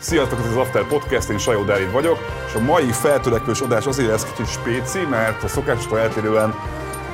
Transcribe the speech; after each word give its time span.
Sziasztok, 0.00 0.38
ez 0.38 0.46
az 0.46 0.56
After 0.56 0.86
Podcast, 0.86 1.28
én 1.28 1.38
Sajó 1.38 1.64
Dávid 1.64 1.92
vagyok, 1.92 2.18
és 2.46 2.54
a 2.54 2.60
mai 2.60 2.92
feltörekvős 2.92 3.60
adás 3.60 3.86
azért 3.86 4.08
lesz 4.08 4.24
kicsit 4.24 4.52
spéci, 4.52 4.98
mert 5.10 5.42
a 5.42 5.48
szokástól 5.48 5.98
eltérően 5.98 6.54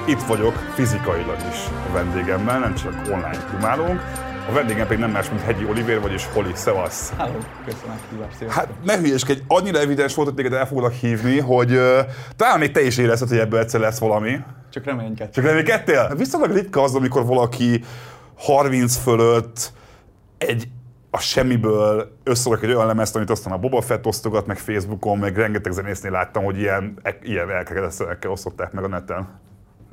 itt 0.07 0.23
vagyok 0.23 0.55
fizikailag 0.75 1.39
is 1.51 1.59
a 1.89 1.93
vendégemmel, 1.93 2.59
nem 2.59 2.75
csak 2.75 2.93
online 3.07 3.47
dumálunk. 3.51 4.01
A 4.49 4.53
vendégem 4.53 4.87
pedig 4.87 4.99
nem 4.99 5.11
más, 5.11 5.29
mint 5.29 5.41
Hegyi 5.41 5.65
Olivér, 5.65 6.01
vagyis 6.01 6.27
Holi. 6.27 6.51
Szevasz! 6.55 7.13
Hello, 7.17 7.39
köszönöm 7.65 7.97
hívást, 8.11 8.55
Hát 8.55 8.69
ne 8.85 8.99
hülyeskedj, 8.99 9.41
annyira 9.47 9.79
evidens 9.79 10.15
volt, 10.15 10.29
hogy 10.29 10.37
téged 10.37 10.53
el 10.53 10.67
foglak 10.67 10.93
hívni, 10.93 11.41
hogy 11.41 11.73
uh, 11.73 11.99
talán 12.37 12.59
még 12.59 12.71
te 12.71 12.81
is 12.81 12.99
érezted, 12.99 13.29
hogy 13.29 13.39
ebből 13.39 13.61
egyszer 13.61 13.81
lesz 13.81 13.99
valami. 13.99 14.39
Csak 14.71 14.85
reménykedtem. 14.85 15.31
Csak 15.31 15.45
reménykedtél? 15.45 16.15
Viszonylag 16.17 16.53
ritka 16.53 16.83
az, 16.83 16.95
amikor 16.95 17.27
valaki 17.27 17.85
30 18.37 18.97
fölött 18.97 19.73
egy 20.39 20.69
a 21.11 21.19
semmiből 21.19 22.17
összerak 22.25 22.63
egy 22.63 22.73
olyan 22.73 22.87
lemezt, 22.87 23.17
amit 23.17 23.31
aztán 23.31 23.53
a 23.53 23.59
Boba 23.59 23.81
Fett 23.81 24.07
osztogat 24.07 24.47
meg 24.47 24.59
Facebookon, 24.59 25.19
meg 25.19 25.37
rengeteg 25.37 25.73
zenésznél 25.73 26.11
láttam, 26.11 26.45
hogy 26.45 26.59
ilyen, 26.59 26.99
e- 27.03 27.19
ilyen 27.23 27.51
elkezdett 27.51 28.29
osztották 28.29 28.73
meg 28.73 28.85
a 28.85 28.89
neten. 28.89 29.41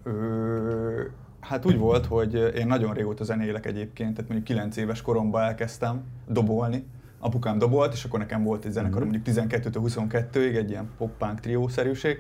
Ö, 0.04 1.02
hát 1.48 1.66
úgy 1.66 1.78
volt, 1.78 2.06
hogy 2.06 2.52
én 2.56 2.68
nagyon 2.68 2.94
régóta 2.94 3.24
zenélek 3.24 3.66
egyébként, 3.66 4.14
tehát 4.14 4.30
mondjuk 4.30 4.44
9 4.58 4.78
éves 4.78 5.02
koromban 5.02 5.42
elkezdtem 5.44 6.04
dobolni. 6.28 6.86
Apukám 7.20 7.58
dobolt, 7.58 7.94
és 7.94 8.04
akkor 8.04 8.20
nekem 8.20 8.44
volt 8.44 8.66
egy 8.66 8.72
zenekar, 8.72 9.02
Mhm. 9.02 9.10
mondjuk 9.10 9.36
12-22-ig, 9.36 10.56
egy 10.56 10.70
ilyen 10.70 10.90
pop-punk 10.98 11.40
triószerűség. 11.40 12.18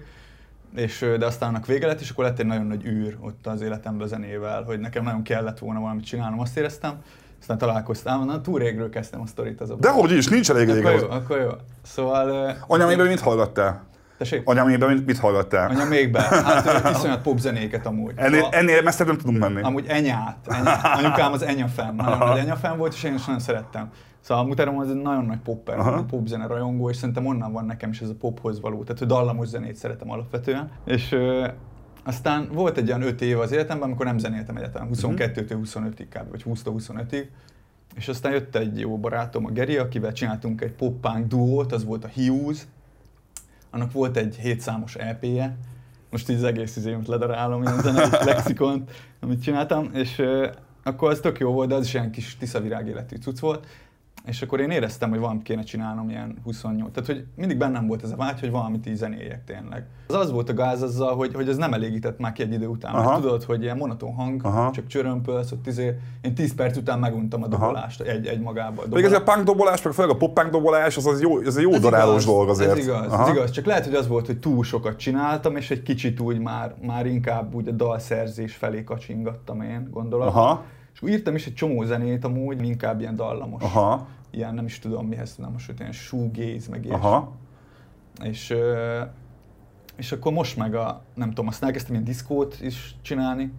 És, 0.75 1.05
de 1.19 1.25
aztán 1.25 1.49
annak 1.49 1.65
vége 1.65 1.87
lett, 1.87 1.99
és 2.01 2.09
akkor 2.09 2.23
lett 2.23 2.39
egy 2.39 2.45
nagyon 2.45 2.65
nagy 2.65 2.85
űr 2.85 3.17
ott 3.21 3.47
az 3.47 3.61
életemben 3.61 4.07
zenével, 4.07 4.63
hogy 4.63 4.79
nekem 4.79 5.03
nagyon 5.03 5.23
kellett 5.23 5.59
volna 5.59 5.79
valamit 5.79 6.05
csinálnom, 6.05 6.39
azt 6.39 6.57
éreztem. 6.57 6.93
Aztán 7.39 7.57
találkoztam, 7.57 8.25
na 8.25 8.41
túl 8.41 8.59
régről 8.59 8.89
kezdtem 8.89 9.21
a 9.21 9.25
sztorit 9.25 9.61
az 9.61 9.73
De 9.79 9.89
hogy 9.89 10.11
is, 10.11 10.27
nincs 10.27 10.49
elég 10.49 10.69
rég 10.69 10.85
Akkor 10.85 10.99
jó, 11.01 11.09
akkor 11.09 11.39
jó. 11.39 11.49
Szóval... 11.81 12.27
ö, 12.29 12.49
Anyamében 12.67 13.07
mit 13.07 13.19
hallgattál? 13.19 13.83
Tessék? 14.17 14.41
Anyamében 14.45 15.03
mit, 15.05 15.17
hallgattál? 15.17 15.69
Anya 15.69 15.85
még 15.85 16.11
be. 16.11 16.21
Hát 16.21 16.89
iszonyat 16.95 17.21
popzenéket 17.21 17.85
amúgy. 17.85 18.13
Ennél, 18.15 18.43
A- 18.43 18.47
ennél 18.51 18.81
messzebb 18.81 19.07
nem 19.07 19.17
tudunk 19.17 19.37
menni. 19.37 19.61
Amúgy 19.61 19.85
enyát. 19.87 20.37
enyát. 20.47 20.97
Anyukám 20.97 21.31
az 21.31 21.41
enyafan, 21.41 21.95
nagyon 21.95 22.17
nagy 22.17 22.37
enyafan 22.37 22.77
volt, 22.77 22.93
és 22.93 23.03
én 23.03 23.13
is 23.13 23.25
nagyon 23.25 23.41
szerettem. 23.41 23.89
Szóval 24.19 24.43
a 24.43 24.47
mutárom 24.47 24.77
az 24.77 24.89
egy 24.89 24.95
nagyon 25.01 25.25
nagy 25.25 25.39
popper, 25.39 25.79
Aha. 25.79 26.03
popzene 26.03 26.47
rajongó, 26.47 26.89
és 26.89 26.95
szerintem 26.95 27.25
onnan 27.25 27.51
van 27.51 27.65
nekem 27.65 27.89
is 27.89 27.99
ez 28.01 28.09
a 28.09 28.15
pophoz 28.19 28.61
való. 28.61 28.83
Tehát, 28.83 28.99
hogy 28.99 29.07
dallamos 29.07 29.47
zenét 29.47 29.75
szeretem 29.75 30.11
alapvetően. 30.11 30.69
És 30.85 31.11
ö, 31.11 31.47
aztán 32.03 32.49
volt 32.53 32.77
egy 32.77 32.87
olyan 32.87 33.01
öt 33.01 33.21
év 33.21 33.39
az 33.39 33.51
életemben, 33.51 33.87
amikor 33.87 34.05
nem 34.05 34.17
zenéltem 34.17 34.55
egyáltalán, 34.57 34.89
22-től 34.93 35.57
25-ig 35.63 36.05
kb. 36.09 36.29
vagy 36.29 36.43
20-től 36.45 36.73
25-ig. 36.77 37.25
És 37.95 38.07
aztán 38.07 38.31
jött 38.31 38.55
egy 38.55 38.79
jó 38.79 38.97
barátom, 38.97 39.45
a 39.45 39.49
Geri, 39.49 39.77
akivel 39.77 40.11
csináltunk 40.11 40.61
egy 40.61 40.73
pop-punk 40.73 41.27
duót, 41.27 41.71
az 41.71 41.85
volt 41.85 42.03
a 42.03 42.09
Hughes. 42.15 42.57
Annak 43.75 43.91
volt 43.91 44.17
egy 44.17 44.35
hétszámos 44.35 44.95
EP-je, 44.95 45.57
most 46.09 46.29
így 46.29 46.35
az 46.35 46.43
egész 46.43 46.75
izémet 46.75 47.07
ledarálom, 47.07 47.61
ilyen 47.61 47.81
zenei 47.81 48.07
lexikont, 48.25 48.91
amit 49.19 49.43
csináltam, 49.43 49.89
és 49.93 50.21
akkor 50.83 51.09
az 51.09 51.19
tök 51.19 51.39
jó 51.39 51.51
volt, 51.51 51.69
de 51.69 51.75
az 51.75 51.85
is 51.85 51.93
ilyen 51.93 52.11
kis 52.11 52.37
tiszavirág 52.37 52.87
életű 52.87 53.15
cucc 53.15 53.39
volt. 53.39 53.67
És 54.25 54.41
akkor 54.41 54.59
én 54.59 54.69
éreztem, 54.69 55.09
hogy 55.09 55.19
valamit 55.19 55.43
kéne 55.43 55.63
csinálnom 55.63 56.09
ilyen 56.09 56.37
28. 56.43 56.91
Tehát, 56.93 57.09
hogy 57.09 57.25
mindig 57.35 57.57
bennem 57.57 57.87
volt 57.87 58.03
ez 58.03 58.11
a 58.11 58.15
vágy, 58.15 58.39
hogy 58.39 58.51
valamit 58.51 58.87
így 58.87 58.95
zenéljek 58.95 59.43
tényleg. 59.43 59.85
Az 60.07 60.15
az 60.15 60.31
volt 60.31 60.49
a 60.49 60.53
gáz 60.53 60.81
azzal, 60.81 61.15
hogy, 61.15 61.33
hogy 61.33 61.49
ez 61.49 61.57
nem 61.57 61.73
elégített 61.73 62.19
már 62.19 62.31
ki 62.31 62.41
egy 62.41 62.53
idő 62.53 62.67
után. 62.67 62.93
Mert 62.93 63.05
Aha. 63.05 63.19
tudod, 63.19 63.43
hogy 63.43 63.61
ilyen 63.61 63.77
monoton 63.77 64.13
hang, 64.13 64.45
Aha. 64.45 64.71
csak 64.71 64.87
csörömpölsz, 64.87 65.51
ott 65.51 65.67
izé, 65.67 65.97
én 66.21 66.35
10 66.35 66.55
perc 66.55 66.77
után 66.77 66.99
meguntam 66.99 67.43
a 67.43 67.47
dobolást 67.47 68.01
egy, 68.01 68.27
egy 68.27 68.39
magába. 68.39 68.81
Pedig 68.81 69.05
ez 69.05 69.11
a 69.11 69.23
punk 69.23 69.43
dobolás, 69.43 69.81
meg 69.81 69.93
főleg 69.93 70.11
a 70.11 70.17
pop 70.17 70.33
punk 70.33 70.51
dobolás, 70.51 70.97
az, 70.97 71.05
az 71.05 71.21
jó, 71.21 71.39
ez 71.39 71.55
egy 71.55 71.63
jó 71.63 71.77
darálós 71.77 72.23
igaz, 72.23 72.25
dolog 72.25 72.49
azért. 72.49 72.71
Ez 72.71 72.77
igaz, 72.77 73.11
Aha. 73.11 73.23
ez 73.23 73.35
igaz. 73.35 73.51
Csak 73.51 73.65
lehet, 73.65 73.85
hogy 73.85 73.95
az 73.95 74.07
volt, 74.07 74.25
hogy 74.25 74.39
túl 74.39 74.63
sokat 74.63 74.97
csináltam, 74.97 75.55
és 75.55 75.71
egy 75.71 75.81
kicsit 75.81 76.19
úgy 76.19 76.39
már, 76.39 76.75
már 76.81 77.05
inkább 77.05 77.55
úgy 77.55 77.67
a 77.67 77.71
dalszerzés 77.71 78.55
felé 78.55 78.83
kacsingattam 78.83 79.61
én, 79.61 79.87
gondolom. 79.91 80.27
Aha. 80.27 80.63
És 80.95 81.09
írtam 81.09 81.35
is 81.35 81.45
egy 81.45 81.53
csomó 81.53 81.83
zenét 81.83 82.25
amúgy, 82.25 82.65
inkább 82.65 82.99
ilyen 82.99 83.15
dallamos. 83.15 83.63
Aha. 83.63 84.07
Ilyen 84.31 84.53
nem 84.53 84.65
is 84.65 84.79
tudom 84.79 85.07
mihez 85.07 85.35
tudnám 85.35 85.51
most, 85.51 85.73
ilyen 85.79 85.91
shoegaze, 85.91 86.69
meg 86.69 86.85
ilyesmi. 86.85 87.05
Aha. 87.05 87.31
És, 88.23 88.55
és 89.95 90.11
akkor 90.11 90.31
most 90.31 90.57
meg 90.57 90.75
a, 90.75 91.01
nem 91.13 91.27
tudom, 91.27 91.47
azt 91.47 91.63
elkezdtem 91.63 91.93
ilyen 91.93 92.05
diszkót 92.05 92.57
is 92.61 92.95
csinálni, 93.01 93.51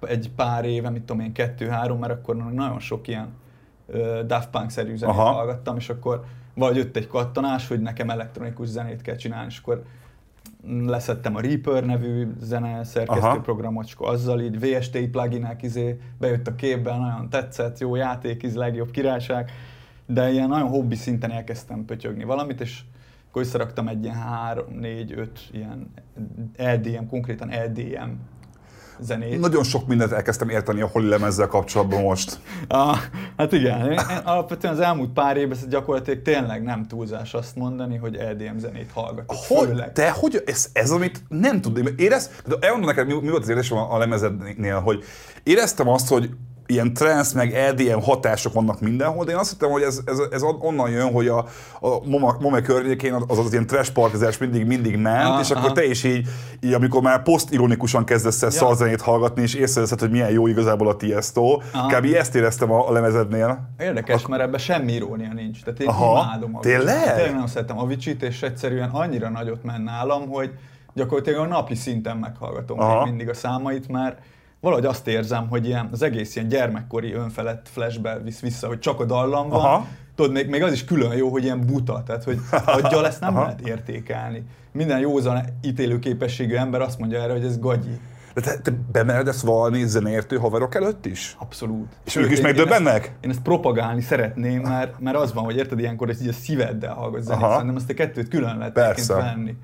egy 0.00 0.30
pár 0.36 0.64
éve, 0.64 0.90
mit 0.90 1.02
tudom 1.02 1.22
én, 1.22 1.32
kettő-három, 1.32 1.98
mert 1.98 2.12
akkor 2.12 2.36
nagyon 2.36 2.80
sok 2.80 3.08
ilyen 3.08 3.28
Daft 4.26 4.50
Punk-szerű 4.50 4.96
zenét 4.96 5.14
Aha. 5.14 5.32
hallgattam, 5.32 5.76
és 5.76 5.88
akkor 5.88 6.24
vagy 6.54 6.76
jött 6.76 6.96
egy 6.96 7.06
kattanás, 7.06 7.68
hogy 7.68 7.80
nekem 7.80 8.10
elektronikus 8.10 8.68
zenét 8.68 9.02
kell 9.02 9.16
csinálni, 9.16 9.46
és 9.50 9.58
akkor 9.58 9.84
leszettem 10.66 11.36
a 11.36 11.40
Reaper 11.40 11.84
nevű 11.84 12.28
zene 12.40 12.84
szerkesztő 12.84 13.26
Aha. 13.26 13.36
akkor 13.36 14.08
azzal 14.08 14.40
így 14.40 14.60
VST 14.60 14.98
pluginek 14.98 15.62
izé, 15.62 16.00
bejött 16.18 16.46
a 16.46 16.54
képben, 16.54 17.00
nagyon 17.00 17.28
tetszett, 17.28 17.78
jó 17.78 17.94
játék, 17.94 18.42
íz, 18.42 18.54
legjobb 18.54 18.90
királyság, 18.90 19.50
de 20.06 20.30
ilyen 20.30 20.48
nagyon 20.48 20.68
hobbi 20.68 20.94
szinten 20.94 21.30
elkezdtem 21.30 21.84
pötyögni 21.84 22.24
valamit, 22.24 22.60
és 22.60 22.80
akkor 23.28 23.42
összeraktam 23.42 23.88
egy 23.88 24.02
ilyen 24.02 24.16
3, 24.16 24.64
4, 24.74 25.12
5 25.12 25.48
ilyen 25.52 25.90
EDM, 26.56 27.06
konkrétan 27.08 27.50
EDM 27.50 28.10
zenét. 29.00 29.40
Nagyon 29.40 29.62
sok 29.62 29.86
mindent 29.86 30.12
elkezdtem 30.12 30.48
érteni 30.48 30.80
a 30.80 30.86
holi 30.86 31.08
lemezzel 31.08 31.46
kapcsolatban 31.46 32.00
most. 32.02 32.38
Ah, 32.68 32.98
hát 33.36 33.52
igen, 33.52 33.80
én, 33.80 33.90
én 33.90 34.20
alapvetően 34.24 34.72
az 34.72 34.80
elmúlt 34.80 35.10
pár 35.10 35.36
évben 35.36 35.56
ez 35.56 35.66
gyakorlatilag 35.66 36.22
tényleg 36.22 36.62
nem 36.62 36.86
túlzás 36.86 37.34
azt 37.34 37.56
mondani, 37.56 37.96
hogy 37.96 38.16
EDM 38.16 38.58
zenét 38.58 38.90
hallgatok. 38.92 39.36
Hogy, 39.48 39.68
főleg. 39.68 39.92
te, 39.92 40.10
hogy 40.10 40.42
ez, 40.46 40.68
ez 40.72 40.90
amit 40.90 41.22
nem 41.28 41.60
tudod, 41.60 42.00
érez, 42.00 42.30
de 42.46 42.54
elmondom 42.60 42.88
neked, 42.88 43.06
mi, 43.06 43.20
mi 43.20 43.28
volt 43.28 43.42
az 43.42 43.48
érzésem 43.48 43.78
a, 43.78 43.94
a 43.94 43.98
lemezednél, 43.98 44.80
hogy 44.80 45.04
éreztem 45.42 45.88
azt, 45.88 46.08
hogy 46.08 46.30
ilyen 46.66 46.92
trance 46.94 47.36
meg 47.36 47.54
EDM 47.54 47.98
hatások 47.98 48.52
vannak 48.52 48.80
mindenhol, 48.80 49.24
de 49.24 49.30
én 49.30 49.36
azt 49.36 49.50
hittem, 49.50 49.70
hogy 49.70 49.82
ez, 49.82 50.00
ez, 50.04 50.18
ez 50.30 50.42
onnan 50.42 50.90
jön, 50.90 51.12
hogy 51.12 51.28
a, 51.28 51.38
a 51.80 52.06
Mome 52.40 52.60
környékén 52.60 53.12
az, 53.28 53.38
az 53.38 53.52
ilyen 53.52 53.66
trash 53.66 53.92
partizás 53.92 54.38
mindig, 54.38 54.66
mindig 54.66 54.96
ment, 54.96 55.24
Aha, 55.28 55.40
és 55.40 55.50
akkor 55.50 55.64
aha. 55.64 55.72
te 55.72 55.84
is 55.84 56.04
így, 56.04 56.28
így 56.60 56.72
amikor 56.72 57.02
már 57.02 57.22
posztironikusan 57.22 58.04
kezdesz 58.04 58.42
el 58.42 58.50
Ja. 58.52 58.58
szarzenét 58.58 59.00
hallgatni, 59.00 59.42
és 59.42 59.54
észreveszed, 59.54 60.00
hogy 60.00 60.10
milyen 60.10 60.30
jó 60.30 60.46
igazából 60.46 60.88
a 60.88 60.96
Tiesto. 60.96 61.60
Aha. 61.72 61.86
Kb. 61.98 62.04
ezt 62.14 62.34
éreztem 62.34 62.70
a, 62.72 62.88
a 62.88 62.92
lemezednél. 62.92 63.70
Érdekes, 63.78 64.26
mert 64.26 64.42
ebben 64.42 64.58
semmi 64.58 64.92
irónia 64.92 65.32
nincs. 65.32 65.62
Tehát 65.62 65.80
én 65.80 65.88
Aha, 65.88 66.22
imádom 66.22 66.56
Avicii. 66.56 66.76
tényleg? 66.76 67.14
Tényleg 67.14 67.32
nagyon 67.32 67.46
szeretem 67.46 67.78
Avicii-t, 67.78 68.22
és 68.22 68.42
egyszerűen 68.42 68.88
annyira 68.90 69.28
nagyot 69.28 69.62
ment 69.62 69.84
nálam, 69.84 70.28
hogy 70.28 70.50
gyakorlatilag 70.94 71.40
a 71.40 71.46
napi 71.46 71.74
szinten 71.74 72.16
meghallgatom 72.16 73.02
mindig 73.04 73.28
a 73.28 73.34
számait, 73.34 73.88
mert 73.88 74.18
valahogy 74.62 74.84
azt 74.86 75.06
érzem, 75.08 75.48
hogy 75.48 75.66
ilyen, 75.66 75.88
az 75.92 76.02
egész 76.02 76.36
ilyen 76.36 76.48
gyermekkori 76.48 77.12
önfelett 77.12 77.68
flashbe 77.72 78.18
visz 78.18 78.40
vissza, 78.40 78.66
hogy 78.66 78.78
csak 78.78 79.00
a 79.00 79.04
dallam 79.04 79.48
van. 79.48 79.60
Aha. 79.60 79.86
Tudod, 80.14 80.32
még, 80.32 80.48
még 80.48 80.62
az 80.62 80.72
is 80.72 80.84
külön 80.84 81.16
jó, 81.16 81.28
hogy 81.30 81.44
ilyen 81.44 81.66
buta, 81.66 82.02
tehát 82.06 82.24
hogy 82.24 82.38
aggyal 82.66 83.06
ezt 83.06 83.20
nem 83.20 83.34
Aha. 83.36 83.42
lehet 83.44 83.60
értékelni. 83.60 84.44
Minden 84.72 84.98
józan 84.98 85.40
ítélőképességű 85.62 86.54
ember 86.54 86.80
azt 86.80 86.98
mondja 86.98 87.20
erre, 87.22 87.32
hogy 87.32 87.44
ez 87.44 87.58
gagyi. 87.58 88.00
De 88.34 88.40
te, 88.40 88.58
te 88.58 88.72
bemered 88.92 89.28
ezt 89.28 89.40
valami 89.42 89.86
zeneértő 89.86 90.36
haverok 90.36 90.74
előtt 90.74 91.06
is? 91.06 91.36
Abszolút. 91.38 91.88
És 92.04 92.16
ők 92.16 92.24
is 92.24 92.30
Én- 92.30 92.36
én 92.36 92.42
megdöbbennek? 92.42 93.02
ezt- 93.04 93.24
Én 93.24 93.30
ezt 93.30 93.42
propagálni 93.42 94.00
szeretném, 94.00 94.60
mert, 94.60 95.00
mert 95.00 95.16
az 95.16 95.32
van, 95.32 95.44
hogy 95.44 95.56
érted, 95.56 95.78
ilyenkor 95.78 96.08
ezt 96.08 96.22
így 96.22 96.28
a 96.28 96.32
szíveddel 96.32 96.94
hallgatsz 96.94 97.24
zenét. 97.24 97.48
Szerintem 97.50 97.76
ezt 97.76 97.90
a 97.90 97.94
kettőt 97.94 98.28
külön 98.28 98.58
lehet 98.58 99.06
venni. 99.06 99.56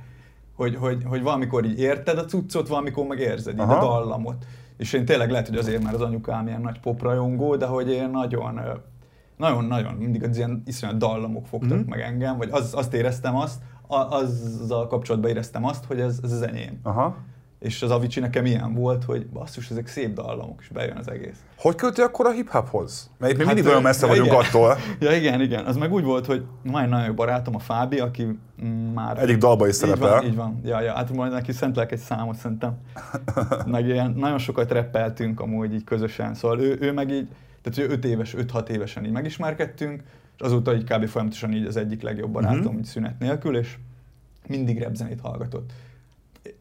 Hogy, 0.56 0.76
hogy, 0.76 1.02
hogy 1.04 1.22
valamikor 1.22 1.64
így 1.64 1.80
érted 1.80 2.18
a 2.18 2.24
cuccot, 2.24 2.68
valamikor 2.68 3.06
meg 3.06 3.18
érzed 3.18 3.54
így 3.54 3.60
a 3.60 3.66
dallamot. 3.66 4.44
És 4.78 4.92
én 4.92 5.04
tényleg 5.04 5.30
lehet, 5.30 5.48
hogy 5.48 5.56
azért, 5.56 5.82
mert 5.82 5.94
az 5.94 6.00
anyukám 6.00 6.46
ilyen 6.46 6.60
nagy 6.60 6.80
poprajongó, 6.80 7.56
de 7.56 7.66
hogy 7.66 7.90
én 7.90 8.10
nagyon, 8.10 8.60
nagyon-nagyon 9.36 9.94
mindig 9.94 10.22
az 10.24 10.36
ilyen 10.36 10.62
iszonyat 10.66 10.96
dallamok 10.98 11.46
fogtak 11.46 11.78
Mhm. 11.78 11.88
meg 11.88 12.00
engem, 12.00 12.36
vagy 12.36 12.48
az, 12.52 12.74
azt 12.74 12.94
éreztem 12.94 13.36
azt, 13.36 13.62
a, 13.86 13.96
azzal 13.96 14.86
kapcsolatban 14.86 15.30
éreztem 15.30 15.64
azt, 15.64 15.84
hogy 15.84 16.00
ez, 16.00 16.20
ez 16.22 16.32
az 16.32 16.42
enyém. 16.42 16.78
Aha. 16.82 17.16
És 17.58 17.82
az 17.82 17.90
Avicii 17.90 18.22
nekem 18.22 18.46
ilyen 18.46 18.74
volt, 18.74 19.04
hogy 19.04 19.26
basszus, 19.26 19.70
ezek 19.70 19.86
szép 19.86 20.14
dallamok, 20.14 20.58
és 20.60 20.68
bejön 20.68 20.96
az 20.96 21.10
egész. 21.10 21.38
Hogy 21.56 21.74
köti 21.74 22.00
akkor 22.00 22.26
a 22.26 22.30
hip-hophoz? 22.30 23.10
Mert 23.18 23.36
Hát, 23.36 23.46
mindig 23.46 23.66
olyan 23.66 23.82
messze 23.82 24.06
ja, 24.06 24.12
vagyunk 24.12 24.26
igen. 24.28 24.40
attól. 24.40 24.76
Ja, 25.00 25.16
igen, 25.16 25.40
igen. 25.40 25.64
Az 25.64 25.76
meg 25.76 25.92
úgy 25.92 26.04
volt, 26.04 26.26
hogy 26.26 26.44
egy 26.64 26.70
nagyon 26.70 27.04
jó 27.04 27.12
barátom, 27.14 27.54
a 27.54 27.58
Fábi, 27.58 27.98
aki 27.98 28.38
mm, 28.64 28.92
már... 28.92 29.18
Egyik 29.18 29.36
dalba 29.38 29.66
is 29.68 29.74
szerepel. 29.74 30.08
van, 30.10 30.24
így 30.24 30.34
van. 30.36 30.60
Ja, 30.64 30.80
ja, 30.80 30.92
hát 30.92 31.12
majd 31.12 31.32
neki 31.32 31.52
szentlek 31.52 31.92
egy 31.92 31.98
számot 31.98 32.36
szerintem. 32.36 32.76
meg 33.66 33.86
ilyen, 33.86 34.10
nagyon 34.16 34.38
sokat 34.38 34.72
reppeltünk 34.72 35.40
amúgy 35.40 35.74
így 35.74 35.84
közösen. 35.84 36.34
Szóval 36.34 36.60
ő, 36.60 36.76
ő 36.80 36.92
meg 36.92 37.10
így, 37.10 37.28
tehát 37.62 37.90
ő 37.90 37.92
5 37.94 38.04
éves, 38.04 38.34
5-6 38.38 38.68
évesen 38.68 39.04
így 39.04 39.12
megismerkedtünk, 39.12 40.02
és 40.36 40.40
azóta 40.40 40.74
így 40.74 40.84
kb. 40.84 41.06
folyamatosan 41.06 41.52
így 41.52 41.66
az 41.66 41.76
egyik 41.76 42.02
legjobb 42.02 42.30
barátom, 42.30 42.58
Mhm. 42.72 42.78
így 42.78 42.84
szünet 42.84 43.18
nélkül, 43.18 43.56
és 43.56 43.76
mindig 44.48 44.82
rap 44.82 44.94
zenét 44.94 45.20
hallgatott. 45.20 45.72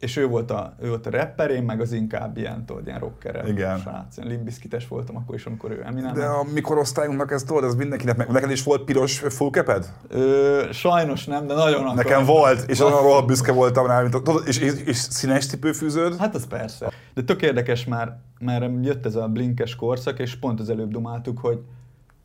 És 0.00 0.16
ő 0.16 0.26
volt, 0.26 0.50
a, 0.50 0.74
ő 0.80 0.88
volt 0.88 1.06
a 1.06 1.10
rapper, 1.10 1.50
én 1.50 1.62
meg 1.62 1.80
az 1.80 1.92
inkább 1.92 2.36
ilyen, 2.36 2.64
tudod, 2.64 2.86
ilyen 2.86 2.98
rocker 2.98 3.44
Igen. 3.46 3.78
srác. 3.78 4.16
Limbiskites 4.16 4.88
voltam 4.88 5.16
akkor 5.16 5.34
is, 5.34 5.46
amikor 5.46 5.70
ő 5.70 5.82
Eminem. 5.84 6.14
De 6.14 6.24
a 6.24 6.44
mi 6.52 6.60
korosztályunknak 6.60 7.32
ez 7.32 7.42
tudod, 7.42 7.64
ez 7.64 7.74
mindenkinek 7.74 8.16
meg. 8.16 8.28
Neked 8.28 8.50
is 8.50 8.62
volt 8.62 8.84
piros 8.84 9.18
fullkeped? 9.18 9.92
Ö, 10.08 10.68
sajnos 10.72 11.24
nem, 11.24 11.46
de 11.46 11.54
nagyon 11.54 11.74
akarom. 11.74 11.94
Nekem 11.94 12.24
volt, 12.24 12.70
és 12.70 12.80
olyan 12.80 13.02
rohadt 13.02 13.26
büszke 13.26 13.52
voltam 13.52 13.86
rá, 13.86 14.00
mint 14.00 14.22
tudod, 14.22 14.42
és, 14.46 14.58
és, 14.58 14.72
és 14.84 14.96
színes 14.96 15.46
cipőfűződ? 15.46 16.16
Hát 16.16 16.34
az 16.34 16.46
persze. 16.46 16.92
De 17.14 17.22
tök 17.22 17.42
érdekes 17.42 17.84
már, 17.84 18.18
már 18.40 18.70
jött 18.82 19.06
ez 19.06 19.14
a 19.14 19.28
blinkes 19.28 19.76
korszak, 19.76 20.18
és 20.18 20.36
pont 20.36 20.60
az 20.60 20.70
előbb 20.70 20.90
dumáltuk, 20.90 21.38
hogy, 21.38 21.60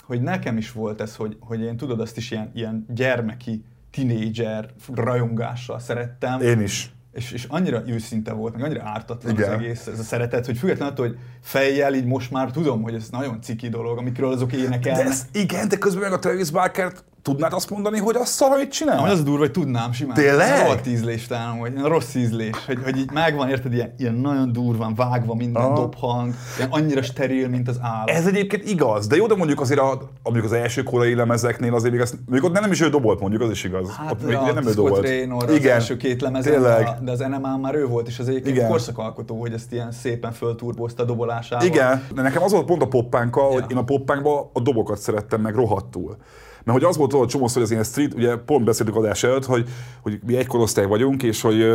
hogy 0.04 0.21
nekem 0.21 0.57
is 0.57 0.71
volt 0.71 1.01
ez, 1.01 1.15
hogy, 1.15 1.38
hogy 1.39 1.62
én 1.62 1.77
tudod, 1.77 2.00
azt 2.00 2.18
is 2.18 2.31
ilyen, 2.31 2.51
ilyen 2.54 2.86
gyermeki, 2.89 3.63
tinédzser 3.92 4.69
rajongással 4.94 5.80
szerettem. 5.80 6.42
Én 6.42 6.62
is. 6.62 6.93
És, 7.13 7.31
és 7.31 7.45
annyira 7.50 7.83
őszinte 7.88 8.31
volt, 8.31 8.54
meg 8.54 8.63
annyira 8.63 8.83
ártatlan 8.83 9.33
Igen. 9.33 9.54
az 9.54 9.60
egész, 9.60 9.88
ez 9.88 10.00
a 10.00 10.04
szeretet, 10.04 10.45
hogy 10.45 10.57
függetlenül 10.57 10.94
attól, 10.94 11.07
hogy 11.07 11.18
fejjel 11.42 11.94
így 11.94 12.06
most 12.06 12.31
már 12.31 12.51
tudom, 12.51 12.81
hogy 12.81 12.94
ez 12.94 13.10
nagyon 13.10 13.42
ciki 13.42 13.69
dolog, 13.69 13.98
amikről 13.98 14.31
azok 14.31 14.51
De 14.51 14.57
énekelnek. 14.57 15.06
ez, 15.06 15.25
igen, 15.31 15.68
de 15.68 15.77
közben 15.77 16.04
meg 16.04 16.13
a 16.13 16.19
Travis 16.19 16.50
Barkert 16.51 17.04
tudnád 17.24 17.54
azt 17.54 17.70
mondani, 17.70 18.00
hogy 18.00 18.16
az 18.16 18.30
szar, 18.30 18.52
amit 18.52 18.72
csinál? 18.72 18.98
Amúgy 18.98 19.10
az 19.12 19.20
a 19.20 19.24
durva, 19.24 19.40
hogy 19.40 19.52
tudnám 19.52 19.92
simán. 19.92 20.16
Tényleg? 20.16 20.62
Rohadt 20.62 20.88
ízlés 20.88 21.28
talán, 21.28 21.60
hogy 21.60 21.72
ilyen 21.72 21.86
rossz 21.86 22.16
ízlés, 22.16 22.66
hogy, 22.66 22.78
hogy 22.84 22.98
így 22.98 23.12
megvan, 23.12 23.50
érted, 23.50 23.74
ilyen, 23.74 23.94
ilyen 23.98 24.14
nagyon 24.14 24.52
durván 24.52 24.96
vágva 24.96 25.36
minden 25.36 25.62
Aha. 25.64 25.75
dobhang, 25.75 26.34
ilyen 26.58 26.70
annyira 26.72 27.02
steril, 27.02 27.50
mint 27.50 27.68
az 27.68 27.78
állat. 27.81 28.10
Ez 28.10 28.25
egyébként 28.25 28.70
igaz, 28.70 29.08
de 29.08 29.16
jó, 29.16 29.28
de 29.28 29.36
mondjuk 29.36 29.60
azért 29.62 29.80
a, 29.80 30.10
mondjuk 30.24 30.46
az 30.46 30.52
első 30.52 30.84
korai 30.84 31.16
lemezeknél 31.16 31.74
azért 31.74 31.92
még 31.92 32.02
ezt, 32.02 32.16
mondjuk 32.25 32.54
ott 32.54 32.60
nem 32.62 32.72
is 32.72 32.81
ő 32.81 32.90
dobolt, 32.90 33.20
mondjuk 33.20 33.42
az 33.42 33.50
is 33.50 33.64
igaz. 33.64 33.96
Hát 33.96 34.12
ott 34.12 34.25
még 34.25 34.36
a 34.36 34.42
nem 34.42 34.58
ő 34.58 34.62
Scott 34.62 34.75
dobolt. 34.75 35.02
Raynor 35.02 35.50
az 35.50 35.66
első 35.66 35.98
két 35.98 36.22
lemezen, 36.22 36.54
tényleg. 36.54 36.98
de 37.02 37.12
az 37.12 37.20
NMA 37.20 37.58
már 37.58 37.75
ő 37.75 37.86
volt, 37.86 38.08
és 38.08 38.20
az 38.20 38.28
egyébként 38.28 38.56
Igen. 38.56 38.70
korszakalkotó, 38.70 39.40
hogy 39.40 39.54
ezt 39.54 39.72
ilyen 39.72 39.92
szépen 39.92 40.31
fölturbozta 40.31 41.04
a 41.04 41.06
dobolásával. 41.06 41.66
Igen, 41.66 42.04
de 42.16 42.22
nekem 42.22 42.44
az 42.44 42.52
volt 42.52 42.66
pont 42.66 42.81
a 42.81 42.88
poppánkkal, 42.88 43.54
Ja. 43.54 43.62
hogy 43.62 43.72
én 43.72 43.78
a 43.78 43.84
poppánkban 43.84 44.50
a 44.54 44.60
dobokat 44.60 44.98
szerettem 44.98 45.42
meg 45.42 45.56
rohadtul. 45.56 46.18
Mert 46.63 46.77
hogy 46.80 46.88
az 46.88 46.98
volt 46.98 47.10
tudod, 47.10 47.30
csomószor, 47.30 47.56
hogy 47.56 47.63
az 47.63 47.71
ilyen 47.71 47.83
street, 47.83 48.13
ugye 48.13 48.36
pont 48.36 48.65
beszéltük 48.65 48.95
adás 48.95 49.24
előtt, 49.24 49.45
hogy, 49.45 49.69
hogy 50.01 50.19
mi 50.25 50.38
egy 50.38 50.48
korosztály 50.48 50.86
vagyunk, 50.86 51.24
és 51.24 51.42
hogy 51.42 51.65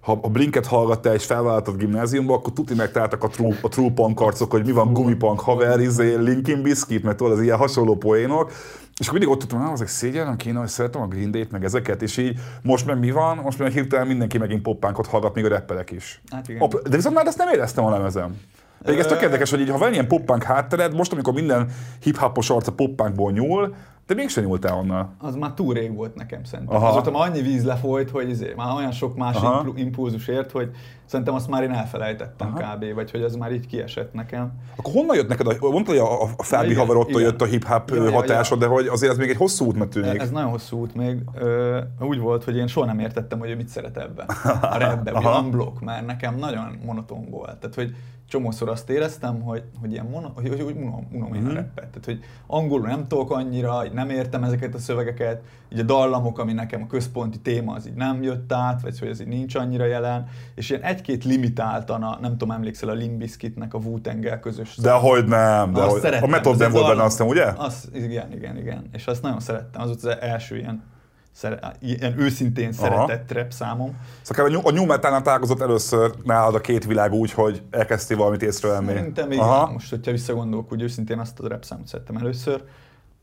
ha 0.00 0.18
a 0.22 0.28
Blinket 0.28 0.66
hallgattál 0.66 1.14
és 1.14 1.24
felvállaltad 1.24 1.76
gimnáziumba, 1.76 2.34
akkor 2.34 2.52
tuti 2.52 2.74
megtaláltak 2.74 3.24
a 3.24 3.28
true, 3.28 3.56
a 3.62 3.68
true 3.68 3.90
punk 3.90 4.20
arcok, 4.20 4.50
hogy 4.50 4.64
mi 4.64 4.72
van 4.72 4.92
gumipunk 4.92 5.40
haver, 5.40 5.80
izé, 5.80 6.14
Linkin 6.14 6.62
Biscuit, 6.62 7.02
mert 7.02 7.16
tudod, 7.16 7.32
az 7.32 7.42
ilyen 7.42 7.56
hasonló 7.56 7.96
poénok. 7.96 8.50
És 8.98 9.08
akkor 9.08 9.18
mindig 9.18 9.34
ott 9.34 9.40
tudtam, 9.40 9.60
hogy 9.60 9.72
azok 9.72 9.86
szégyenem 9.86 10.36
kéne, 10.36 10.58
hogy 10.58 10.68
szeretem 10.68 11.00
a 11.00 11.06
Green 11.06 11.30
Day-t, 11.30 11.50
meg 11.50 11.64
ezeket, 11.64 12.02
és 12.02 12.16
így 12.16 12.38
most 12.62 12.86
meg 12.86 12.98
mi 12.98 13.10
van? 13.10 13.36
Most 13.36 13.58
meg 13.58 13.72
hirtelen 13.72 14.06
mindenki 14.06 14.38
megint 14.38 14.62
poppánkot 14.62 15.06
hallgat, 15.06 15.34
még 15.34 15.44
a 15.44 15.48
rapperek 15.48 15.90
is. 15.90 16.22
Hát 16.30 16.48
igen. 16.48 16.68
De 16.88 16.96
viszont 16.96 17.14
már 17.14 17.26
ezt 17.26 17.38
nem 17.38 17.48
éreztem 17.48 17.84
a 17.84 17.90
lemezem. 17.90 18.36
Pedig 18.82 18.98
ez 18.98 19.06
tök 19.06 19.22
érdekes, 19.22 19.50
hogy 19.50 19.60
így, 19.60 19.70
ha 19.70 19.78
van 19.78 19.92
ilyen 19.92 20.08
poppánk 20.08 20.42
háttered, 20.42 20.94
most 20.94 21.12
amikor 21.12 21.32
minden 21.32 21.68
hip-hopos 22.02 22.50
arca 22.50 22.72
poppánkból 22.72 23.32
nyúl, 23.32 23.74
de 24.14 24.20
mégsem 24.20 24.44
nyúltál 24.44 24.76
onnan. 24.78 25.14
Az 25.18 25.34
már 25.34 25.52
túl 25.52 25.74
rég 25.74 25.94
volt 25.94 26.14
nekem 26.14 26.44
szerintem. 26.44 26.76
Aha. 26.76 26.88
Azóta 26.88 27.10
már 27.10 27.28
annyi 27.28 27.40
víz 27.42 27.64
lefolyt, 27.64 28.10
hogy 28.10 28.28
izé, 28.28 28.52
már 28.56 28.76
olyan 28.76 28.92
sok 28.92 29.16
más 29.16 29.36
Aha. 29.36 29.62
impl- 29.64 29.78
impulzus 29.80 30.28
ért, 30.28 30.50
hogy 30.50 30.70
szerintem 31.04 31.34
azt 31.34 31.48
már 31.48 31.62
én 31.62 31.70
elfelejtettem 31.70 32.52
Aha. 32.56 32.74
kb. 32.76 32.94
Vagy 32.94 33.10
hogy 33.10 33.22
az 33.22 33.36
már 33.36 33.52
így 33.52 33.66
kiesett 33.66 34.12
nekem. 34.12 34.52
Akkor 34.76 34.92
honnan 34.92 35.16
jött 35.16 35.28
neked, 35.28 35.46
a, 35.46 35.70
mondtad, 35.70 35.86
hogy 35.96 36.04
a, 36.04 36.22
a 36.22 36.42
Fábi 36.42 36.70
igen. 36.70 37.06
jött 37.08 37.40
a 37.40 37.44
hip-hop 37.44 37.90
Ja, 37.90 38.02
ja, 38.04 38.10
hatásod, 38.12 38.60
ja. 38.60 38.66
de 38.66 38.72
hogy 38.72 38.86
azért 38.86 39.12
ez 39.12 39.18
még 39.18 39.28
egy 39.28 39.36
hosszú 39.36 39.66
útnak 39.66 39.88
tűnik. 39.88 40.20
Ez 40.20 40.30
nagyon 40.30 40.50
hosszú 40.50 40.78
út 40.80 40.94
még. 40.94 41.18
Ö, 41.34 41.80
úgy 42.00 42.18
volt, 42.18 42.44
hogy 42.44 42.56
én 42.56 42.66
soha 42.66 42.86
nem 42.86 42.98
értettem, 42.98 43.38
hogy 43.38 43.50
ő 43.50 43.56
mit 43.56 43.68
szeret 43.68 43.96
ebben. 43.96 44.26
A 44.72 44.78
rapben, 44.78 45.14
a 45.14 45.40
unblock, 45.40 45.80
mert 45.80 46.06
nekem 46.06 46.36
nagyon 46.38 46.78
monoton 46.84 47.30
volt. 47.30 47.56
Tehát, 47.56 47.74
hogy 47.74 47.94
csomószor 48.28 48.68
azt 48.68 48.90
éreztem, 48.90 49.40
hogy, 49.42 49.62
hogy 49.80 49.92
ilyen 49.92 50.06
mono, 50.10 50.28
hogy, 50.34 50.48
hogy, 50.48 50.60
hogy 50.62 50.76
unom, 50.76 51.08
unom 51.12 51.34
én 51.34 51.44
a 51.44 51.46
Mhm. 51.46 51.54
rappet. 51.54 51.74
Tehát, 51.88 52.04
hogy 52.04 52.20
angolul 52.46 52.86
nem 52.86 53.06
tudok 53.08 53.30
annyira, 53.30 53.84
így 53.86 53.92
nem 54.06 54.16
értem 54.16 54.44
ezeket 54.44 54.74
a 54.74 54.78
szövegeket, 54.78 55.42
így 55.72 55.78
a 55.78 55.82
dallamok, 55.82 56.38
ami 56.38 56.52
nekem 56.52 56.82
a 56.82 56.86
központi 56.86 57.38
téma, 57.38 57.74
az 57.74 57.86
így 57.86 57.94
nem 57.94 58.22
jött 58.22 58.52
át, 58.52 58.82
vagy 58.82 58.98
hogy 58.98 59.08
ez 59.08 59.20
így 59.20 59.26
nincs 59.26 59.54
annyira 59.54 59.84
jelen, 59.84 60.28
és 60.54 60.70
ilyen 60.70 60.82
egy-két 60.82 61.24
limitáltan, 61.24 62.02
a, 62.02 62.18
nem 62.20 62.30
tudom, 62.30 62.50
emlékszel 62.50 62.88
a 62.88 62.92
Limbiskitnek 62.92 63.74
a 63.74 63.78
wu 63.78 64.00
közös 64.40 64.76
De 64.76 64.92
hogy 64.92 65.24
nem, 65.24 65.72
de 65.72 65.80
azt 65.80 65.90
hogy, 65.90 65.98
a 65.98 66.02
szerettem. 66.02 66.30
Method 66.30 66.52
Az 66.52 66.58
nem 66.58 66.72
volt 66.72 66.86
benne, 66.86 67.02
azt 67.02 67.20
ugye? 67.20 67.44
Az, 67.56 67.88
igen, 67.92 68.32
igen, 68.32 68.56
igen. 68.56 68.88
És 68.92 69.06
azt 69.06 69.22
nagyon 69.22 69.40
szerettem. 69.40 69.82
Az 69.82 69.86
volt 69.86 70.04
az 70.04 70.16
első 70.20 70.56
ilyen, 70.56 70.82
szere, 71.32 71.72
ilyen 71.80 72.18
őszintén 72.18 72.72
szeretett 72.72 73.32
rap 73.32 73.52
számom. 73.52 73.96
Szóval 74.22 74.46
a 74.46 74.48
New- 74.48 74.66
a 74.66 74.70
New 74.70 74.84
Metal-nál 74.84 75.22
találkozott 75.22 75.60
először 75.60 76.14
nálad 76.24 76.54
a 76.54 76.60
két 76.60 76.84
világ 76.84 77.12
úgy, 77.12 77.32
hogy 77.32 77.62
elkezdtél 77.70 78.16
valamit 78.16 78.42
észrevenni. 78.42 78.86
Szerintem 78.86 79.32
igen. 79.32 79.44
Aha. 79.44 79.72
Most, 79.72 79.90
hogyha 79.90 80.10
visszagondolok, 80.10 80.72
úgy 80.72 80.82
őszintén 80.82 81.18
azt 81.18 81.40
a 81.40 81.48
rap 81.48 81.64
számot 81.64 81.86
szerettem 81.86 82.16
először. 82.16 82.64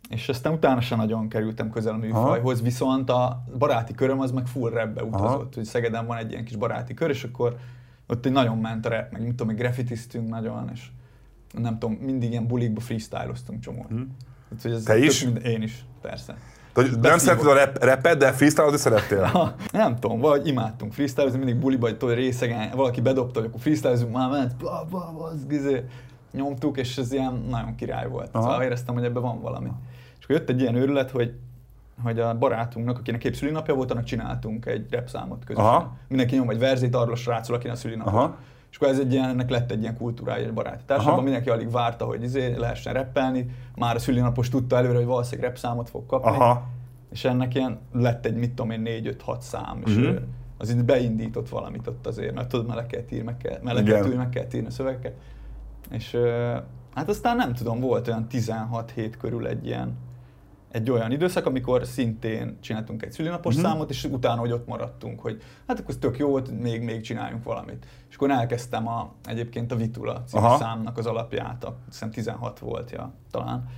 És 0.10 0.30
aztán 0.30 0.54
utána 0.54 0.82
sem 0.82 0.98
nagyon 0.98 1.30
kerültem 1.30 1.70
közel 1.70 1.94
a 1.94 1.98
műfajhoz, 1.98 2.62
viszont 2.62 3.10
a 3.10 3.44
baráti 3.58 3.94
köröm 3.94 4.20
az 4.20 4.32
meg 4.32 4.48
full 4.48 4.70
rapbe 4.70 5.04
utazott. 5.04 5.56
Hogy 5.56 5.64
Szegeden 5.64 6.06
van 6.06 6.18
egy 6.18 6.32
ilyen 6.32 6.46
kis 6.46 6.56
baráti 6.56 6.94
kör, 6.94 7.10
és 7.10 7.24
akkor 7.24 7.58
ott 8.08 8.26
egy 8.26 8.32
nagyon 8.32 8.58
ment 8.58 8.86
a 8.86 8.90
rap, 8.90 9.12
meg 9.12 9.22
mit 9.22 9.36
tudom, 9.36 9.56
graffitiztünk 9.56 10.30
nagyon, 10.30 10.70
és 10.74 10.88
nem 11.52 11.80
tudom, 11.80 11.96
mindig 11.96 12.32
ilyen 12.32 12.48
bulikba 12.48 12.80
freestyloztunk 12.80 13.60
csomót. 13.60 13.88
Hm. 13.88 14.02
Hát, 14.50 14.62
hogy 14.62 14.72
ez 14.72 14.84
Te 14.84 14.98
is? 14.98 15.24
Mind, 15.24 15.46
én 15.46 15.62
is, 15.62 15.86
persze. 16.02 16.38
De, 16.74 16.82
hogy 16.82 17.00
nem 17.00 17.18
szereted 17.18 17.48
a 17.48 17.54
rap, 17.54 17.84
rappet, 17.84 18.18
de 18.18 18.32
freestyle 18.32 18.78
szerettél? 18.78 19.32
Nem 19.72 20.00
tudom, 20.00 20.20
vagy 20.20 20.48
imádtunk 20.48 20.94
freestylezni, 20.94 21.38
mindig 21.38 21.56
buliba, 21.56 21.90
hogy 22.00 22.14
részegen, 22.14 22.76
valaki 22.76 23.02
bedobta, 23.02 23.40
hogy 23.40 23.48
akkor 23.48 23.62
freestylezünk, 23.62 24.12
már 24.12 24.30
ment, 24.30 24.56
bla, 24.56 24.86
bla, 24.90 25.14
bla, 25.16 25.32
izé, 25.50 25.84
nyomtuk, 26.32 26.78
és 26.78 26.98
ez 26.98 27.12
ilyen 27.12 27.46
nagyon 27.50 27.76
király 27.76 28.08
volt. 28.08 28.30
Aha. 28.32 28.44
Szóval 28.44 28.64
éreztem, 28.64 28.96
hogy 28.96 29.04
ebben 29.04 29.22
van 29.22 29.42
valami. 29.42 29.70
És 29.70 29.99
akkor 30.30 30.42
jött 30.42 30.50
egy 30.50 30.62
ilyen 30.62 30.76
őrület, 30.76 31.12
hogy 31.12 31.34
hogy 32.04 32.20
a 32.20 32.38
barátunknak, 32.38 32.98
akinek 32.98 33.24
épp 33.24 33.34
szülinapja 33.34 33.74
volt, 33.74 33.92
annak 33.92 34.04
csináltunk 34.04 34.66
egy 34.66 34.86
rap 34.92 35.08
számot 35.08 35.44
közösen. 35.44 35.70
Aha. 35.70 35.98
Mindenki 36.08 36.36
nyom 36.36 36.50
egy 36.50 36.60
verzét 36.60 36.96
arról 36.96 37.14
a 37.14 37.16
srácról, 37.16 37.58
akinek 37.58 37.76
a 37.76 37.80
szülinapja. 37.80 38.12
Aha. 38.12 38.38
És 38.72 38.78
akkor 38.78 38.88
ez 38.88 39.00
egy 39.00 39.14
ilyen, 39.14 39.30
ennek 39.30 39.50
lett 39.50 39.72
egy 39.72 39.82
ilyen 39.82 39.98
kultúrája, 39.98 40.46
egy 40.46 40.54
baráti 40.54 40.84
társadalomban, 40.86 41.24
mindenki 41.24 41.50
alig 41.50 41.72
várta, 41.72 42.06
hogy 42.06 42.24
izé 42.24 42.56
lehessen 42.56 42.94
rappelni. 42.94 43.50
Már 43.76 43.96
a 43.96 44.00
szülinapos 44.00 44.50
tudta 44.50 44.78
előre, 44.78 44.96
hogy 44.96 45.06
valószínűleg 45.06 45.50
rap 45.50 45.58
számot 45.60 45.90
fog 45.90 46.06
kapni. 46.06 46.30
Aha. 46.30 46.68
És 47.12 47.26
ennek 47.26 47.56
ilyen 47.56 47.80
lett 47.94 48.26
egy, 48.26 48.36
mit 48.36 48.50
tudom 48.50 48.72
én, 48.72 49.16
4-5-6 49.26 49.40
szám, 49.40 49.82
és 49.86 49.96
uh-huh. 49.96 50.16
az 50.58 50.70
itt 50.70 50.84
beindított 50.84 51.50
valamit 51.50 51.88
ott 51.88 52.08
azért, 52.08 52.34
mert 52.34 52.48
tudod, 52.48 52.68
mele 52.68 52.86
kell 52.86 53.04
írni, 53.12 53.24
meg 53.24 53.38
kell, 53.38 53.60
mele 53.62 53.84
kell 53.84 54.04
ülni, 54.04 54.16
meg 54.16 54.30
kell 54.30 54.46
írni 54.54 54.68
a 54.68 54.72
szövegeket. 54.72 55.14
És 55.90 56.18
hát 56.94 57.10
aztán 57.10 57.36
nem 57.36 57.54
tudom, 57.54 57.80
volt 57.80 58.08
olyan 58.08 58.28
16 58.28 58.92
hét 58.92 59.18
körül 59.18 59.48
egy 59.48 59.66
ilyen, 59.66 59.98
egy 60.72 60.92
olyan 60.92 61.12
időszak, 61.12 61.46
amikor 61.46 61.86
szintén 61.86 62.58
csináltunk 62.62 63.04
egy 63.04 63.12
szülinapos 63.12 63.56
uh-huh. 63.56 63.70
számot, 63.70 63.90
és 63.90 64.04
utána, 64.04 64.40
hogy 64.40 64.52
ott 64.52 64.68
maradtunk, 64.68 65.20
hogy 65.20 65.42
hát 65.68 65.80
akkor 65.80 65.90
ez 65.90 65.98
tök 66.00 66.18
jó 66.18 66.30
volt, 66.30 66.62
még, 66.62 66.82
még 66.82 67.02
csináljunk 67.02 67.44
valamit. 67.44 67.86
És 68.10 68.16
akkor 68.16 68.32
elkezdtem 68.32 68.88
a, 68.88 69.12
egyébként 69.26 69.72
a 69.72 69.76
Vitula 69.76 70.24
című 70.28 70.44
Aha. 70.44 70.58
számnak 70.58 70.98
az 70.98 71.06
alapját, 71.06 71.64
a, 71.64 71.78
hiszem 71.86 72.12
16 72.12 72.60
volt 72.60 72.92
ja, 72.92 73.14
talán, 73.32 73.70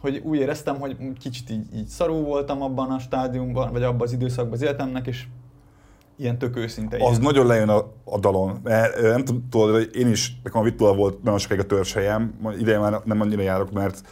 hogy 0.00 0.20
úgy 0.24 0.38
éreztem, 0.38 0.78
hogy 0.78 0.96
kicsit 1.18 1.50
így, 1.50 1.74
így 1.74 1.86
szarú 1.86 2.14
voltam 2.14 2.62
abban 2.62 2.90
a 2.90 2.98
stádiumban, 2.98 3.72
vagy 3.72 3.82
abban 3.82 4.00
az 4.00 4.12
időszakban 4.12 4.52
az 4.52 4.62
életemnek, 4.62 5.06
és 5.06 5.26
ilyen 6.16 6.38
tök 6.38 6.56
őszinte. 6.56 6.96
Az 6.96 7.10
ilyen. 7.10 7.22
nagyon 7.22 7.46
lejön 7.46 7.68
a, 7.68 7.92
a 8.04 8.18
dalon. 8.18 8.60
Mert, 8.62 8.96
ö, 8.96 9.10
Nem 9.10 9.24
tud- 9.24 9.44
tudod, 9.50 9.74
hogy 9.74 9.90
én 9.96 10.08
is, 10.08 10.40
nekem 10.42 10.60
a 10.60 10.64
Vitula 10.64 10.94
volt 10.94 11.22
nagyon 11.22 11.38
sokáig 11.38 11.60
a 11.60 11.66
törzshelyem, 11.66 12.34
ma 12.40 12.52
idején 12.52 12.80
már 12.80 13.00
nem 13.04 13.20
annyira 13.20 13.42
járok, 13.42 13.72
mert 13.72 14.02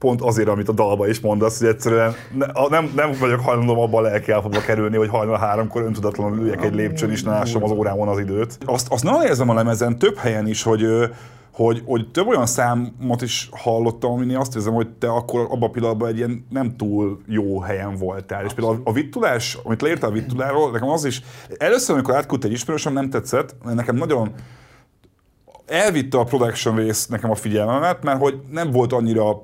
pont 0.00 0.20
azért, 0.20 0.48
amit 0.48 0.68
a 0.68 0.72
dalba 0.72 1.08
is 1.08 1.20
mondasz, 1.20 1.58
hogy 1.58 1.68
egyszerűen 1.68 2.14
ne, 2.34 2.44
a, 2.44 2.68
nem, 2.68 2.92
nem 2.96 3.10
vagyok 3.20 3.40
hajlandó 3.40 3.82
abba 3.82 3.98
a 3.98 4.00
lelki 4.00 4.30
állapotba 4.30 4.60
kerülni, 4.60 4.96
hogy 4.96 5.08
hajnal 5.08 5.38
háromkor 5.38 5.82
öntudatlanul 5.82 6.38
üljek 6.38 6.64
egy 6.64 6.74
lépcsőn 6.74 7.10
és 7.10 7.22
ne 7.22 7.30
lássam 7.30 7.64
az 7.64 7.70
órámon 7.70 8.08
az 8.08 8.18
időt. 8.18 8.58
Azt, 8.64 8.92
azt 8.92 9.04
nagyon 9.04 9.22
érzem 9.22 9.48
a 9.48 9.54
lemezen 9.54 9.98
több 9.98 10.16
helyen 10.16 10.46
is, 10.46 10.62
hogy 10.62 10.86
hogy, 11.52 11.82
hogy 11.86 12.10
több 12.10 12.26
olyan 12.26 12.46
számot 12.46 13.22
is 13.22 13.48
hallottam, 13.52 14.12
amin 14.12 14.36
azt 14.36 14.54
érzem, 14.54 14.72
hogy 14.72 14.88
te 14.88 15.08
akkor 15.08 15.40
abban 15.40 15.68
a 15.68 15.70
pillanatban 15.70 16.08
egy 16.08 16.16
ilyen 16.16 16.46
nem 16.50 16.76
túl 16.76 17.20
jó 17.26 17.60
helyen 17.60 17.96
voltál. 17.96 18.44
És 18.44 18.52
például 18.52 18.80
a 18.84 18.92
vittulás, 18.92 19.58
amit 19.62 19.82
leírtál 19.82 20.10
a 20.10 20.12
vittuláról, 20.12 20.70
nekem 20.70 20.88
az 20.88 21.04
is, 21.04 21.22
először, 21.58 21.94
amikor 21.94 22.14
átküldte 22.14 22.46
egy 22.46 22.52
ismerősöm, 22.52 22.92
nem 22.92 23.10
tetszett, 23.10 23.54
mert 23.64 23.76
nekem 23.76 23.96
nagyon 23.96 24.32
elvitte 25.66 26.18
a 26.18 26.24
production 26.24 26.76
rész 26.76 27.06
nekem 27.06 27.30
a 27.30 27.34
figyelmemet, 27.34 28.02
mert 28.02 28.18
hogy 28.18 28.40
nem 28.50 28.70
volt 28.70 28.92
annyira 28.92 29.42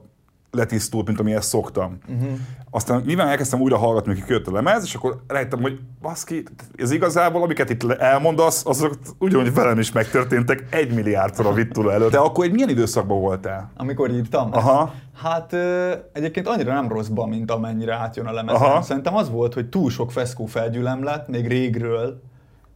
letisztult, 0.50 1.06
mint 1.06 1.20
amilyet 1.20 1.42
szoktam. 1.42 1.98
Uh-huh. 2.08 2.38
Aztán 2.70 3.02
nyilván 3.06 3.28
elkezdtem 3.28 3.60
újra 3.60 3.76
hallgatni, 3.76 4.12
mikor 4.12 4.26
kijött 4.26 4.46
a 4.46 4.52
lemez, 4.52 4.84
és 4.84 4.94
akkor 4.94 5.22
rájöttem, 5.26 5.60
hogy 5.60 5.80
baszki, 6.00 6.42
ez 6.76 6.90
igazából, 6.90 7.42
amiket 7.42 7.70
itt 7.70 7.92
elmondasz, 7.92 8.66
azok 8.66 8.98
ugyanúgy 9.18 9.54
velem 9.54 9.78
is 9.78 9.92
megtörténtek 9.92 10.66
egy 10.70 10.94
milliárdszor 10.94 11.46
a 11.46 11.52
Vittula 11.52 11.92
előtt. 11.92 12.10
De 12.10 12.18
akkor 12.18 12.44
egy 12.44 12.52
milyen 12.52 12.68
időszakban 12.68 13.20
voltál? 13.20 13.70
Amikor 13.76 14.10
írtam? 14.10 14.48
Aha. 14.52 14.94
Hát 15.14 15.52
ö, 15.52 15.92
egyébként 16.12 16.46
annyira 16.46 16.72
nem 16.72 16.88
rosszban, 16.88 17.28
mint 17.28 17.50
amennyire 17.50 17.94
átjön 17.94 18.26
a 18.26 18.32
lemezen. 18.32 18.62
Aha. 18.62 18.82
Szerintem 18.82 19.14
az 19.14 19.30
volt, 19.30 19.54
hogy 19.54 19.68
túl 19.68 19.90
sok 19.90 20.12
feszkó 20.12 20.46
felgyülem 20.46 21.04
lett, 21.04 21.28
még 21.28 21.46
régről, 21.46 22.22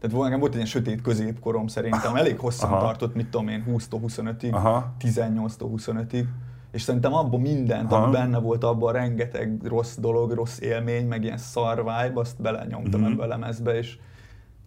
Tehát 0.01 0.17
volt, 0.17 0.25
nekem 0.25 0.41
volt 0.41 0.51
egy 0.51 0.57
ilyen 0.57 0.71
sötét 0.71 1.03
középkorom 1.03 1.67
szerintem, 1.67 2.17
elég 2.17 2.39
hosszan 2.39 2.71
Aha. 2.71 2.81
tartott, 2.81 3.15
mit 3.15 3.27
tudom 3.27 3.49
én, 3.49 3.65
20-25-ig, 3.69 4.53
Aha. 4.53 4.93
18-25-ig, 5.01 6.25
és 6.71 6.83
szerintem 6.83 7.15
abban 7.15 7.41
mindent, 7.41 7.93
Aha. 7.93 8.03
ami 8.03 8.13
benne 8.13 8.39
volt, 8.39 8.65
abban 8.65 8.93
rengeteg 8.93 9.61
rossz 9.65 9.97
dolog, 9.97 10.31
rossz 10.33 10.61
élmény, 10.61 11.07
meg 11.07 11.25
ilyen 11.25 11.37
szar 11.39 11.77
vibe, 11.77 12.13
azt 12.21 12.43
belenyomtam 12.43 13.01
Mhm. 13.01 13.13
ebbe 13.13 13.23
a 13.23 13.27
lemezbe, 13.27 13.77
és 13.77 13.99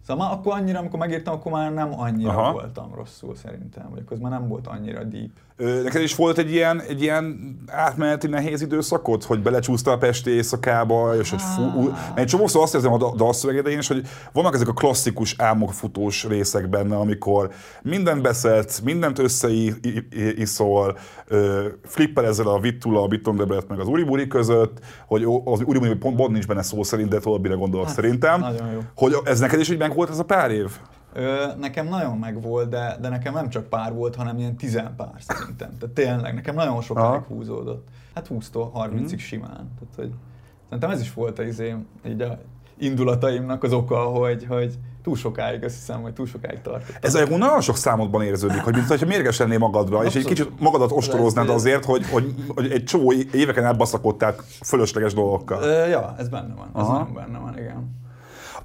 Szóval 0.06 0.26
már 0.26 0.36
akkor 0.36 0.52
annyira, 0.52 0.78
amikor 0.78 0.98
megírtam, 0.98 1.34
akkor 1.34 1.52
már 1.52 1.72
nem 1.72 2.00
annyira. 2.00 2.30
Aha. 2.30 2.52
voltam 2.52 2.94
rosszul 2.94 3.34
szerintem, 3.34 3.86
vagy 3.90 4.02
akkor 4.04 4.18
már 4.18 4.30
nem 4.30 4.48
volt 4.48 4.66
annyira 4.66 5.04
deep. 5.04 5.30
Neked 5.56 6.02
is 6.02 6.14
volt 6.14 6.38
egy 6.38 6.52
ilyen, 6.52 6.80
egy 6.80 7.02
ilyen 7.02 7.56
átmeneti 7.66 8.26
nehéz 8.26 8.62
időszakot, 8.62 9.24
hogy 9.24 9.42
belecsúsztál 9.42 9.94
a 9.94 9.98
Pesti 9.98 10.30
éjszakába, 10.30 11.16
és 11.16 11.30
hogy 11.30 11.40
fú, 11.42 11.82
mert 11.82 12.18
egy 12.18 12.26
csomószor 12.26 12.62
azt 12.62 12.74
érzem 12.74 12.92
a 12.92 12.96
da- 12.96 13.16
dalszövegedén 13.16 13.78
is, 13.78 13.88
hogy 13.88 14.06
vannak 14.32 14.54
ezek 14.54 14.68
a 14.68 14.72
klasszikus 14.72 15.34
álmokfutós 15.38 16.24
részek 16.24 16.68
benne, 16.68 16.96
amikor 16.96 17.50
mindent 17.82 18.22
beszedsz, 18.22 18.78
mindent 18.80 19.18
összeiszol, 19.18 20.98
flippel 21.84 22.26
ezzel 22.26 22.46
a 22.46 22.58
Vittula, 22.58 23.02
a 23.02 23.06
Bittondebret 23.06 23.68
meg 23.68 23.78
az 23.80 23.88
Uriburi 23.88 24.26
között, 24.26 24.78
hogy 25.06 25.22
az 25.44 25.60
Uriburi 25.64 25.94
pont, 25.94 26.16
pont 26.16 26.32
nincs 26.32 26.46
benne 26.46 26.62
szó 26.62 26.82
szerint, 26.82 27.08
de 27.08 27.18
továbbira 27.18 27.56
gondolok 27.56 27.86
Hát, 27.86 27.94
szerintem. 27.94 28.40
nagyon 28.40 28.72
jó. 28.72 28.78
Hogy 28.96 29.16
ez 29.24 29.40
neked 29.40 29.60
is 29.60 29.70
így 29.70 29.78
meg 29.78 29.94
volt 29.94 30.10
ez 30.10 30.18
a 30.18 30.24
pár 30.24 30.50
év? 30.50 30.70
Ö, 31.16 31.46
nekem 31.60 31.88
nagyon 31.88 32.18
megvolt, 32.18 32.68
de, 32.68 32.96
de 33.00 33.08
nekem 33.08 33.32
nem 33.34 33.48
csak 33.48 33.68
pár 33.68 33.92
volt, 33.92 34.14
hanem 34.14 34.38
ilyen 34.38 34.56
tizen 34.56 34.94
pár 34.96 35.14
szerintem. 35.18 35.76
Tehát 35.78 35.94
tényleg, 35.94 36.34
nekem 36.34 36.54
nagyon 36.54 36.80
sokáig 36.82 37.06
Aha. 37.06 37.24
húzódott. 37.28 37.88
Hát 38.14 38.28
20-tól 38.30 38.68
30-ig 38.74 39.18
simán. 39.18 39.50
Tehát, 39.50 39.94
hogy 39.96 40.12
szerintem 40.64 40.90
ez 40.90 41.00
is 41.00 41.12
volt 41.12 41.38
az 41.38 41.46
izém, 41.46 41.86
így 42.06 42.20
a 42.20 42.38
indulataimnak 42.78 43.62
az 43.62 43.72
oka, 43.72 43.96
hogy, 43.96 44.46
hogy 44.48 44.78
túl 45.02 45.16
sokáig, 45.16 45.64
azt 45.64 45.74
hiszem, 45.74 46.02
hogy 46.02 46.12
túl 46.12 46.26
sokáig 46.26 46.60
tartott. 46.60 46.98
Ez 47.00 47.14
egyébként 47.14 47.40
nagyon 47.40 47.60
sok 47.60 47.76
számodban 47.76 48.22
érződik, 48.22 48.60
hogy 48.60 48.74
mintha 48.74 49.06
mérges 49.06 49.38
lennél 49.38 49.58
magadra, 49.58 50.04
és 50.04 50.14
egy 50.14 50.16
Abszolút. 50.16 50.28
kicsit 50.28 50.60
magadat 50.60 50.92
ostoroznád 50.92 51.48
azért, 51.48 51.84
hogy, 51.84 52.06
hogy, 52.10 52.34
hogy 52.54 52.70
egy 52.70 52.84
csomó 52.84 53.12
éveken 53.32 53.64
át 53.64 53.76
baszakodtál 53.76 54.34
fölösleges 54.62 55.14
dolgokkal. 55.14 55.64
Ja, 55.88 56.14
ez 56.18 56.28
benne 56.28 56.54
van. 56.54 56.66
Ez 56.66 56.82
Aha. 56.82 56.92
nagyon 56.98 57.14
benne 57.14 57.38
van, 57.38 57.58
igen. 57.58 58.02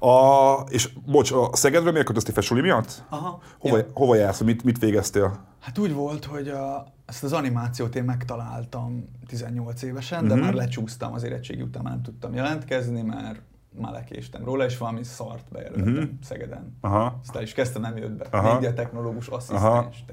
A, 0.02 0.54
és 0.68 0.88
bocs, 1.06 1.32
a 1.32 1.50
Szegedről 1.52 1.90
miért 1.90 2.06
költöztél 2.06 2.34
fel 2.34 2.42
suli 2.42 2.60
miatt? 2.60 3.04
Aha. 3.08 3.40
Hova, 3.58 3.76
Ja. 3.76 3.86
hova 3.94 4.14
jársz, 4.14 4.40
mit, 4.40 4.64
mit 4.64 4.78
végeztél? 4.78 5.38
Hát 5.60 5.78
úgy 5.78 5.92
volt, 5.92 6.24
hogy 6.24 6.48
a, 6.48 6.86
ezt 7.06 7.24
az 7.24 7.32
animációt 7.32 7.94
én 7.96 8.04
megtaláltam 8.04 9.08
18 9.26 9.82
évesen, 9.82 10.28
de 10.28 10.34
Mhm. 10.34 10.42
már 10.44 10.52
lecsúsztam 10.54 11.12
az 11.12 11.22
érettségi 11.22 11.62
után, 11.62 11.82
már 11.82 11.92
nem 11.92 12.02
tudtam 12.02 12.34
jelentkezni, 12.34 13.02
mert 13.02 13.40
már 13.78 13.92
lekéstem 13.92 14.44
róla, 14.44 14.64
és 14.64 14.78
valami 14.78 15.02
szart 15.04 15.44
bejelöltem 15.52 15.92
Mhm. 15.92 16.02
Szegeden. 16.22 16.76
Aha. 16.80 17.18
Aztán 17.22 17.42
is 17.42 17.52
kezdtem, 17.52 17.82
nem 17.82 17.96
jött 17.96 18.10
be. 18.16 18.26
Aha. 18.30 18.52
Médiatechnológus 18.52 19.28
Aha. 19.28 19.36
asszisztens. 19.36 20.04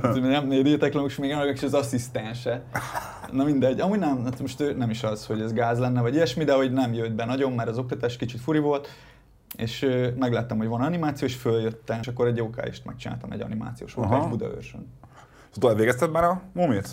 Teljesen 0.00 0.22
nem 0.22 0.46
médiatechnológus, 0.46 1.16
még 1.16 1.32
annak 1.32 1.52
is 1.52 1.62
az 1.62 1.74
asszisztense. 1.74 2.62
Na 3.32 3.44
mindegy. 3.44 3.80
Amúgy 3.80 3.98
nem, 3.98 4.24
hát 4.24 4.40
most 4.40 4.60
ő 4.60 4.74
nem 4.74 4.90
is 4.90 5.02
az, 5.02 5.26
hogy 5.26 5.40
ez 5.40 5.52
gáz 5.52 5.78
lenne, 5.78 6.00
vagy 6.00 6.14
ilyesmi, 6.14 6.44
de 6.44 6.54
hogy 6.54 6.72
nem 6.72 6.92
jött 6.92 7.12
be 7.12 7.24
nagyon, 7.24 7.52
mert 7.52 7.68
az 7.68 7.78
oktatás 7.78 8.16
kicsit 8.16 8.40
furi 8.40 8.58
volt. 8.58 8.88
És 9.56 9.86
megláttam, 10.18 10.58
hogy 10.58 10.66
van 10.66 10.80
animáció, 10.80 11.26
és 11.26 11.34
följöttem, 11.36 11.98
és 12.00 12.08
akkor 12.08 12.26
egy 12.26 12.36
jókáist 12.36 12.84
megcsináltam 12.84 13.32
egy 13.32 13.40
animációs 13.40 13.94
Aha. 13.94 14.06
ókáist 14.06 14.28
Budaörsön. 14.28 14.86
Szóval 15.50 15.70
elvégezted 15.70 16.10
már 16.10 16.24
a 16.24 16.42
momét? 16.52 16.88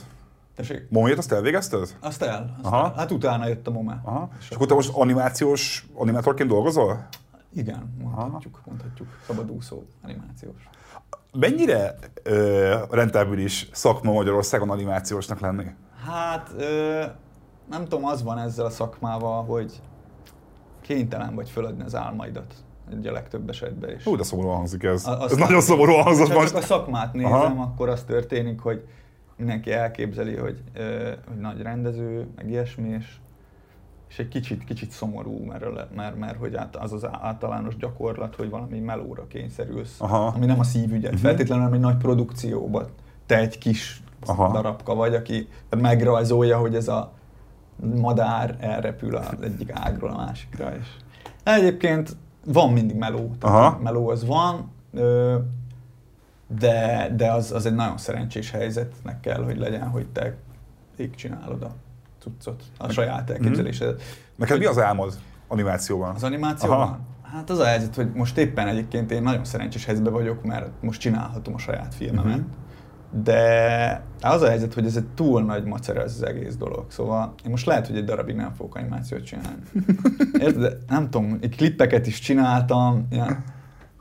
Tessék? 0.59 0.85
Momét 0.89 1.17
azt 1.17 1.31
elvégezted? 1.31 1.95
Azt 1.99 2.21
el. 2.21 2.55
Azt 2.63 2.65
Aha. 2.73 2.83
el. 2.85 2.93
Hát 2.97 3.11
utána 3.11 3.47
jött 3.47 3.67
a 3.67 3.71
MOME. 3.71 4.01
Aha. 4.03 4.29
És 4.39 4.49
akkor 4.49 4.67
te 4.67 4.73
most 4.73 4.91
animációs 4.93 5.87
animátorként 5.93 6.49
dolgozol? 6.49 7.07
Igen, 7.53 7.95
mondhatjuk, 8.01 8.61
mondhatjuk. 8.65 9.07
Szabadúszó 9.27 9.81
animációs. 10.03 10.69
Mennyire 11.33 11.95
ö, 12.23 12.75
rentábilis 12.91 13.69
szakma 13.71 14.11
Magyarországon 14.11 14.69
animációsnak 14.69 15.39
lenni? 15.39 15.65
Hát 16.05 16.49
ö, 16.57 17.03
nem 17.69 17.83
tudom, 17.83 18.05
az 18.05 18.23
van 18.23 18.37
ezzel 18.37 18.65
a 18.65 18.69
szakmával, 18.69 19.43
hogy 19.43 19.81
kénytelen 20.81 21.35
vagy 21.35 21.49
föladni 21.49 21.83
az 21.83 21.95
álmaidat 21.95 22.53
egy 22.91 23.07
a 23.07 23.11
legtöbb 23.11 23.49
esetben 23.49 23.95
is. 23.95 24.03
Hú, 24.03 24.15
de 24.15 24.23
szomorúan 24.23 24.55
hangzik 24.55 24.83
ez. 24.83 25.05
A- 25.07 25.23
ez 25.23 25.35
nagyon 25.35 25.61
szomorúan 25.61 26.03
hangzott 26.03 26.27
Ha 26.27 26.33
most. 26.33 26.47
csak 26.47 26.57
a 26.57 26.61
szakmát 26.65 27.13
nézem, 27.13 27.31
Aha. 27.33 27.61
akkor 27.63 27.89
az 27.89 28.03
történik, 28.03 28.59
hogy 28.59 28.87
mindenki 29.39 29.71
elképzeli, 29.71 30.35
hogy, 30.35 30.63
hogy 31.27 31.37
nagy 31.39 31.61
rendező, 31.61 32.27
meg 32.35 32.49
ilyesmi, 32.49 32.89
és, 32.89 33.15
és 34.09 34.19
egy 34.19 34.27
kicsit, 34.27 34.63
kicsit 34.63 34.91
szomorú, 34.91 35.43
mert, 35.45 35.95
mert, 35.95 36.17
mert 36.17 36.37
hogy 36.37 36.55
át, 36.55 36.75
az 36.75 36.93
az 36.93 37.07
általános 37.21 37.77
gyakorlat, 37.77 38.35
hogy 38.35 38.49
valami 38.49 38.79
melóra 38.79 39.27
kényszerülsz, 39.27 40.01
Aha. 40.01 40.25
ami 40.35 40.45
nem 40.45 40.59
a 40.59 40.63
szívügyed, 40.63 41.11
Mhm. 41.13 41.21
feltétlenül 41.21 41.63
nem 41.63 41.73
egy 41.73 41.79
nagy 41.79 41.97
produkcióban. 41.97 42.87
Te 43.25 43.37
egy 43.37 43.57
kis 43.57 44.01
Aha. 44.25 44.51
darabka 44.51 44.95
vagy, 44.95 45.15
aki 45.15 45.47
megrajzolja, 45.77 46.57
hogy 46.57 46.75
ez 46.75 46.87
a 46.87 47.11
madár 47.95 48.57
elrepül 48.59 49.15
az 49.15 49.27
egyik 49.41 49.71
ágról 49.73 50.09
a 50.09 50.15
másikra. 50.15 50.75
És 50.75 50.87
egyébként 51.43 52.15
van 52.45 52.73
mindig 52.73 52.95
meló, 52.95 53.35
tehát 53.39 53.55
Aha. 53.55 53.79
meló 53.83 54.09
az 54.09 54.25
van, 54.25 54.71
de, 56.57 57.09
de 57.15 57.31
az, 57.31 57.51
az 57.51 57.65
egy 57.65 57.75
nagyon 57.75 57.97
szerencsés 57.97 58.51
helyzetnek 58.51 59.19
kell, 59.19 59.43
hogy 59.43 59.57
legyen, 59.57 59.87
hogy 59.87 60.07
te 60.07 60.35
így 60.97 61.11
csinálod 61.11 61.63
a 61.63 61.75
cuccot, 62.19 62.63
a 62.77 62.89
saját 62.89 63.29
elképzelésedet. 63.29 64.01
Neked 64.35 64.57
mi 64.59 64.65
az 64.65 64.79
álmod 64.79 65.13
animációban? 65.47 66.15
Az 66.15 66.23
animációban? 66.23 66.79
Aha. 66.79 66.99
Hát 67.23 67.49
az 67.49 67.59
a 67.59 67.65
helyzet, 67.65 67.95
hogy 67.95 68.11
most 68.13 68.37
éppen 68.37 68.67
egyébként 68.67 69.11
én 69.11 69.21
nagyon 69.21 69.45
szerencsés 69.45 69.85
helyzetben 69.85 70.13
vagyok, 70.13 70.43
mert 70.43 70.69
most 70.81 70.99
csinálhatom 70.99 71.53
a 71.53 71.57
saját 71.57 71.95
filmemet. 71.95 72.37
Mhm. 72.37 72.47
De 73.23 74.03
az 74.21 74.41
a 74.41 74.47
helyzet, 74.47 74.73
hogy 74.73 74.85
ez 74.85 74.95
egy 74.95 75.07
túl 75.07 75.43
nagy 75.43 75.63
macer 75.63 75.97
ez 75.97 76.13
az 76.13 76.23
egész 76.23 76.55
dolog. 76.55 76.85
Szóval 76.87 77.33
én 77.45 77.51
most 77.51 77.65
lehet, 77.65 77.87
hogy 77.87 77.97
egy 77.97 78.03
darabig 78.03 78.35
nem 78.35 78.53
fogok 78.53 78.75
animációt 78.75 79.23
csinálni. 79.23 79.61
Érted? 80.45 80.61
De 80.61 80.77
Nem 80.87 81.09
tudom, 81.09 81.37
egy 81.41 81.55
klippeket 81.55 82.07
is 82.07 82.19
csináltam, 82.19 83.07
ilyen, 83.09 83.43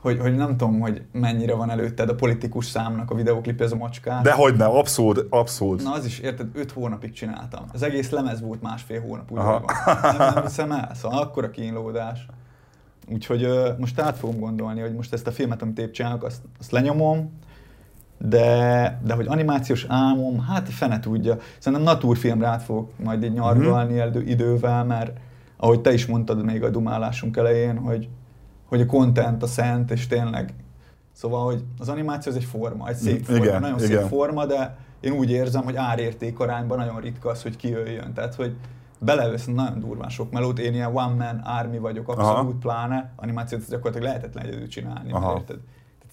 hogy, 0.01 0.19
hogy 0.19 0.35
nem 0.35 0.57
tudom, 0.57 0.79
hogy 0.79 1.01
mennyire 1.11 1.53
van 1.55 1.69
előtted 1.69 2.09
a 2.09 2.15
politikus 2.15 2.65
számnak 2.65 3.11
a 3.11 3.15
videoklipje, 3.15 3.65
ez 3.65 3.71
a 3.71 3.75
macskás. 3.75 4.23
De 4.23 4.31
hogy 4.33 4.55
nem, 4.55 4.69
abszolút, 4.71 5.25
abszolút. 5.29 5.83
Na 5.83 5.91
az 5.91 6.05
is, 6.05 6.19
érted, 6.19 6.47
öt 6.53 6.71
hónapig 6.71 7.11
csináltam. 7.11 7.65
Az 7.73 7.83
egész 7.83 8.09
lemez 8.09 8.41
volt 8.41 8.61
másfél 8.61 9.01
hónap, 9.01 9.31
úgy 9.31 9.37
van. 9.37 9.63
Nem, 10.01 10.33
nem 10.33 10.43
hiszem 10.43 10.71
el, 10.71 10.91
szóval 10.95 11.21
akkora 11.21 11.49
kínlódás. 11.49 12.25
Úgyhogy 13.11 13.43
ö, 13.43 13.69
most 13.77 13.99
át 13.99 14.17
fogom 14.17 14.39
gondolni, 14.39 14.79
hogy 14.81 14.93
most 14.93 15.13
ezt 15.13 15.27
a 15.27 15.31
filmet, 15.31 15.61
amit 15.61 15.79
épp 15.79 15.91
csinálok, 15.91 16.23
azt, 16.23 16.41
azt 16.59 16.71
lenyomom, 16.71 17.31
de, 18.17 18.99
de 19.03 19.13
hogy 19.13 19.27
animációs 19.27 19.85
álmom, 19.89 20.39
hát 20.39 20.69
fene 20.69 20.99
tudja. 20.99 21.37
Szerintem 21.57 21.87
naturfilmre 21.87 22.47
át 22.47 22.63
fogok 22.63 22.91
majd 23.03 23.23
így 23.23 23.33
nyargalni 23.33 23.93
Mhm. 23.99 24.17
mm. 24.17 24.27
idővel, 24.27 24.83
mert 24.83 25.17
ahogy 25.57 25.81
te 25.81 25.93
is 25.93 26.05
mondtad 26.05 26.43
még 26.43 26.63
a 26.63 26.69
dumálásunk 26.69 27.37
elején, 27.37 27.77
hogy, 27.77 28.09
hogy 28.69 28.81
a 28.81 28.85
content 28.85 29.43
a 29.43 29.47
szent, 29.47 29.91
és 29.91 30.07
tényleg 30.07 30.53
Szóval, 31.19 31.45
hogy 31.45 31.63
az 31.77 31.89
animáció 31.89 32.31
az 32.31 32.37
egy 32.37 32.43
forma, 32.43 32.87
egy 32.87 32.95
szép 32.95 33.23
forma, 33.23 33.45
Igen, 33.45 33.61
nagyon 33.61 33.77
igen. 33.83 33.99
szép 33.99 34.07
forma, 34.07 34.45
de 34.45 34.77
én 34.99 35.11
úgy 35.11 35.31
érzem, 35.31 35.63
hogy 35.63 35.75
árérték 35.75 36.39
arányban 36.39 36.77
nagyon 36.77 36.99
ritka 36.99 37.29
az, 37.29 37.41
hogy 37.41 37.55
kijöjjön. 37.55 38.13
Tehát, 38.13 38.35
hogy 38.35 38.55
belevesz 38.99 39.45
nagyon 39.45 39.79
durván 39.79 40.09
sok 40.09 40.31
melót, 40.31 40.59
én 40.59 40.73
ilyen 40.73 40.95
one 40.95 41.13
man 41.13 41.37
army 41.37 41.77
vagyok, 41.77 42.07
abszolút 42.07 42.37
Aha. 42.37 42.53
pláne, 42.59 43.13
animációt 43.15 43.69
gyakorlatilag 43.69 44.07
lehetetlen 44.07 44.45
egyedül 44.45 44.67
csinálni, 44.67 45.11
Aha. 45.11 45.27
mert 45.27 45.39
érted? 45.39 45.59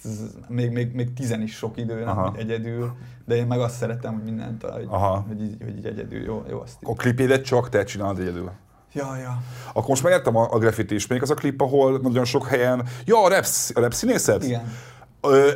Ez, 0.04 0.36
még, 0.48 0.70
még, 0.70 0.94
még 0.94 1.12
tizen 1.12 1.42
is 1.42 1.54
sok 1.54 1.76
idő, 1.76 1.98
nem, 1.98 2.08
Aha. 2.08 2.30
hogy 2.30 2.38
egyedül, 2.38 2.92
de 3.24 3.34
én 3.34 3.46
meg 3.46 3.58
azt 3.58 3.76
szeretem, 3.76 4.14
hogy 4.14 4.24
mindent, 4.24 4.62
hogy, 4.62 4.86
Aha. 4.88 5.24
hogy, 5.28 5.42
így, 5.42 5.56
hogy 5.64 5.76
így 5.76 5.86
egyedül, 5.86 6.22
jó, 6.22 6.44
jó 6.48 6.60
azt 6.60 6.78
így. 6.82 6.88
A 6.90 6.92
klipjédet 6.92 7.44
csak 7.44 7.68
te 7.68 7.84
csinálod 7.84 8.18
egyedül. 8.18 8.50
Ja, 8.96 9.16
ja. 9.16 9.42
Akkor 9.68 9.88
most 9.88 10.02
megértem 10.02 10.36
a, 10.36 10.48
a 10.50 10.58
graffiti 10.58 10.94
is. 10.94 11.06
Még 11.06 11.22
az 11.22 11.30
a 11.30 11.34
klip, 11.34 11.60
ahol 11.60 11.98
nagyon 12.02 12.24
sok 12.24 12.46
helyen... 12.46 12.86
Ja, 13.04 13.24
a 13.24 13.28
rap, 13.28 13.44
a 13.74 13.80
rap 13.80 13.92
színészet? 13.92 14.44
Igen. 14.44 14.72
Ö, 15.20 15.50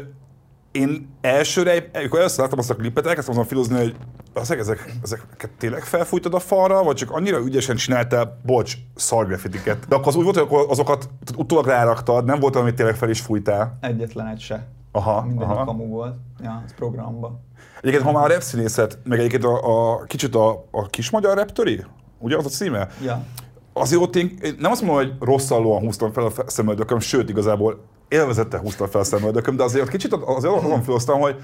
én 0.73 1.09
elsőre, 1.21 1.91
amikor 1.95 2.19
először 2.19 2.39
láttam 2.39 2.59
azt 2.59 2.71
a 2.71 2.75
klipet, 2.75 3.07
elkezdtem 3.07 3.35
azon 3.35 3.47
filozni, 3.47 3.77
hogy 3.77 3.97
ezek, 4.35 4.59
ezek, 4.59 4.95
ezeket 5.03 5.51
tényleg 5.59 5.83
felfújtad 5.83 6.35
a 6.35 6.39
falra, 6.39 6.83
vagy 6.83 6.97
csak 6.97 7.11
annyira 7.11 7.39
ügyesen 7.39 7.77
csináltál, 7.77 8.41
bocs, 8.45 8.75
szar 8.95 9.27
graffitiket. 9.27 9.89
De 9.89 9.95
akkor 9.95 10.09
az 10.09 10.17
úgy 10.17 10.25
volt, 10.25 10.37
hogy 10.37 10.45
akkor 10.45 10.67
azokat 10.69 10.99
tehát 10.99 11.43
utólag 11.43 11.67
ráraktad, 11.67 12.25
nem 12.25 12.41
volt, 12.41 12.57
amit 12.57 12.75
tényleg 12.75 12.95
fel 12.95 13.11
is 13.11 13.21
fújtál. 13.21 13.79
Egyetlen 13.81 14.27
egy 14.27 14.41
se. 14.41 14.67
Aha, 14.93 15.23
Minden 15.23 15.49
aha. 15.49 15.65
kamu 15.65 15.87
volt. 15.87 16.17
Ja, 16.43 16.63
ez 16.65 16.75
programba. 16.75 17.41
Egyébként, 17.81 18.05
ha 18.05 18.13
már 18.13 18.25
a 18.25 18.33
rap 18.33 18.43
színészet, 18.43 18.99
meg 19.05 19.19
egyébként 19.19 19.45
a, 19.45 19.93
a 19.93 20.03
kicsit 20.05 20.35
a, 20.35 20.65
a 20.71 20.87
kis 20.87 21.11
magyar 21.11 21.37
reptöri, 21.37 21.85
ugye 22.21 22.37
az 22.37 22.45
a 22.45 22.49
címe? 22.49 22.89
Ja. 23.03 23.25
Azért 23.73 24.03
ott 24.03 24.17
én, 24.17 24.39
én 24.43 24.55
nem 24.59 24.71
azt 24.71 24.83
mondom, 24.83 25.05
hogy 25.05 25.15
rosszallóan 25.21 25.81
húztam 25.81 26.13
fel 26.13 26.25
a 26.25 26.33
szemöldököm, 26.47 26.99
sőt, 26.99 27.29
igazából 27.29 27.85
élvezettel 28.09 28.61
húztam 28.61 28.89
fel 28.89 29.01
a 29.01 29.05
szemöldököm, 29.05 29.57
de 29.57 29.63
azért 29.63 29.89
kicsit 29.89 30.13
azért 30.13 30.55
azon 30.55 30.83
felhoztam, 30.83 31.21
hogy 31.21 31.37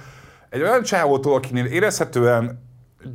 egy 0.51 0.63
olyan 0.63 0.83
csávótól, 0.83 1.35
akinél 1.35 1.65
érezhetően 1.65 2.65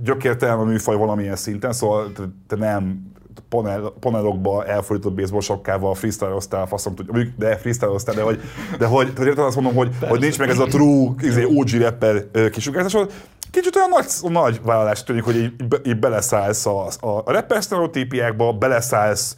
gyökértelme 0.03 0.63
műfaj 0.63 0.95
valamilyen 0.95 1.35
szinten, 1.35 1.73
szóval 1.73 2.11
te 2.47 2.55
nem 2.55 3.11
panel, 3.49 3.93
panelokba 3.99 4.65
elfordított 4.65 5.13
baseball 5.13 5.41
sokkával 5.41 5.93
freestyle-oztál, 5.93 6.65
faszom 6.65 6.95
tudja, 6.95 7.13
mondjuk, 7.13 7.35
de 7.37 7.57
freestyle 7.57 8.13
de 8.15 8.21
hogy, 8.21 8.41
de 8.77 8.85
hogy, 8.85 9.13
tehát 9.13 9.29
érted 9.29 9.45
azt 9.45 9.55
mondom, 9.55 9.75
hogy, 9.75 9.89
hogy 9.99 10.19
nincs 10.19 10.39
meg 10.39 10.49
ez 10.49 10.59
a 10.59 10.65
true 10.65 11.13
izé, 11.19 11.43
OG 11.43 11.69
rapper 11.69 12.25
kisugárzás, 12.51 13.07
kicsit 13.51 13.75
olyan 13.75 13.89
nagy, 13.89 14.31
nagy 14.31 14.61
vállalás 14.63 15.03
tűnik, 15.03 15.23
hogy 15.23 15.35
így, 15.35 15.53
így 15.83 15.99
beleszállsz 15.99 16.65
a, 16.65 16.85
a, 16.99 17.07
a 17.07 17.31
rapper 17.31 17.63
sztereotípiákba, 17.63 18.53
beleszállsz 18.53 19.35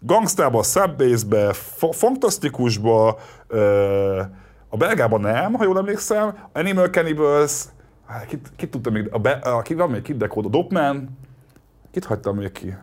gangstába, 0.00 0.62
subbase-be, 0.62 1.52
fantasztikusba, 1.90 3.18
a 4.68 4.76
belgában 4.76 5.20
nem, 5.20 5.52
ha 5.52 5.64
jól 5.64 5.78
emlékszem, 5.78 6.38
Animal 6.52 6.88
Cannibals, 6.88 7.64
hát 8.06 8.26
kit, 8.26 8.52
kit 8.56 8.70
tudtam 8.70 8.92
még, 8.92 9.08
a, 9.12 9.18
be, 9.18 9.30
a, 9.30 9.62
ki 9.62 9.74
van 9.74 9.90
még, 9.90 10.02
kit 10.02 10.16
dekód, 10.16 10.44
a 10.44 10.48
Dopman, 10.48 11.18
kit 11.90 12.04
hagytam 12.04 12.36
még 12.36 12.52
ki? 12.52 12.76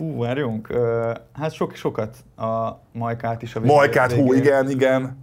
Fú, 0.00 0.18
várjunk, 0.18 0.68
uh, 0.70 1.12
hát 1.32 1.52
sok, 1.52 1.74
sokat 1.74 2.16
a 2.36 2.70
Majkát 2.92 3.42
is 3.42 3.54
a 3.54 3.60
végén. 3.60 3.76
Majkát, 3.76 4.12
hú, 4.12 4.32
igen, 4.32 4.70
igen. 4.70 5.16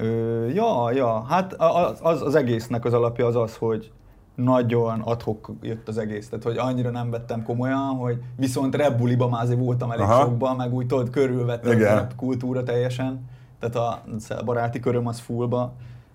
Uh, 0.00 0.54
ja, 0.54 0.90
ja, 0.92 1.22
hát 1.28 1.52
az, 1.52 1.98
az, 2.02 2.22
az 2.22 2.34
egésznek 2.34 2.84
az 2.84 2.92
alapja 2.92 3.26
az 3.26 3.36
az, 3.36 3.56
hogy 3.56 3.92
nagyon 4.34 5.00
adhok 5.00 5.50
jött 5.62 5.88
az 5.88 5.98
egész, 5.98 6.28
tehát 6.28 6.44
hogy 6.44 6.56
annyira 6.56 6.90
nem 6.90 7.10
vettem 7.10 7.42
komolyan, 7.42 7.96
hogy 7.96 8.22
viszont 8.36 8.74
Rebbuliba 8.76 9.28
már 9.28 9.42
azért 9.42 9.58
voltam 9.58 9.90
elég 9.90 10.04
Aha. 10.04 10.20
sokban, 10.20 10.56
meg 10.56 10.74
úgy 10.74 10.86
tudod, 10.86 11.10
körülvettem 11.10 11.80
a 11.98 12.14
kultúra 12.16 12.62
teljesen, 12.62 13.28
tehát 13.60 13.76
a 13.76 14.44
baráti 14.44 14.80
köröm 14.80 15.06
az 15.06 15.18
fullba 15.18 15.72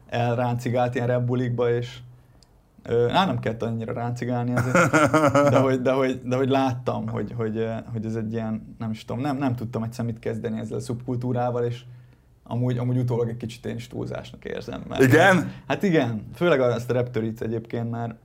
elráncigált 0.09 0.95
ilyen 0.95 1.07
Rebbulikba, 1.07 1.69
és 1.69 2.00
Á, 3.10 3.25
nem 3.25 3.39
kellett 3.39 3.63
annyira 3.63 3.93
ráncigálni 3.93 4.53
azért, 4.55 4.91
de 5.53 5.57
hogy, 5.57 5.81
de 5.81 5.91
hogy, 5.91 6.22
de 6.24 6.36
hogy 6.36 6.50
láttam, 6.50 7.07
hogy, 7.07 7.34
hogy, 7.36 7.67
hogy 7.91 8.05
ez 8.05 8.15
egy 8.15 8.31
ilyen, 8.31 8.75
nem 8.77 8.91
is 8.91 9.05
tudom, 9.05 9.22
nem, 9.22 9.38
nem 9.38 9.55
tudtam 9.55 9.84
egyszer 9.84 10.05
mit 10.05 10.19
kezdeni 10.19 10.60
ezzel 10.60 10.77
a 10.77 10.81
szubkultúrával, 10.81 11.63
és 11.63 11.81
amúgy, 12.43 12.77
amúgy 12.77 12.98
utólag 12.98 13.29
egy 13.29 13.38
kicsit 13.38 13.65
én 13.65 13.75
is 13.75 13.88
túlzásnak 13.88 14.46
érzem. 14.46 14.84
Mert, 14.88 15.01
igen? 15.01 15.51
Hát 15.67 15.84
igen, 15.84 16.27
főleg 16.36 16.60
azt 16.60 16.89
a 16.89 16.93
Raptoric 16.93 17.41
egyébként 17.41 17.91
már 17.91 18.15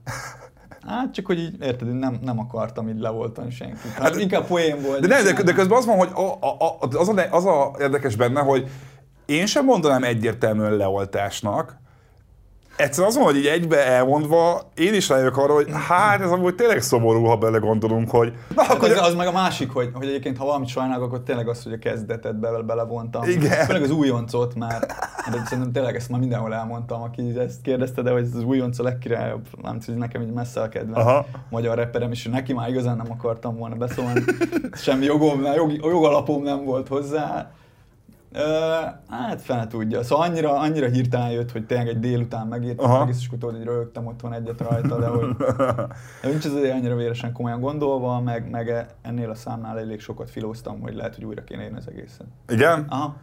Hát 0.87 1.13
csak, 1.13 1.25
hogy 1.25 1.39
így, 1.39 1.55
érted, 1.61 1.93
nem, 1.93 2.19
nem 2.21 2.39
akartam 2.39 2.89
így 2.89 2.99
levoltani 2.99 3.51
senkit. 3.51 3.91
Hát, 3.91 4.01
hát, 4.01 4.19
inkább 4.19 4.47
poén 4.47 4.81
volt. 4.81 4.99
De, 4.99 5.07
ne, 5.07 5.21
de, 5.21 5.43
de 5.43 5.53
közben 5.53 5.77
az 5.77 5.85
van, 5.85 5.97
hogy 5.97 6.09
a, 6.13 6.21
a, 6.21 6.77
a, 6.79 6.97
az, 6.97 7.09
a, 7.09 7.27
az 7.31 7.45
a 7.45 7.75
érdekes 7.79 8.15
benne, 8.15 8.39
hogy 8.39 8.69
én 9.25 9.45
sem 9.45 9.65
mondanám 9.65 10.03
egyértelműen 10.03 10.75
leoltásnak, 10.75 11.77
Egyszerűen 12.75 13.09
azon, 13.09 13.23
hogy 13.23 13.37
így 13.37 13.45
egybe 13.45 13.85
elmondva, 13.85 14.61
én 14.75 14.93
is 14.93 15.09
rájövök 15.09 15.37
arra, 15.37 15.53
hogy 15.53 15.67
hát 15.87 16.21
ez 16.21 16.31
amúgy 16.31 16.55
tényleg 16.55 16.81
szomorú, 16.81 17.23
ha 17.23 17.37
belegondolunk, 17.37 18.09
hogy... 18.09 18.33
Na, 18.55 18.61
hát 18.61 18.75
akkor 18.75 18.91
az, 18.91 19.07
az, 19.07 19.15
meg 19.15 19.27
a 19.27 19.31
másik, 19.31 19.71
hogy, 19.71 19.89
hogy 19.93 20.07
egyébként 20.07 20.37
ha 20.37 20.45
valamit 20.45 20.67
sajnálok, 20.67 21.03
akkor 21.03 21.21
tényleg 21.21 21.47
az, 21.47 21.63
hogy 21.63 21.73
a 21.73 21.77
kezdetet 21.77 22.39
be, 22.39 22.49
belevontam. 22.61 23.23
Igen. 23.29 23.65
Főleg 23.65 23.81
az 23.81 23.91
újoncot 23.91 24.55
már, 24.55 24.79
de 25.31 25.41
szerintem 25.45 25.71
tényleg 25.71 25.95
ezt 25.95 26.09
már 26.09 26.19
mindenhol 26.19 26.53
elmondtam, 26.53 27.01
aki 27.01 27.39
ezt 27.39 27.61
kérdezte, 27.61 28.01
de 28.01 28.11
hogy 28.11 28.29
az 28.33 28.43
újonc 28.43 28.79
a 28.79 28.83
legkirályabb, 28.83 29.45
nem 29.61 29.79
tudom, 29.79 29.99
nekem 29.99 30.21
így 30.21 30.33
messze 30.33 30.61
a 30.61 30.69
kedvenc 30.69 30.97
Aha. 30.97 31.25
magyar 31.49 31.77
rapperem, 31.77 32.11
és 32.11 32.23
neki 32.23 32.53
már 32.53 32.69
igazán 32.69 32.97
nem 32.97 33.11
akartam 33.11 33.57
volna 33.57 33.75
beszólni. 33.75 34.21
Semmi 34.71 35.05
jogom, 35.05 35.43
jog, 35.55 35.71
jogalapom 35.71 36.43
nem 36.43 36.63
volt 36.65 36.87
hozzá 36.87 37.51
hát 39.09 39.41
fene 39.41 39.67
tudja. 39.67 40.03
Szóval 40.03 40.27
annyira, 40.27 40.59
annyira 40.59 40.87
hirtelen 40.87 41.29
jött, 41.29 41.51
hogy 41.51 41.65
tényleg 41.65 41.87
egy 41.87 41.99
délután 41.99 42.47
megírtam, 42.47 42.99
meg 42.99 43.15
és 43.15 43.27
akkor 43.27 43.37
tudod, 43.37 43.55
hogy 43.55 43.65
rögtem 43.65 44.05
otthon 44.05 44.33
egyet 44.33 44.61
rajta, 44.61 44.99
de 44.99 45.05
hogy 45.05 45.35
de 46.21 46.29
nincs 46.29 46.45
ez 46.45 46.53
azért 46.53 46.73
annyira 46.73 46.95
véresen 46.95 47.31
komolyan 47.31 47.59
gondolva, 47.59 48.19
meg, 48.19 48.49
meg 48.49 48.95
ennél 49.01 49.29
a 49.29 49.35
számnál 49.35 49.79
elég 49.79 49.99
sokat 49.99 50.29
filóztam, 50.29 50.81
hogy 50.81 50.95
lehet, 50.95 51.15
hogy 51.15 51.25
újra 51.25 51.43
kéne 51.43 51.63
írni 51.63 51.77
az 51.77 51.87
egészet. 51.87 52.25
Igen? 52.47 52.85
Aha. 52.89 53.15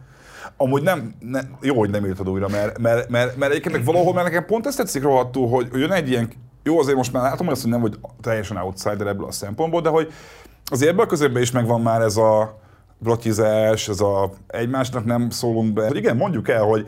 Amúgy 0.57 0.81
nem, 0.81 1.13
ne, 1.19 1.39
jó, 1.61 1.77
hogy 1.77 1.89
nem 1.89 2.05
írtad 2.05 2.29
újra, 2.29 2.47
mert, 2.47 2.77
mert, 2.79 3.09
mert, 3.09 3.37
mert 3.37 3.51
egyébként 3.51 3.75
meg 3.75 3.85
valahol, 3.85 4.13
mert 4.13 4.25
nekem 4.25 4.45
pont 4.45 4.65
ezt 4.65 4.77
tetszik 4.77 5.03
rohadtul, 5.03 5.47
hogy 5.49 5.67
jön 5.73 5.91
egy 5.91 6.09
ilyen, 6.09 6.29
jó 6.63 6.79
azért 6.79 6.97
most 6.97 7.13
már 7.13 7.23
látom, 7.23 7.45
hogy 7.45 7.55
azt, 7.55 7.61
hogy 7.61 7.71
nem 7.71 7.81
vagy 7.81 7.99
teljesen 8.21 8.57
outsider 8.57 9.07
ebből 9.07 9.25
a 9.25 9.31
szempontból, 9.31 9.81
de 9.81 9.89
hogy 9.89 10.11
azért 10.65 10.91
ebből 10.91 11.05
a 11.05 11.07
közében 11.07 11.41
is 11.41 11.51
megvan 11.51 11.81
már 11.81 12.01
ez 12.01 12.17
a, 12.17 12.59
blokkizás, 13.01 13.87
ez 13.87 13.99
a 13.99 14.31
egymásnak 14.47 15.05
nem 15.05 15.29
szólunk 15.29 15.73
be. 15.73 15.89
Igen, 15.93 16.15
mondjuk 16.15 16.49
el, 16.49 16.63
hogy 16.63 16.87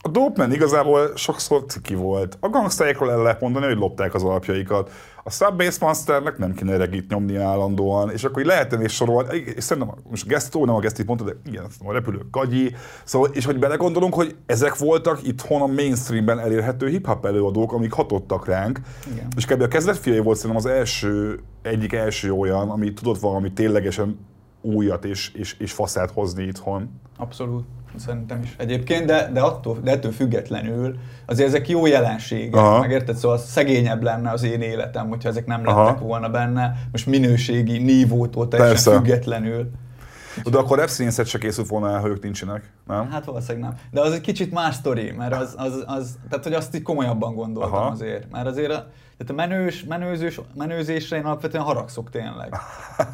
a 0.00 0.08
Dopeman 0.08 0.52
igazából 0.52 1.10
sokszor 1.16 1.64
ciki 1.66 1.94
volt. 1.94 2.36
A 2.40 2.48
gangsterekről 2.48 3.10
el 3.10 3.22
lehet 3.22 3.40
mondani, 3.40 3.66
hogy 3.66 3.76
lopták 3.76 4.14
az 4.14 4.22
alapjaikat. 4.22 4.90
A 5.24 5.30
Subbase 5.30 5.76
Monsternek 5.80 6.38
nem 6.38 6.54
kéne 6.54 6.76
regit 6.76 7.10
nyomni 7.10 7.36
állandóan, 7.36 8.10
és 8.10 8.24
akkor 8.24 8.42
így 8.42 8.48
lehet 8.48 8.68
tenni 8.68 8.88
sorolni, 8.88 9.44
és 9.56 9.64
szerintem 9.64 9.94
most 10.10 10.26
Gesztó, 10.26 10.64
nem 10.64 10.74
a 10.74 10.78
Gesztit 10.78 11.06
mondta, 11.06 11.24
de 11.24 11.32
igen, 11.46 11.64
a 11.84 11.92
repülő 11.92 12.20
Gagyi, 12.30 12.74
szóval, 13.04 13.30
és 13.32 13.44
hogy 13.44 13.58
belegondolunk, 13.58 14.14
hogy 14.14 14.36
ezek 14.46 14.76
voltak 14.76 15.26
itthon 15.26 15.62
a 15.62 15.66
mainstreamben 15.66 16.38
elérhető 16.38 16.88
hip-hop 16.88 17.26
előadók, 17.26 17.72
amik 17.72 17.92
hatottak 17.92 18.46
ránk, 18.46 18.80
igen. 19.12 19.28
és 19.36 19.44
kb. 19.44 19.62
a 19.62 19.68
kezdetfiai 19.68 20.18
volt 20.18 20.36
szerintem 20.36 20.64
az 20.66 20.76
első, 20.76 21.40
egyik 21.62 21.92
első 21.92 22.32
olyan, 22.32 22.70
ami 22.70 22.92
tudott 22.92 23.18
valami 23.18 23.52
ténylegesen 23.52 24.18
újat 24.60 25.04
és, 25.04 25.30
és, 25.34 25.56
és 25.58 25.72
faszát 25.72 26.10
hozni 26.10 26.44
itthon. 26.44 27.00
Abszolút, 27.16 27.64
szerintem 27.96 28.42
is 28.42 28.54
egyébként, 28.58 29.04
de, 29.04 29.30
de, 29.32 29.40
attól, 29.40 29.78
de 29.82 29.90
ettől 29.90 30.12
függetlenül 30.12 30.98
azért 31.26 31.48
ezek 31.48 31.68
jó 31.68 31.86
jelenségek, 31.86 32.54
Aha. 32.54 32.80
megérted? 32.80 33.16
Szóval 33.16 33.38
szegényebb 33.38 34.02
lenne 34.02 34.30
az 34.30 34.42
én 34.42 34.60
életem, 34.60 35.08
hogyha 35.08 35.28
ezek 35.28 35.46
nem 35.46 35.64
lettek 35.64 35.76
Aha. 35.78 35.98
volna 35.98 36.28
benne, 36.28 36.74
most 36.92 37.06
minőségi 37.06 37.78
nívótól 37.78 38.48
teljesen 38.48 38.74
Persze. 38.74 38.92
függetlenül. 38.92 39.70
De 40.44 40.58
akkor 40.58 40.78
rap 40.78 40.88
se 41.26 41.38
készült 41.38 41.68
volna 41.68 41.90
el, 41.90 42.00
ha 42.00 42.08
ők 42.08 42.22
nincsenek, 42.22 42.72
nem? 42.86 43.10
Hát 43.10 43.24
valószínűleg 43.24 43.68
nem. 43.68 43.78
De 43.90 44.00
az 44.00 44.12
egy 44.12 44.20
kicsit 44.20 44.52
más 44.52 44.74
sztori, 44.74 45.10
mert 45.10 45.34
az, 45.34 45.54
az, 45.56 45.84
az 45.86 46.18
tehát 46.28 46.44
hogy 46.44 46.54
azt 46.54 46.74
így 46.74 46.82
komolyabban 46.82 47.34
gondoltam 47.34 47.74
Aha. 47.74 47.90
azért. 47.90 48.30
Mert 48.30 48.46
azért 48.46 48.70
a, 48.70 48.86
tehát 49.18 49.30
a 49.30 49.32
menős, 49.32 49.84
menőzős, 49.84 50.40
menőzésre 50.54 51.16
én 51.16 51.24
alapvetően 51.24 51.64
haragszok 51.64 52.10
tényleg. 52.10 52.54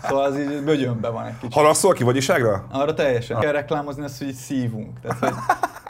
Szóval 0.02 0.24
az 0.24 0.38
így 0.38 0.62
bögyönbe 0.64 1.08
van 1.08 1.26
egy 1.26 1.38
kicsit. 1.38 1.54
Haragszol 1.54 1.92
ki 1.92 2.04
vagyiságra? 2.04 2.66
Arra 2.70 2.94
teljesen. 2.94 3.40
Kell 3.40 3.52
reklámozni 3.52 4.04
azt, 4.04 4.18
hogy 4.24 4.32
szívunk. 4.32 5.00
Tehát, 5.00 5.18
hogy, 5.18 5.32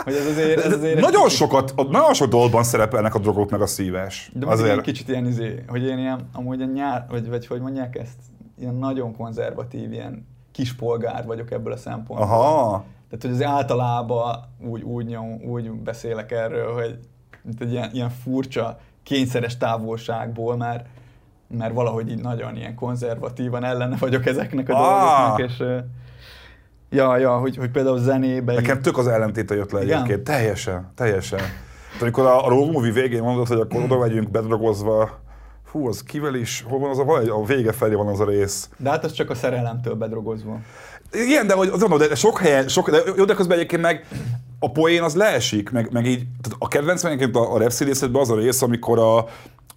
hogy 0.05 0.15
ez 0.15 0.27
azért, 0.27 0.65
ez 0.65 0.73
azért 0.73 1.01
nagyon, 1.01 1.25
kicsit... 1.25 1.39
sokat, 1.39 1.75
nagyon 1.91 2.15
sok 2.15 2.29
dolgban 2.29 2.63
szerepelnek 2.63 3.15
a 3.15 3.19
drogok 3.19 3.51
meg 3.51 3.61
a 3.61 3.67
szívás. 3.67 4.31
De 4.35 4.47
azért 4.47 4.77
egy 4.77 4.85
kicsit 4.85 5.09
ilyen 5.09 5.27
izé, 5.27 5.65
hogy 5.67 5.83
én 5.83 5.99
ilyen, 5.99 6.29
amúgy 6.33 6.63
a 6.63 6.65
nyár, 6.65 7.07
vagy, 7.09 7.29
vagy 7.29 7.47
hogy 7.47 7.61
mondják 7.61 7.99
ezt, 7.99 8.19
ilyen 8.59 8.75
nagyon 8.75 9.17
konzervatív, 9.17 9.93
ilyen 9.93 10.27
kispolgár 10.55 11.27
vagyok 11.27 11.51
ebből 11.51 11.73
a 11.73 11.77
szempontból. 11.77 12.29
Aha. 12.29 12.85
Tehát, 13.09 13.23
hogy 13.25 13.31
az 13.31 13.43
általában 13.43 14.45
úgy, 14.61 14.83
úgy, 14.83 15.07
nyom, 15.07 15.41
úgy 15.47 15.71
beszélek 15.71 16.33
erről, 16.33 16.75
hogy 16.75 16.99
mint 17.43 17.61
egy 17.61 17.73
ilyen, 17.73 17.91
ilyen 17.93 18.11
furcsa, 18.11 18.79
kényszeres 19.03 19.57
távolságból, 19.57 20.57
mert, 20.57 20.87
mert 21.49 21.75
valahogy 21.75 22.11
így 22.11 22.21
nagyon 22.21 22.57
ilyen 22.57 22.75
konzervatívan 22.75 23.65
ellene 23.65 23.97
vagyok 23.97 24.27
ezeknek 24.27 24.69
a 24.69 24.73
ah. 24.73 24.81
dolgoknak, 24.81 25.51
és 25.51 25.65
ja, 26.91 27.17
ja, 27.17 27.39
hogy, 27.39 27.57
hogy 27.57 27.71
például 27.71 27.99
zenében... 27.99 28.55
Nekem 28.55 28.83
tök 28.83 28.99
az 28.99 29.07
ellentéte 29.07 29.55
jött 29.55 29.71
le 29.71 29.81
egyébként, 29.81 30.25
teljesen, 30.25 30.93
teljesen. 30.95 31.39
Tehát 31.39 32.03
amikor 32.03 32.27
a, 32.27 32.47
a 32.47 32.49
road 32.49 32.71
movie 32.71 32.93
végén 32.93 33.23
mondod, 33.23 33.47
hogy 33.47 33.61
akkor 33.61 33.83
oda 33.83 33.99
megyünk 33.99 34.31
bedrogozva, 34.31 35.23
hú, 35.75 35.89
az 35.89 36.03
kivel 36.03 36.35
is, 36.35 36.65
hol 36.69 36.79
van 36.79 36.91
az 36.91 36.99
a, 36.99 37.39
a 37.41 37.45
vége 37.45 37.73
felé 37.73 37.95
van 37.95 38.07
az 38.07 38.21
a 38.21 38.25
rész. 38.25 38.69
De 38.77 38.91
hát 38.91 39.05
az 39.05 39.13
csak 39.13 39.31
a 39.31 39.35
szerelemtől 39.35 39.95
bedrogozva. 39.95 40.59
Igen, 41.13 41.47
de, 41.47 41.55
hogy, 41.55 41.69
azon, 41.69 41.99
de 41.99 42.15
sok 42.15 42.39
helyen, 42.39 42.69
sok, 42.69 42.91
de, 42.91 42.99
jó, 43.17 43.25
de 43.25 43.35
közben 43.35 43.57
egyébként 43.57 43.83
meg 43.83 44.07
a 44.59 44.71
poén 44.71 45.03
az 45.03 45.15
leesik, 45.15 45.71
meg, 45.71 45.93
meg 45.93 46.07
így, 46.07 46.27
tehát 46.43 46.59
a 46.59 46.69
kedvenc 46.69 47.05
egyébként 47.05 47.37
a, 47.37 47.55
a 47.55 47.59
repszidészetben 47.59 48.21
az 48.21 48.31
a 48.31 48.35
rész, 48.35 48.63
amikor 48.63 48.99
a, 48.99 49.27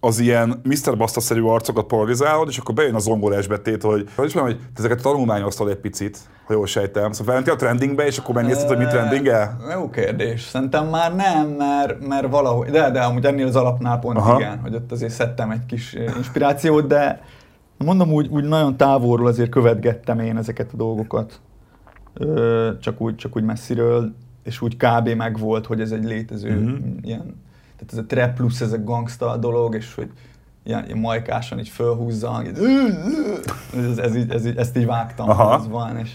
az 0.07 0.19
ilyen 0.19 0.61
Mr. 0.63 0.97
Basta-szerű 0.97 1.41
arcokat 1.41 1.85
polarizálod, 1.85 2.47
és 2.47 2.57
akkor 2.57 2.75
bejön 2.75 2.95
a 2.95 2.99
zongorás 2.99 3.47
betét, 3.47 3.81
hogy, 3.81 4.09
hogy 4.15 4.25
ismerem, 4.25 4.49
hogy 4.49 4.59
te 4.59 4.69
ezeket 4.77 5.01
tanulmányoztad 5.01 5.69
egy 5.69 5.77
picit, 5.77 6.17
ha 6.45 6.53
jól 6.53 6.65
sejtem. 6.65 7.11
Szóval 7.11 7.25
felmentél 7.25 7.53
a 7.53 7.55
trendingbe, 7.55 8.05
és 8.05 8.17
akkor 8.17 8.35
megnézted, 8.35 8.67
hogy 8.67 8.77
mit 8.77 8.87
trendingel? 8.87 9.57
Jó 9.73 9.89
kérdés. 9.89 10.41
Szerintem 10.41 10.87
már 10.87 11.15
nem, 11.15 11.47
mert, 11.47 12.07
mert 12.07 12.29
valahogy, 12.29 12.69
de, 12.69 12.91
de 12.91 12.99
amúgy 13.01 13.25
ennél 13.25 13.47
az 13.47 13.55
alapnál 13.55 13.99
pont 13.99 14.17
Aha. 14.17 14.39
igen, 14.39 14.59
hogy 14.59 14.75
ott 14.75 14.91
azért 14.91 15.13
szedtem 15.13 15.51
egy 15.51 15.65
kis 15.65 15.93
inspirációt, 16.17 16.87
de 16.87 17.21
mondom 17.77 18.11
úgy, 18.11 18.27
úgy 18.27 18.43
nagyon 18.43 18.77
távolról 18.77 19.27
azért 19.27 19.49
követgettem 19.49 20.19
én 20.19 20.37
ezeket 20.37 20.69
a 20.73 20.75
dolgokat. 20.75 21.39
csak 22.79 23.01
úgy, 23.01 23.15
csak 23.15 23.35
úgy 23.35 23.43
messziről, 23.43 24.13
és 24.43 24.61
úgy 24.61 24.77
kb. 24.77 25.09
meg 25.09 25.39
volt, 25.39 25.65
hogy 25.65 25.81
ez 25.81 25.91
egy 25.91 26.03
létező 26.03 26.51
mm-hmm. 26.51 26.97
ilyen 27.01 27.45
tehát 27.77 27.93
ez 27.93 27.97
a 27.97 28.05
trap 28.05 28.35
plusz 28.35 28.61
ez 28.61 28.71
a 28.71 28.83
gangsta 28.83 29.37
dolog, 29.37 29.75
és 29.75 29.93
hogy 29.93 30.09
ilyen, 30.63 30.85
ilyen 30.85 30.97
majkásan 30.97 31.59
így 31.59 31.69
fölhúzza, 31.69 32.43
ez, 33.89 33.97
ez, 33.97 34.15
így, 34.15 34.31
ez 34.31 34.45
így, 34.45 34.57
ezt 34.57 34.77
így 34.77 34.85
vágtam, 34.85 35.29
Aha. 35.29 35.59
ez 35.59 35.67
van, 35.67 35.97
és 35.97 36.11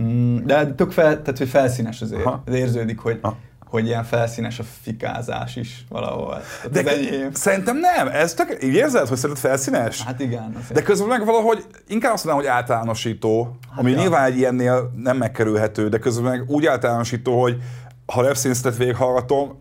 mm, 0.00 0.38
de 0.44 0.66
tök 0.66 0.92
fel, 0.92 1.22
tehát, 1.22 1.38
hogy 1.38 1.48
felszínes 1.48 2.02
azért, 2.02 2.24
Aha. 2.24 2.42
ez 2.46 2.54
érződik, 2.54 2.98
hogy, 2.98 3.18
Aha. 3.22 3.36
hogy 3.66 3.86
ilyen 3.86 4.04
felszínes 4.04 4.58
a 4.58 4.62
fikázás 4.82 5.56
is 5.56 5.84
valahol. 5.88 6.42
De 6.70 6.80
az 6.80 6.86
enyém. 6.86 7.32
szerintem 7.32 7.76
nem. 7.76 8.08
Ez 8.08 8.34
tök, 8.34 8.58
így 8.62 8.74
érzed, 8.74 9.08
hogy 9.08 9.16
szerinted 9.16 9.44
felszínes? 9.44 10.02
Hát 10.02 10.20
igen. 10.20 10.54
Azért. 10.58 10.72
De 10.72 10.82
közben 10.82 11.08
meg 11.08 11.24
valahogy 11.24 11.66
inkább 11.88 12.12
azt 12.12 12.24
mondanám, 12.24 12.50
hogy 12.50 12.62
általánosító, 12.62 13.56
hát 13.70 13.78
ami 13.78 13.90
ja. 13.90 13.98
nyilván 13.98 14.24
egy 14.24 14.36
ilyennél 14.36 14.92
nem 14.96 15.16
megkerülhető, 15.16 15.88
de 15.88 15.98
közben 15.98 16.30
meg 16.38 16.50
úgy 16.50 16.66
általánosító, 16.66 17.40
hogy 17.40 17.62
ha 18.06 18.22
Repszínsztet 18.22 18.76
végighallgatom, 18.76 19.60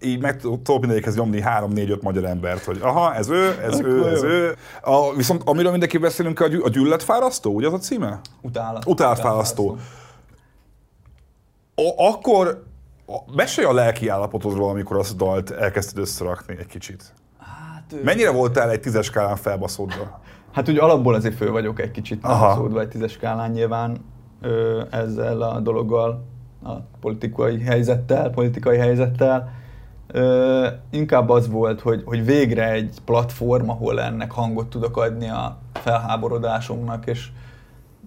így 0.00 0.20
meg 0.20 0.40
tudok 0.40 0.80
mindegyikhez 0.80 1.16
nyomni 1.16 1.42
3-4-5 1.44 2.02
magyar 2.02 2.24
embert, 2.24 2.64
hogy 2.64 2.78
aha, 2.82 3.14
ez 3.14 3.28
ő, 3.28 3.58
ez 3.62 3.80
ő, 3.80 4.08
ez 4.08 4.22
ő. 4.22 4.56
A, 4.82 5.14
viszont 5.14 5.42
amiről 5.44 5.70
mindenki 5.70 5.98
beszélünk, 5.98 6.40
a, 6.40 6.48
gy- 6.48 6.62
a 6.62 6.68
gyűlöletfárasztó, 6.68 7.54
ugye 7.54 7.66
az 7.66 7.72
a 7.72 7.78
címe? 7.78 8.20
Utálat. 8.42 8.86
Utálatfárasztó. 8.86 9.76
Akkor 11.96 12.64
mesélj 13.34 13.66
a 13.66 13.72
lelki 13.72 14.08
állapotodról, 14.08 14.70
amikor 14.70 14.96
azt 14.96 15.12
a 15.12 15.16
dalt 15.16 15.50
elkezdted 15.50 15.98
összerakni 15.98 16.56
egy 16.58 16.66
kicsit. 16.66 17.14
Hát, 17.38 17.94
Mennyire 18.02 18.30
voltál 18.30 18.70
egy 18.70 18.80
tízes 18.80 19.06
skálán 19.06 19.36
felbaszódva? 19.36 20.20
Hát 20.52 20.68
úgy 20.68 20.78
alapból 20.78 21.14
azért 21.14 21.34
fő 21.36 21.50
vagyok 21.50 21.80
egy 21.80 21.90
kicsit 21.90 22.20
felbaszódva 22.20 22.80
egy 22.80 22.88
tízes 22.88 23.12
skálán 23.12 23.50
nyilván 23.50 23.96
ö, 24.40 24.82
ezzel 24.90 25.42
a 25.42 25.60
dologgal, 25.60 26.24
a 26.62 26.72
politikai 27.00 27.60
helyzettel, 27.60 28.30
politikai 28.30 28.76
helyzettel. 28.76 29.52
Ö, 30.12 30.66
inkább 30.90 31.28
az 31.28 31.48
volt, 31.48 31.80
hogy, 31.80 32.02
hogy 32.04 32.24
végre 32.24 32.70
egy 32.70 32.96
platform, 33.04 33.68
ahol 33.68 34.00
ennek 34.00 34.30
hangot 34.30 34.70
tudok 34.70 34.96
adni 34.96 35.28
a 35.28 35.58
felháborodásomnak, 35.72 37.06
és 37.06 37.28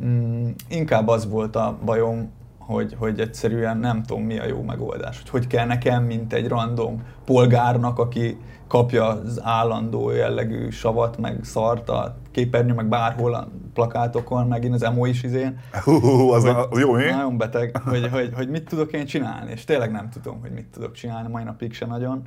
mm, 0.04 0.50
inkább 0.70 1.08
az 1.08 1.30
volt 1.30 1.56
a 1.56 1.78
bajom, 1.86 2.32
hogy, 2.66 2.96
hogy 3.00 3.20
egyszerűen 3.20 3.78
nem 3.78 4.04
tudom 4.04 4.24
mi 4.24 4.40
a 4.40 4.46
jó 4.46 4.62
megoldás. 4.62 5.18
Hogy 5.20 5.30
hogy 5.30 5.48
kell 5.48 5.66
nekem, 5.66 6.04
mint 6.04 6.34
egy 6.34 6.48
random 6.48 7.04
polgárnak, 7.26 8.00
aki 8.00 8.38
kapja 8.68 9.08
az 9.08 9.40
állandó 9.44 10.12
jellegű 10.12 10.70
savat, 10.70 11.18
meg 11.18 11.40
szart 11.44 11.90
a 11.90 12.18
képernyő, 12.32 12.74
meg 12.74 12.88
bárhol 12.88 13.34
a 13.34 13.48
plakátokon, 13.74 14.48
meg 14.48 14.64
én 14.64 14.74
az 14.74 14.84
emo 14.84 15.06
is 15.06 15.24
izén. 15.24 15.60
Uh, 15.86 16.34
az, 16.34 16.44
hogy, 16.44 16.56
az 16.70 16.80
jó, 16.80 16.92
mi? 16.92 17.04
Nagyon 17.04 17.38
beteg, 17.38 17.78
hogy, 17.86 18.10
hogy, 18.10 18.32
hogy, 18.36 18.50
mit 18.50 18.68
tudok 18.68 18.92
én 18.92 19.06
csinálni, 19.06 19.52
és 19.52 19.64
tényleg 19.64 19.92
nem 19.92 20.10
tudom, 20.10 20.42
hogy 20.42 20.52
mit 20.52 20.66
tudok 20.66 20.92
csinálni, 20.92 21.30
mai 21.30 21.44
napig 21.44 21.74
se 21.74 21.86
nagyon. 21.86 22.22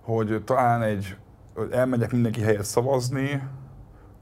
Hogy 0.00 0.42
talán 0.44 0.82
egy, 0.82 1.16
hogy 1.54 1.68
elmegyek 1.72 2.12
mindenki 2.12 2.40
helyet 2.40 2.64
szavazni, 2.64 3.42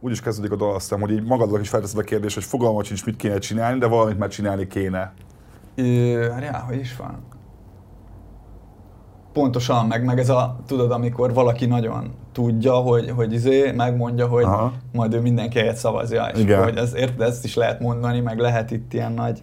úgy 0.01 0.13
is 0.13 0.21
kezdődik 0.21 0.53
a 0.53 0.57
dal, 0.57 0.75
aztán, 0.75 1.01
hogy 1.01 1.11
így 1.11 1.23
magadnak 1.23 1.61
is 1.61 1.69
felteszed 1.69 1.99
a 1.99 2.03
kérdést, 2.03 2.35
hogy 2.35 2.45
fogalmat 2.45 2.85
sincs, 2.85 3.05
mit 3.05 3.17
kéne 3.17 3.39
csinálni, 3.39 3.79
de 3.79 3.87
valamit 3.87 4.19
már 4.19 4.29
csinálni 4.29 4.67
kéne. 4.67 5.13
Ja, 6.41 6.65
hogy 6.67 6.79
is 6.79 6.97
van? 6.97 7.27
Pontosan, 9.33 9.87
meg, 9.87 10.05
meg 10.05 10.19
ez 10.19 10.29
a, 10.29 10.57
tudod, 10.67 10.91
amikor 10.91 11.35
valaki 11.35 11.67
nagyon 11.67 12.15
tudja, 12.33 12.73
hogy, 12.73 13.11
hogy 13.11 13.33
izé, 13.33 13.73
megmondja, 13.73 14.27
hogy 14.27 14.45
Aha. 14.45 14.73
majd 14.93 15.15
ő 15.15 15.21
mindenki 15.21 15.59
helyet 15.59 15.77
szavazja, 15.77 16.25
és 16.35 16.41
Igen. 16.41 16.63
hogy 16.63 16.77
ez, 16.77 16.95
érted, 16.95 17.21
ezt 17.21 17.45
is 17.45 17.55
lehet 17.55 17.81
mondani, 17.81 18.21
meg 18.21 18.39
lehet 18.39 18.71
itt 18.71 18.93
ilyen 18.93 19.13
nagy 19.13 19.43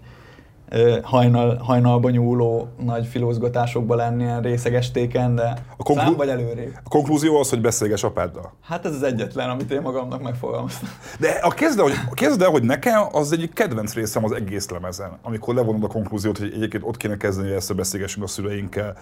hajnal, 1.04 1.58
hajnalba 1.58 2.10
nyúló 2.10 2.68
nagy 2.86 3.06
filózgatásokba 3.06 3.96
lenni 3.96 4.24
ilyen 4.24 4.42
részeg 4.42 4.76
estéken, 4.76 5.36
de 5.36 5.66
a 5.78 5.84
konklú... 5.84 6.06
szám 6.06 6.16
vagy 6.16 6.30
előrébb. 6.30 6.74
A 6.84 6.90
konklúzió 6.90 7.40
az, 7.40 7.50
hogy 7.50 7.62
beszélges 7.62 8.04
apáddal. 8.04 8.54
Hát 8.62 8.86
ez 8.86 8.94
az 8.94 9.04
egyetlen, 9.04 9.50
amit 9.50 9.72
én 9.72 9.82
magamnak 9.82 10.22
megfogalmaztam. 10.22 10.90
De 11.20 11.30
a 11.30 11.50
kezd 11.50 11.80
el, 11.80 11.84
hogy, 11.84 11.94
kezd 12.14 12.42
el, 12.42 12.50
hogy 12.50 12.64
nekem 12.64 13.02
az 13.12 13.32
egyik 13.32 13.54
kedvenc 13.54 13.94
részem 13.94 14.24
az 14.24 14.32
egész 14.32 14.70
lemezen, 14.70 15.18
amikor 15.22 15.56
levonod 15.56 15.84
a 15.84 15.88
konklúziót, 15.88 16.38
hogy 16.38 16.54
egyébként 16.56 16.84
ott 16.86 16.98
kéne 16.98 17.18
kezdeni, 17.18 17.48
hogy 17.48 17.58
ezt 17.58 17.76
beszélgessünk 17.76 18.26
a 18.26 18.28
szüleinkkel. 18.28 18.98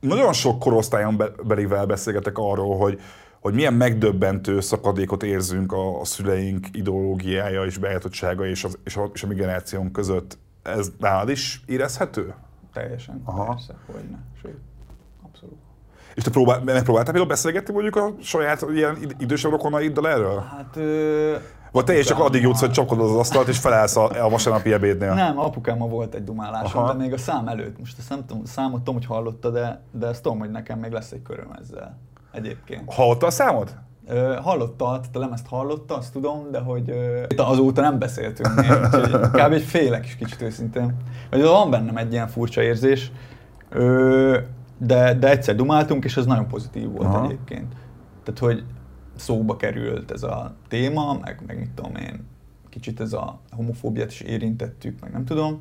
Nagyon 0.00 0.32
sok 0.32 0.58
korosztályon 0.58 1.22
belivel 1.46 1.86
beszélgetek 1.86 2.38
arról, 2.38 2.76
hogy 2.76 3.00
hogy 3.40 3.54
milyen 3.54 3.74
megdöbbentő 3.74 4.60
szakadékot 4.60 5.22
érzünk 5.22 5.72
a, 5.72 6.00
a 6.00 6.04
szüleink 6.04 6.66
ideológiája 6.72 7.64
és 7.64 7.78
beállítottsága 7.78 8.46
és, 8.46 8.64
az, 8.64 8.78
és, 8.84 8.96
a, 8.96 9.10
és 9.14 9.22
a 9.22 9.26
mi 9.26 9.34
generációnk 9.34 9.92
között 9.92 10.38
ez 10.66 10.92
nálad 10.98 11.28
is 11.28 11.62
érezhető? 11.66 12.34
Teljesen, 12.72 13.22
Aha. 13.24 13.44
persze, 13.44 13.74
ne. 14.10 14.16
Sőt, 14.42 14.58
abszolút. 15.22 15.56
És 16.14 16.22
te 16.22 16.30
próbál, 16.30 16.60
megpróbáltál 16.64 17.12
például 17.12 17.26
beszélgetni 17.26 17.72
mondjuk 17.72 17.96
a 17.96 18.14
saját 18.20 18.66
ilyen 18.74 18.96
idősebb 19.18 19.50
rokonaiddal 19.50 20.08
erről? 20.08 20.40
Hát... 20.40 20.76
Ö... 20.76 21.36
Vagy 21.72 21.84
te 21.84 21.98
is 21.98 22.06
csak 22.06 22.18
addig 22.18 22.42
jutsz, 22.42 22.60
hogy 22.60 22.70
csapkodod 22.70 23.10
az 23.10 23.16
asztalt, 23.16 23.48
és 23.48 23.58
felállsz 23.58 23.96
a, 23.96 24.24
a 24.24 24.28
vasárnapi 24.28 24.72
ebédnél? 24.72 25.14
Nem, 25.14 25.38
apukámmal 25.38 25.88
volt 25.88 26.14
egy 26.14 26.24
dumálásom, 26.24 26.82
Aha. 26.82 26.92
de 26.92 26.98
még 26.98 27.12
a 27.12 27.18
szám 27.18 27.48
előtt. 27.48 27.78
Most 27.78 27.98
ezt 27.98 28.08
nem 28.08 28.26
tudom, 28.26 28.44
számot 28.44 28.78
tudom, 28.78 28.94
hogy 28.94 29.06
hallotta, 29.06 29.50
de, 29.50 29.82
de 29.90 30.06
ezt 30.06 30.22
tudom, 30.22 30.38
hogy 30.38 30.50
nekem 30.50 30.78
még 30.78 30.92
lesz 30.92 31.12
egy 31.12 31.22
köröm 31.22 31.50
ezzel 31.60 31.98
egyébként. 32.32 32.92
Hallotta 32.92 33.26
a 33.26 33.30
számot? 33.30 33.74
Hallotta, 34.40 34.84
tehát 34.84 35.16
a 35.16 35.18
lemezt 35.18 35.46
hallotta, 35.46 35.96
azt 35.96 36.12
tudom, 36.12 36.50
de 36.50 36.58
hogy 36.58 36.92
azóta 37.36 37.80
nem 37.80 37.98
beszéltünk 37.98 38.54
még, 38.54 38.70
úgyhogy 38.70 39.30
kb. 39.30 39.52
egy 39.52 39.62
félek 39.62 40.04
is 40.04 40.16
kicsit 40.16 40.42
őszintén. 40.42 40.96
Vagy 41.30 41.42
van 41.42 41.70
bennem 41.70 41.96
egy 41.96 42.12
ilyen 42.12 42.28
furcsa 42.28 42.62
érzés, 42.62 43.12
de, 44.78 45.14
de 45.14 45.30
egyszer 45.30 45.54
dumáltunk, 45.54 46.04
és 46.04 46.16
ez 46.16 46.26
nagyon 46.26 46.48
pozitív 46.48 46.90
volt 46.90 47.08
Aha. 47.08 47.24
egyébként. 47.24 47.74
Tehát, 48.24 48.38
hogy 48.40 48.64
szóba 49.16 49.56
került 49.56 50.10
ez 50.10 50.22
a 50.22 50.54
téma, 50.68 51.18
meg, 51.22 51.42
meg 51.46 51.58
mit 51.58 51.70
tudom 51.70 51.94
én, 51.94 52.26
kicsit 52.68 53.00
ez 53.00 53.12
a 53.12 53.40
homofóbiát 53.50 54.10
is 54.10 54.20
érintettük, 54.20 55.00
meg 55.00 55.12
nem 55.12 55.24
tudom 55.24 55.60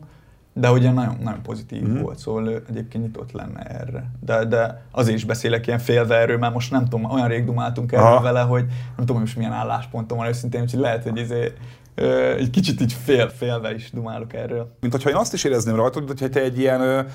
de 0.57 0.71
ugye 0.71 0.91
nagyon, 0.91 1.17
nagyon 1.23 1.41
pozitív 1.41 1.81
mm-hmm. 1.81 2.01
volt, 2.01 2.17
szóval 2.17 2.61
egyébként 2.69 3.03
nyitott 3.03 3.31
lenne 3.31 3.59
erre. 3.59 4.11
De, 4.19 4.45
de 4.45 4.81
azért 4.91 5.17
is 5.17 5.25
beszélek 5.25 5.67
ilyen 5.67 5.79
félve 5.79 6.15
erről, 6.15 6.37
mert 6.37 6.53
most 6.53 6.71
nem 6.71 6.83
tudom, 6.83 7.11
olyan 7.11 7.27
rég 7.27 7.45
dumáltunk 7.45 7.91
erről 7.91 8.19
vele, 8.19 8.41
hogy 8.41 8.65
nem 8.65 8.95
tudom, 8.95 9.15
hogy 9.15 9.25
most 9.25 9.37
milyen 9.37 9.51
álláspontom 9.51 10.17
van 10.17 10.27
őszintén, 10.27 10.61
úgyhogy 10.61 10.79
lehet, 10.79 11.03
hogy 11.03 11.17
izé, 11.17 11.53
egy 12.37 12.49
kicsit 12.49 12.81
így 12.81 12.93
fél, 12.93 13.29
félve 13.29 13.73
is 13.73 13.91
dumálok 13.91 14.33
erről. 14.33 14.75
Mint 14.79 14.93
hogyha 14.93 15.09
én 15.09 15.15
azt 15.15 15.33
is 15.33 15.43
érezném 15.43 15.75
rajtad, 15.75 16.19
hogy 16.19 16.31
te 16.31 16.41
egy 16.41 16.59
ilyen 16.59 17.07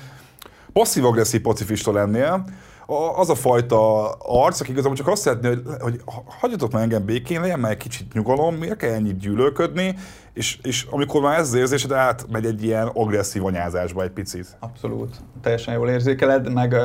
passzív-agresszív 0.73 1.41
pacifista 1.41 1.91
lennél, 1.91 2.45
az 2.91 3.29
a 3.29 3.35
fajta 3.35 4.11
arc, 4.11 4.59
aki 4.59 4.71
igazából 4.71 4.97
csak 4.97 5.07
azt 5.07 5.21
szeretné, 5.21 5.47
hogy, 5.47 5.61
hogy 5.79 6.01
hagyjatok 6.39 6.71
meg 6.71 6.81
engem 6.81 7.05
békén, 7.05 7.41
legyen 7.41 7.59
már 7.59 7.71
egy 7.71 7.77
kicsit 7.77 8.13
nyugalom, 8.13 8.55
miért 8.55 8.77
kell 8.77 8.93
ennyit 8.93 9.17
gyűlölködni, 9.17 9.95
és, 10.33 10.59
és 10.63 10.87
amikor 10.89 11.21
már 11.21 11.39
ez 11.39 11.47
az 11.47 11.53
érzésed 11.53 11.91
átmegy 11.91 12.45
egy 12.45 12.63
ilyen 12.63 12.87
agresszív 12.87 13.45
anyázásba 13.45 14.03
egy 14.03 14.11
picit. 14.11 14.57
Abszolút. 14.59 15.15
Teljesen 15.41 15.73
jól 15.73 15.89
érzékeled, 15.89 16.53
meg, 16.53 16.75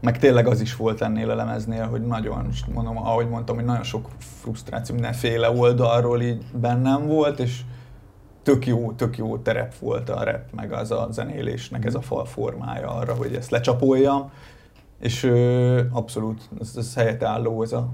meg 0.00 0.18
tényleg 0.18 0.46
az 0.46 0.60
is 0.60 0.76
volt 0.76 1.02
ennél 1.02 1.30
a 1.30 1.34
lemeznél, 1.34 1.86
hogy 1.86 2.06
nagyon, 2.06 2.48
mondom, 2.72 2.96
ahogy 2.96 3.28
mondtam, 3.28 3.56
hogy 3.56 3.64
nagyon 3.64 3.82
sok 3.82 4.08
frusztráció 4.40 4.94
mindenféle 4.94 5.50
oldalról 5.50 6.20
így 6.20 6.44
bennem 6.52 7.06
volt, 7.06 7.38
és 7.38 7.60
tök 8.42 8.66
jó, 8.66 8.92
tök 8.92 9.16
jó 9.16 9.38
terep 9.38 9.78
volt 9.78 10.08
a 10.08 10.24
rap, 10.24 10.42
meg 10.56 10.72
az 10.72 10.90
a 10.90 11.08
zenélésnek 11.10 11.84
ez 11.84 11.94
a 11.94 12.00
fal 12.00 12.24
formája 12.24 12.88
arra, 12.88 13.14
hogy 13.14 13.34
ezt 13.34 13.50
lecsapoljam 13.50 14.30
és 15.00 15.22
ö, 15.22 15.80
abszolút, 15.92 16.48
ez, 16.60 16.72
ez 16.76 16.94
helyett 16.94 17.22
álló, 17.22 17.62
ez 17.62 17.72
a 17.72 17.92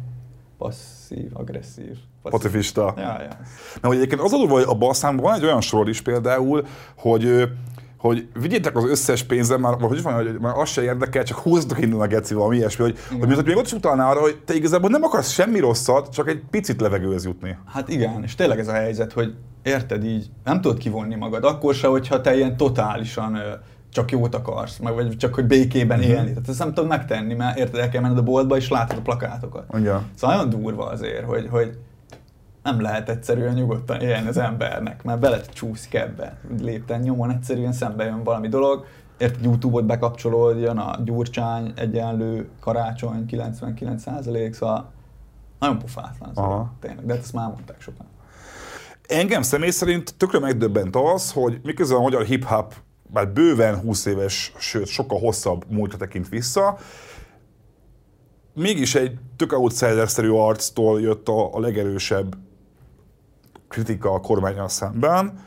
passzív, 0.58 1.30
agresszív. 1.32 1.96
Pacifista. 2.22 2.94
Ja, 2.96 3.02
ja. 3.02 3.36
Mert 3.74 3.86
hogy 3.86 3.96
egyébként 3.96 4.20
az 4.20 4.32
a 4.32 4.36
hogy 4.36 4.64
a 4.66 4.74
basszámban 4.74 5.24
van 5.24 5.34
egy 5.34 5.44
olyan 5.44 5.60
sor 5.60 5.88
is 5.88 6.00
például, 6.00 6.66
hogy 6.96 7.48
hogy 7.96 8.28
vigyétek 8.40 8.76
az 8.76 8.84
összes 8.84 9.22
pénzem, 9.22 9.60
már, 9.60 9.78
vagy 9.78 9.88
hogy 9.88 10.02
van, 10.02 10.14
hogy 10.14 10.38
már 10.40 10.56
az 10.56 10.68
se 10.68 10.82
érdekel, 10.82 11.24
csak 11.24 11.38
húzzatok 11.38 11.82
innen 11.82 12.00
a 12.00 12.06
geci 12.06 12.34
valami 12.34 12.56
ilyesmi, 12.56 12.84
hogy, 12.84 12.98
hogy 13.20 13.34
hogy 13.34 13.44
még 13.44 13.56
ott 13.56 13.64
is 13.64 13.72
utalná 13.72 14.10
arra, 14.10 14.20
hogy 14.20 14.40
te 14.44 14.54
igazából 14.54 14.90
nem 14.90 15.02
akarsz 15.02 15.30
semmi 15.30 15.58
rosszat, 15.58 16.12
csak 16.12 16.28
egy 16.28 16.42
picit 16.50 16.80
levegőhöz 16.80 17.24
jutni. 17.24 17.58
Hát 17.66 17.88
igen, 17.88 18.22
és 18.22 18.34
tényleg 18.34 18.58
ez 18.58 18.68
a 18.68 18.72
helyzet, 18.72 19.12
hogy 19.12 19.34
érted 19.62 20.04
így, 20.04 20.30
nem 20.44 20.60
tudod 20.60 20.78
kivonni 20.78 21.14
magad, 21.14 21.44
akkor 21.44 21.74
se, 21.74 21.86
hogyha 21.86 22.20
te 22.20 22.36
ilyen 22.36 22.56
totálisan 22.56 23.38
csak 23.96 24.10
jót 24.10 24.34
akarsz, 24.34 24.78
meg 24.78 24.94
vagy 24.94 25.16
csak 25.16 25.34
hogy 25.34 25.44
békében 25.44 25.98
mm-hmm. 25.98 26.08
élni. 26.08 26.28
Tehát 26.28 26.48
ezt 26.48 26.58
nem 26.58 26.74
tudod 26.74 26.88
megtenni, 26.90 27.34
mert 27.34 27.58
érted, 27.58 27.80
el 27.80 27.88
kell 27.88 28.00
menned 28.00 28.18
a 28.18 28.22
boltba, 28.22 28.56
és 28.56 28.68
látod 28.68 28.96
a 28.98 29.00
plakátokat. 29.00 29.64
Ja. 29.82 30.02
Szóval 30.14 30.36
nagyon 30.36 30.60
durva 30.60 30.86
azért, 30.86 31.24
hogy, 31.24 31.48
hogy 31.50 31.78
nem 32.62 32.80
lehet 32.80 33.08
egyszerűen 33.08 33.54
nyugodtan 33.54 34.00
élni 34.00 34.28
az 34.28 34.36
embernek, 34.36 35.02
mert 35.02 35.18
bele 35.18 35.40
csúszik 35.40 35.94
ebbe. 35.94 36.36
Lépten 36.60 37.00
nyomon 37.00 37.30
egyszerűen 37.30 37.72
szembe 37.72 38.04
jön 38.04 38.24
valami 38.24 38.48
dolog, 38.48 38.84
érted, 39.18 39.44
YouTube-ot 39.44 39.84
bekapcsolod, 39.84 40.60
jön 40.60 40.78
a 40.78 40.96
gyurcsány, 41.04 41.72
egyenlő, 41.76 42.48
karácsony, 42.60 43.24
99%, 43.30 44.52
szóval 44.52 44.90
nagyon 45.58 45.78
pofátlan 45.78 46.30
az 46.34 46.66
tényleg, 46.80 47.06
de 47.06 47.12
hát 47.12 47.22
ezt 47.22 47.32
már 47.32 47.48
mondták 47.48 47.80
sokan. 47.80 48.06
Engem 49.08 49.42
személy 49.42 49.70
szerint 49.70 50.14
tökre 50.16 50.38
megdöbbent 50.38 50.96
az, 50.96 51.32
hogy 51.32 51.60
miközben 51.62 51.98
a 51.98 52.02
magyar 52.02 52.22
hip-hop 52.22 52.74
már 53.12 53.28
bőven 53.28 53.78
20 53.78 54.06
éves, 54.06 54.52
sőt 54.58 54.86
sokkal 54.86 55.18
hosszabb 55.18 55.64
múltra 55.68 55.98
tekint 55.98 56.28
vissza, 56.28 56.78
mégis 58.54 58.94
egy 58.94 59.18
tök 59.36 59.52
outsider-szerű 59.52 60.30
arctól 60.30 61.00
jött 61.00 61.28
a, 61.28 61.54
a 61.54 61.60
legerősebb 61.60 62.36
kritika 63.68 64.12
a 64.12 64.20
kormányal 64.20 64.68
szemben. 64.68 65.44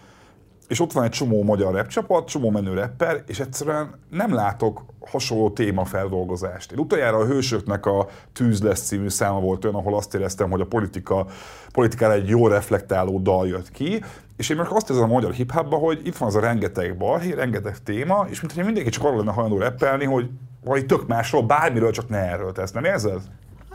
És 0.70 0.80
ott 0.80 0.92
van 0.92 1.04
egy 1.04 1.10
csomó 1.10 1.44
magyar 1.44 1.74
rap 1.74 1.88
csapat, 1.88 2.28
csomó 2.28 2.50
menő 2.50 2.74
rapper, 2.74 3.24
és 3.28 3.40
egyszerűen 3.40 3.94
nem 4.10 4.34
látok 4.34 4.86
hasonló 5.00 5.50
témafeldolgozást. 5.50 6.72
Én 6.72 6.80
utoljára 6.80 7.18
a 7.18 7.26
Hősöknek 7.26 7.86
a 7.86 8.08
Tűz 8.34 8.62
lesz 8.62 8.82
című 8.82 9.10
száma 9.10 9.40
volt 9.40 9.66
olyan, 9.66 9.76
ahol 9.76 9.96
azt 9.96 10.14
éreztem, 10.14 10.50
hogy 10.50 10.62
a 10.62 10.66
politika, 10.66 11.26
politikára 11.72 12.14
egy 12.14 12.28
jó 12.28 12.48
reflektáló 12.48 13.20
dal 13.20 13.48
jött 13.48 13.72
ki, 13.72 14.04
és 14.38 14.50
én 14.50 14.58
most 14.58 14.72
azt 14.72 14.90
érzem 14.90 15.04
a 15.04 15.14
magyar 15.14 15.32
hip 15.32 15.52
hogy 15.52 16.02
itt 16.04 16.18
van 16.18 16.28
az 16.28 16.36
a 16.36 16.40
rengeteg 16.40 16.98
balhé, 16.98 17.32
rengeteg 17.32 17.84
téma, 17.84 18.26
és 18.30 18.42
mintha 18.42 18.64
mindenki 18.64 18.90
csak 18.90 19.04
arra 19.04 19.18
lenne 19.18 19.32
hajlandó 19.32 19.60
rappelni, 19.60 20.06
hogy 20.06 20.30
vagy 20.64 20.86
tök 20.86 21.08
másról, 21.08 21.44
bármiről, 21.44 21.92
csak 21.92 22.10
ne 22.10 22.18
erről 22.18 22.52
tesz. 22.52 22.72
Nem 22.72 22.84
érzed? 22.84 23.22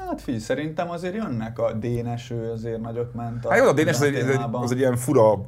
Hát 0.08 0.20
figyelj, 0.20 0.42
szerintem 0.42 0.90
azért 0.90 1.14
jönnek 1.14 1.58
a 1.58 1.72
Dénes, 1.72 2.30
ő 2.30 2.50
azért 2.50 2.80
nagyot 2.80 3.14
ment. 3.14 3.44
A 3.44 3.50
hát 3.50 3.58
jó, 3.58 3.66
a 3.66 3.72
Dénes 3.72 3.94
az 3.94 4.02
egy, 4.02 4.14
egy, 4.14 4.40
az 4.50 4.72
egy 4.72 4.78
ilyen 4.78 4.96
fura 4.96 5.40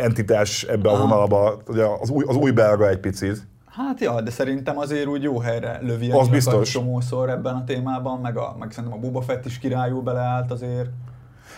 entitás 0.00 0.62
ebbe 0.62 0.90
a 0.90 0.98
vonalba, 0.98 1.56
ugye 1.68 1.84
az 2.00 2.10
új, 2.10 2.24
az 2.26 2.36
új 2.36 2.50
belga 2.50 2.88
egy 2.88 3.00
picit. 3.00 3.46
Hát 3.66 4.00
ja, 4.00 4.20
de 4.20 4.30
szerintem 4.30 4.78
azért 4.78 5.06
úgy 5.06 5.22
jó 5.22 5.38
helyre 5.38 5.78
lövi 5.82 6.10
az 6.10 6.28
biztos. 6.28 6.70
csomószor 6.70 7.30
ebben 7.30 7.54
a 7.54 7.64
témában, 7.64 8.20
meg, 8.20 8.36
a, 8.36 8.56
meg 8.58 8.70
szerintem 8.72 8.98
a 8.98 9.00
Boba 9.00 9.20
Fett 9.20 9.44
is 9.44 9.58
királyú 9.58 10.00
beleállt 10.02 10.50
azért. 10.50 10.88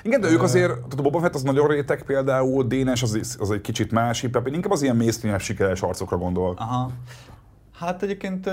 Igen, 0.02 0.20
de 0.20 0.30
ők 0.30 0.42
azért, 0.42 0.72
tehát 0.72 0.98
a 0.98 1.02
Boba 1.02 1.20
Fett 1.20 1.34
az 1.34 1.42
nagyon 1.42 1.68
réteg 1.68 2.02
például, 2.02 2.64
Dénes 2.64 3.02
az, 3.02 3.36
az 3.40 3.50
egy 3.50 3.60
kicsit 3.60 3.92
más 3.92 4.20
hip 4.20 4.42
én 4.46 4.54
inkább 4.54 4.72
az 4.72 4.82
ilyen 4.82 4.96
mainstream 4.96 5.38
sikeres 5.38 5.82
arcokra 5.82 6.16
gondol. 6.16 6.54
Aha. 6.58 6.90
Hát 7.78 8.02
egyébként, 8.02 8.50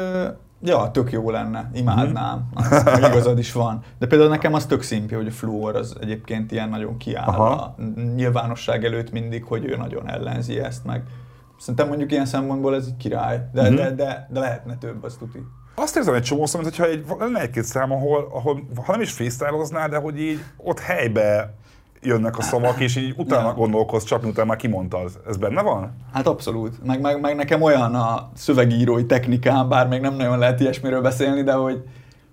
ja, 0.62 0.92
tök 0.92 1.12
jó 1.12 1.30
lenne, 1.30 1.70
imádnám, 1.74 2.38
mm-hmm. 2.38 2.72
az, 2.72 2.98
igazad 2.98 3.40
is 3.40 3.52
van. 3.52 3.84
De 4.00 4.08
például 4.08 4.30
nekem 4.30 4.54
az 4.54 4.66
tök 4.66 4.82
szimpi, 4.82 5.16
hogy 5.16 5.28
a 5.28 5.32
Fluor 5.32 5.76
az 5.76 5.96
egyébként 6.02 6.52
ilyen 6.52 6.70
nagyon 6.70 6.98
kiáll 6.98 7.28
Aha. 7.28 7.50
a 7.50 7.76
nyilvánosság 8.16 8.86
előtt 8.86 9.12
mindig, 9.12 9.44
hogy 9.44 9.66
ő 9.66 9.76
nagyon 9.76 10.10
ellenzi 10.10 10.60
ezt, 10.60 10.86
meg 10.86 11.04
szerintem 11.60 11.88
mondjuk 11.88 12.12
ilyen 12.12 12.26
szempontból 12.26 12.76
ez 12.76 12.86
egy 12.86 12.98
király, 12.98 13.50
de, 13.54 13.62
mm-hmm. 13.62 13.76
de, 13.76 13.92
de, 13.92 14.28
de 14.32 14.40
lehetne 14.40 14.78
több, 14.78 15.04
az 15.04 15.16
tuti. 15.20 15.40
Azt 15.76 15.96
érzem 15.96 16.14
egy 16.14 16.24
csomó 16.24 16.46
szó, 16.46 16.60
mintha 16.60 16.86
egy, 16.86 17.06
lenne 17.20 17.42
egy-két 17.42 17.64
szám, 17.64 17.92
ahol, 17.92 18.30
ahol 18.34 18.68
ha 18.86 18.92
nem 18.92 19.02
is 19.02 19.12
freestyleoznál, 19.12 19.90
de 19.90 19.98
hogy 19.98 20.20
így 20.20 20.44
ott 20.58 20.80
helybe 20.80 21.54
jönnek 22.06 22.38
a 22.38 22.42
szavak, 22.42 22.80
és 22.80 22.96
így 22.96 23.14
utána 23.18 23.56
ja. 23.58 24.02
csak 24.04 24.22
miután 24.22 24.48
már 24.48 24.58
kimondtad. 24.58 25.12
Ez 25.28 25.38
benne 25.38 25.62
van? 25.62 25.96
Hát 26.14 26.28
abszolút. 26.28 26.86
Meg, 26.86 27.02
meg, 27.02 27.22
meg 27.22 27.36
nekem 27.36 27.62
olyan 27.62 27.96
a 27.96 28.30
szövegírói 28.36 29.06
technikám, 29.06 29.70
bár 29.70 29.88
még 29.88 30.02
nem 30.02 30.16
nagyon 30.16 30.40
lehet 30.40 30.60
ilyesmiről 30.60 31.02
beszélni, 31.02 31.44
de 31.44 31.54
hogy, 31.54 31.84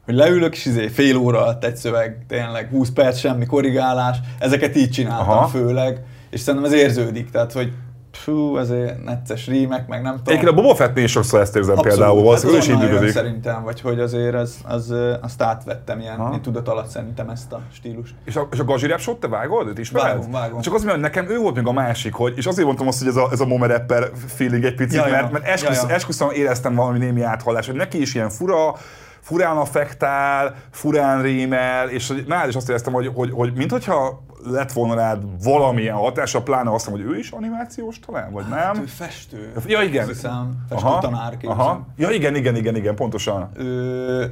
hogy 0.05 0.15
leülök, 0.15 0.55
és 0.55 0.65
izé 0.65 0.89
fél 0.89 1.17
óra 1.17 1.43
alatt 1.43 1.65
egy 1.65 1.77
szöveg, 1.77 2.25
tényleg 2.29 2.69
20 2.71 2.91
perc, 2.91 3.19
semmi 3.19 3.47
korrigálás, 3.47 4.17
ezeket 4.39 4.77
így 4.77 4.91
csináltam 4.91 5.29
Aha. 5.29 5.47
főleg, 5.47 6.05
és 6.31 6.41
szerintem 6.41 6.73
ez 6.73 6.79
érződik, 6.79 7.31
tehát 7.31 7.53
hogy 7.53 7.73
fú, 8.13 8.57
ezért 8.57 9.05
necces 9.05 9.47
rímek, 9.47 9.89
meg 9.89 10.03
nem 10.03 10.17
tudom. 10.17 10.35
Egyébként 10.35 10.59
a 10.59 10.63
Boba 10.63 10.75
Fettnél 10.75 11.05
is 11.05 11.11
sokszor 11.11 11.41
ezt 11.41 11.57
érzem 11.57 11.79
Abszolút, 11.79 11.99
például, 11.99 12.35
hát 12.35 12.43
is 12.43 12.69
így 12.69 13.11
szerintem, 13.11 13.63
vagy 13.63 13.81
hogy 13.81 14.01
azért 14.01 14.35
az, 14.35 14.57
az, 14.65 14.95
azt 15.21 15.43
átvettem 15.43 16.01
ilyen, 16.01 16.17
ha. 16.17 16.41
tudat 16.41 16.69
alatt 16.69 16.89
szerintem 16.89 17.29
ezt 17.29 17.53
a 17.53 17.61
stílust. 17.73 18.15
És 18.25 18.37
a, 18.37 18.49
és 18.53 18.59
a 18.59 18.65
Gazi 18.65 18.87
Rap 18.87 19.19
te 19.19 19.29
vágod? 19.29 19.69
Őt 19.69 19.79
is 19.79 19.91
vágom, 19.91 20.31
vágom. 20.31 20.61
Csak 20.61 20.75
az, 20.75 20.85
hogy 20.85 21.01
nekem 21.01 21.29
ő 21.29 21.39
volt 21.39 21.55
még 21.55 21.67
a 21.67 21.73
másik, 21.73 22.15
hogy, 22.15 22.33
és 22.37 22.47
azért 22.47 22.67
mondtam 22.67 22.87
azt, 22.87 22.99
hogy 22.99 23.09
ez 23.09 23.17
a, 23.17 23.29
ez 23.33 23.41
a 23.41 23.47
Mome 23.47 23.67
Rapper 23.67 24.11
feeling 24.27 24.65
egy 24.65 24.75
picit, 24.75 25.05
ja, 25.05 25.11
mert, 25.11 25.33
mert 25.33 25.47
esküsz, 25.47 25.83
ja, 25.83 25.89
ja. 25.89 25.95
esküszöm 25.95 26.31
éreztem 26.31 26.75
valami 26.75 26.99
némi 26.99 27.23
áthallás, 27.23 27.67
hogy 27.67 27.77
neki 27.77 28.01
is 28.01 28.15
ilyen 28.15 28.31
fura, 28.31 28.75
furán 29.21 29.57
affektál, 29.57 30.55
furán 30.71 31.23
rímel, 31.23 31.89
és 31.89 32.13
nálad 32.27 32.49
is 32.49 32.55
azt 32.55 32.69
éreztem, 32.69 32.93
hogy, 32.93 33.11
hogy, 33.15 33.31
hogy 33.31 33.53
mintha 33.55 34.23
lett 34.45 34.73
volna 34.73 34.95
rád 34.95 35.43
valamilyen 35.45 35.97
hatása, 35.97 36.43
pláne 36.43 36.73
azt 36.73 36.89
hogy 36.89 37.01
ő 37.01 37.19
is 37.19 37.31
animációs 37.31 37.99
talán, 37.99 38.33
vagy 38.33 38.45
hát, 38.51 38.73
nem? 38.73 38.83
ő 38.83 38.87
festő. 38.87 39.53
Ja, 39.67 39.83
igen. 39.83 40.07
Hiszem, 40.07 40.65
festő 40.69 40.87
aha, 40.87 41.01
tanár 41.01 41.37
aha. 41.45 41.87
Ja, 41.97 42.11
igen, 42.11 42.35
igen, 42.35 42.57
igen, 42.57 42.77
igen, 42.77 42.95
pontosan. 42.95 43.51
Ő, 43.57 43.65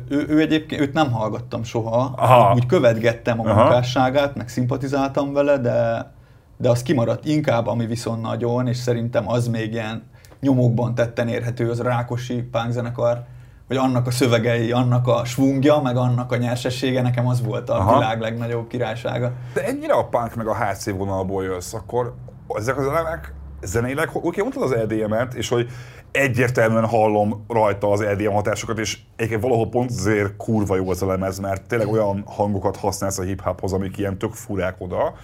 ő, 0.08 0.26
ő 0.28 0.40
egyébként, 0.40 0.80
őt 0.80 0.92
nem 0.92 1.12
hallgattam 1.12 1.62
soha, 1.62 2.14
aha. 2.16 2.54
úgy 2.54 2.66
követgettem 2.66 3.40
a 3.40 3.42
munkásságát, 3.42 4.34
meg 4.34 4.48
szimpatizáltam 4.48 5.32
vele, 5.32 5.58
de, 5.58 6.10
de 6.56 6.70
az 6.70 6.82
kimaradt 6.82 7.24
inkább, 7.24 7.66
ami 7.66 7.86
viszont 7.86 8.22
nagyon, 8.22 8.66
és 8.66 8.76
szerintem 8.76 9.28
az 9.28 9.48
még 9.48 9.72
ilyen 9.72 10.02
nyomokban 10.40 10.94
tetten 10.94 11.28
érhető, 11.28 11.70
az 11.70 11.80
Rákosi 11.80 12.42
pánkzenekar 12.42 13.24
hogy 13.68 13.76
annak 13.76 14.06
a 14.06 14.10
szövegei, 14.10 14.72
annak 14.72 15.06
a 15.06 15.24
svungja, 15.24 15.80
meg 15.80 15.96
annak 15.96 16.32
a 16.32 16.36
nyersessége, 16.36 17.02
nekem 17.02 17.26
az 17.26 17.42
volt 17.42 17.70
a 17.70 17.74
Aha. 17.74 17.98
világ 17.98 18.20
legnagyobb 18.20 18.68
királysága. 18.68 19.32
De 19.54 19.64
ennyire 19.64 19.92
a 19.92 20.04
punk 20.04 20.34
meg 20.34 20.46
a 20.46 20.54
HC 20.54 20.90
vonalból 20.90 21.44
jössz, 21.44 21.72
akkor 21.72 22.14
ezek 22.56 22.78
az 22.78 22.86
elemek 22.86 23.34
zeneileg, 23.62 24.08
oké, 24.08 24.26
okay, 24.26 24.42
mondtad 24.42 24.62
az 24.62 24.72
EDM-et, 24.72 25.34
és 25.34 25.48
hogy 25.48 25.68
egyértelműen 26.10 26.86
hallom 26.86 27.44
rajta 27.48 27.90
az 27.90 28.00
EDM 28.00 28.30
hatásokat, 28.30 28.78
és 28.78 28.98
egyébként 29.16 29.42
valahol 29.42 29.68
pont 29.68 29.90
azért 29.90 30.36
kurva 30.36 30.76
jó 30.76 30.90
az 30.90 31.02
a 31.02 31.06
lemez, 31.06 31.38
mert 31.38 31.68
tényleg 31.68 31.88
olyan 31.88 32.24
hangokat 32.26 32.76
használsz 32.76 33.18
a 33.18 33.22
hip-hophoz, 33.22 33.72
amik 33.72 33.98
ilyen 33.98 34.18
tök 34.18 34.32
furák 34.32 34.74
oda, 34.78 35.14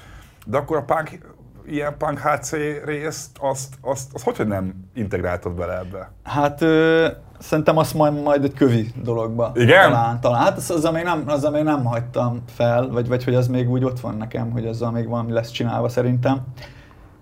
de 0.46 0.57
akkor 0.57 0.76
a 0.76 0.83
punk 0.83 1.18
ilyen 1.66 1.96
punk 1.98 2.18
HC 2.18 2.52
részt, 2.85 3.30
azt, 3.40 3.74
azt, 3.80 4.11
azt 4.12 4.37
hogy 4.37 4.46
nem 4.46 4.74
integráltad 4.94 5.52
bele 5.52 5.78
ebbe? 5.78 6.11
Hát 6.22 6.62
ö, 6.62 7.09
szerintem 7.38 7.77
azt 7.77 7.94
majd, 7.94 8.23
majd 8.23 8.44
egy 8.44 8.55
kövi 8.55 8.92
dologba. 9.03 9.53
Igen? 9.55 9.90
Talán, 9.90 10.20
talán. 10.20 10.40
Hát 10.40 10.57
az, 10.57 10.70
az, 10.70 10.90
még 10.92 11.05
nem, 11.05 11.23
az, 11.27 11.49
még 11.53 11.62
nem 11.62 11.85
hagytam 11.85 12.42
fel, 12.47 12.88
vagy, 12.88 13.09
vagy 13.09 13.25
hogy 13.25 13.35
az 13.35 13.49
még 13.49 13.70
úgy 13.70 13.85
ott 13.85 14.01
van 14.01 14.16
nekem, 14.16 14.51
hogy 14.51 14.66
azzal 14.66 14.90
még 14.90 15.09
valami 15.09 15.33
lesz 15.33 15.51
csinálva 15.51 15.88
szerintem. 15.88 16.40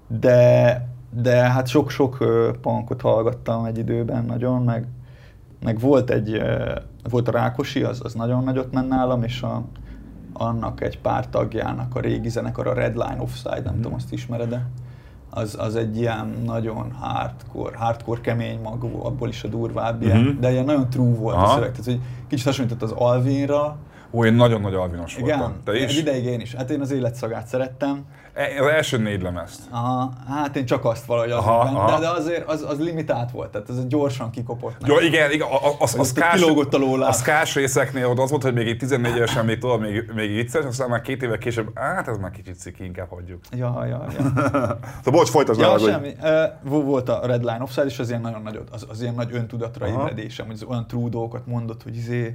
De, 0.06 0.86
de 1.10 1.36
hát 1.36 1.66
sok-sok 1.66 2.16
punkot 2.60 3.00
hallgattam 3.00 3.64
egy 3.64 3.78
időben 3.78 4.24
nagyon, 4.24 4.62
meg, 4.62 4.86
meg 5.64 5.80
volt 5.80 6.10
egy, 6.10 6.42
volt 7.10 7.28
a 7.28 7.32
Rákosi, 7.32 7.82
az, 7.82 8.00
az 8.04 8.14
nagyon 8.14 8.44
nagyot 8.44 8.72
ment 8.72 8.88
nálam, 8.88 9.22
és 9.22 9.42
a, 9.42 9.62
annak 10.32 10.80
egy 10.80 11.00
pár 11.00 11.28
tagjának 11.28 11.94
a 11.96 12.00
régi 12.00 12.28
zenekar, 12.28 12.66
a 12.66 12.74
Redline 12.74 13.20
Offside, 13.20 13.60
nem 13.64 13.74
mm. 13.74 13.76
tudom, 13.76 13.94
azt 13.94 14.12
ismered-e? 14.12 14.66
Az, 15.34 15.56
az 15.58 15.76
egy 15.76 15.96
ilyen 15.96 16.42
nagyon 16.44 16.92
hardcore, 16.92 17.76
hardcore 17.76 18.20
kemény 18.20 18.60
mag, 18.62 18.84
abból 18.84 19.28
is 19.28 19.44
a 19.44 19.48
durvább, 19.48 20.02
ilyen, 20.02 20.20
mm-hmm. 20.20 20.40
de 20.40 20.50
ilyen 20.50 20.64
nagyon 20.64 20.90
true 20.90 21.14
volt 21.14 21.36
Aha. 21.36 21.44
a 21.44 21.54
szöveg. 21.54 21.70
Tehát, 21.70 21.84
hogy 21.84 22.00
kicsit 22.28 22.44
hasonlított 22.44 22.82
az 22.82 22.92
Alvinra, 22.92 23.76
Ó, 24.14 24.24
én 24.24 24.34
nagyon 24.34 24.60
nagy 24.60 24.74
alvinos 24.74 25.16
Igen, 25.16 25.38
voltam. 25.38 25.56
Te 25.64 25.76
is? 25.76 25.82
Egy 25.82 25.96
ideig 25.96 26.24
én 26.24 26.40
is. 26.40 26.54
Hát 26.54 26.70
én 26.70 26.80
az 26.80 26.90
életszagát 26.90 27.46
szerettem. 27.46 28.04
E, 28.34 28.62
az 28.62 28.66
első 28.66 28.98
négy 28.98 29.22
lemezt. 29.22 29.60
Aha, 29.70 30.12
hát 30.28 30.56
én 30.56 30.66
csak 30.66 30.84
azt 30.84 31.04
valahogy 31.04 31.30
az 31.30 31.38
aha, 31.38 31.58
aha. 31.58 31.90
De, 31.90 31.98
de, 31.98 32.08
azért 32.08 32.48
az, 32.48 32.64
az 32.68 32.78
limitált 32.78 33.30
volt, 33.30 33.50
tehát 33.50 33.68
ez 33.68 33.86
gyorsan 33.86 34.30
kikopott. 34.30 34.76
Jó, 34.86 35.00
igen, 35.00 35.30
igen, 35.30 35.48
az, 35.62 35.74
az, 35.78 35.98
az 35.98 36.12
kás, 36.12 36.40
kilógott 36.40 36.74
a 36.74 36.78
lóláb. 36.78 37.08
A 37.08 37.12
skás 37.12 37.54
részeknél 37.54 38.06
ott 38.06 38.18
az 38.18 38.30
volt, 38.30 38.42
hogy 38.42 38.52
még 38.52 38.68
egy 38.68 38.78
14 38.78 39.16
évesen 39.16 39.44
még 39.44 39.58
tudod, 39.58 39.80
még, 39.80 40.10
még 40.14 40.34
vicces, 40.34 40.64
aztán 40.64 40.88
már 40.88 41.00
két 41.00 41.22
évek 41.22 41.38
később, 41.38 41.78
hát 41.78 42.08
ez 42.08 42.18
már 42.18 42.30
kicsit 42.30 42.58
ciki, 42.58 42.84
inkább 42.84 43.08
hagyjuk. 43.08 43.40
Ja, 43.50 43.84
ja, 43.86 44.06
ja. 44.18 44.22
szóval 45.02 45.20
bocs, 45.20 45.28
folytasd 45.28 45.60
ja, 45.60 45.78
semmi. 45.78 46.14
Uh, 46.64 46.84
volt 46.84 47.08
a 47.08 47.20
Red 47.26 47.44
Line 47.44 47.62
Offside, 47.62 47.86
és 47.86 47.98
az 47.98 48.08
ilyen 48.08 48.20
nagyon 48.20 48.42
nagy, 48.42 48.60
az, 48.70 48.86
az 48.88 49.02
ilyen 49.02 49.14
nagy 49.14 49.34
öntudatra 49.34 49.88
ébredésem, 49.88 50.46
hogy 50.46 50.54
az 50.54 50.62
olyan 50.62 50.86
true 50.86 51.08
dolgokat 51.08 51.46
mondott, 51.46 51.82
hogy 51.82 51.96
izé, 51.96 52.34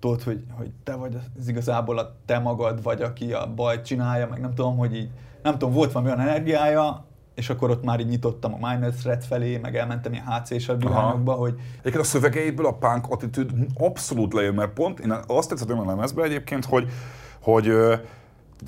tudod, 0.00 0.22
hogy, 0.22 0.44
hogy 0.50 0.70
te 0.84 0.94
vagy 0.94 1.18
az 1.38 1.48
igazából 1.48 1.98
a 1.98 2.16
te 2.26 2.38
magad 2.38 2.82
vagy, 2.82 3.02
aki 3.02 3.32
a 3.32 3.52
bajt 3.54 3.84
csinálja, 3.84 4.28
meg 4.30 4.40
nem 4.40 4.54
tudom, 4.54 4.76
hogy 4.76 4.96
így, 4.96 5.10
nem 5.42 5.52
tudom, 5.52 5.74
volt 5.74 5.92
valami 5.92 6.12
olyan 6.12 6.28
energiája, 6.28 7.06
és 7.34 7.50
akkor 7.50 7.70
ott 7.70 7.84
már 7.84 8.00
így 8.00 8.08
nyitottam 8.08 8.54
a 8.54 8.68
Minor 8.68 8.90
Threat 8.90 9.24
felé, 9.24 9.56
meg 9.56 9.76
elmentem 9.76 10.12
ilyen 10.12 10.24
HC-sebb 10.26 10.82
irányokba, 10.82 11.32
hogy... 11.32 11.54
Egyébként 11.70 12.04
a 12.04 12.04
szövegeiből 12.04 12.66
a 12.66 12.72
punk 12.72 13.06
attitűd 13.08 13.50
abszolút 13.74 14.32
lejön, 14.32 14.54
mert 14.54 14.72
pont 14.72 15.00
én 15.00 15.14
azt 15.26 15.48
tetszett 15.48 15.70
a 15.70 15.84
lemezbe 15.84 16.22
egyébként, 16.22 16.64
hogy, 16.64 16.90
hogy 17.40 17.72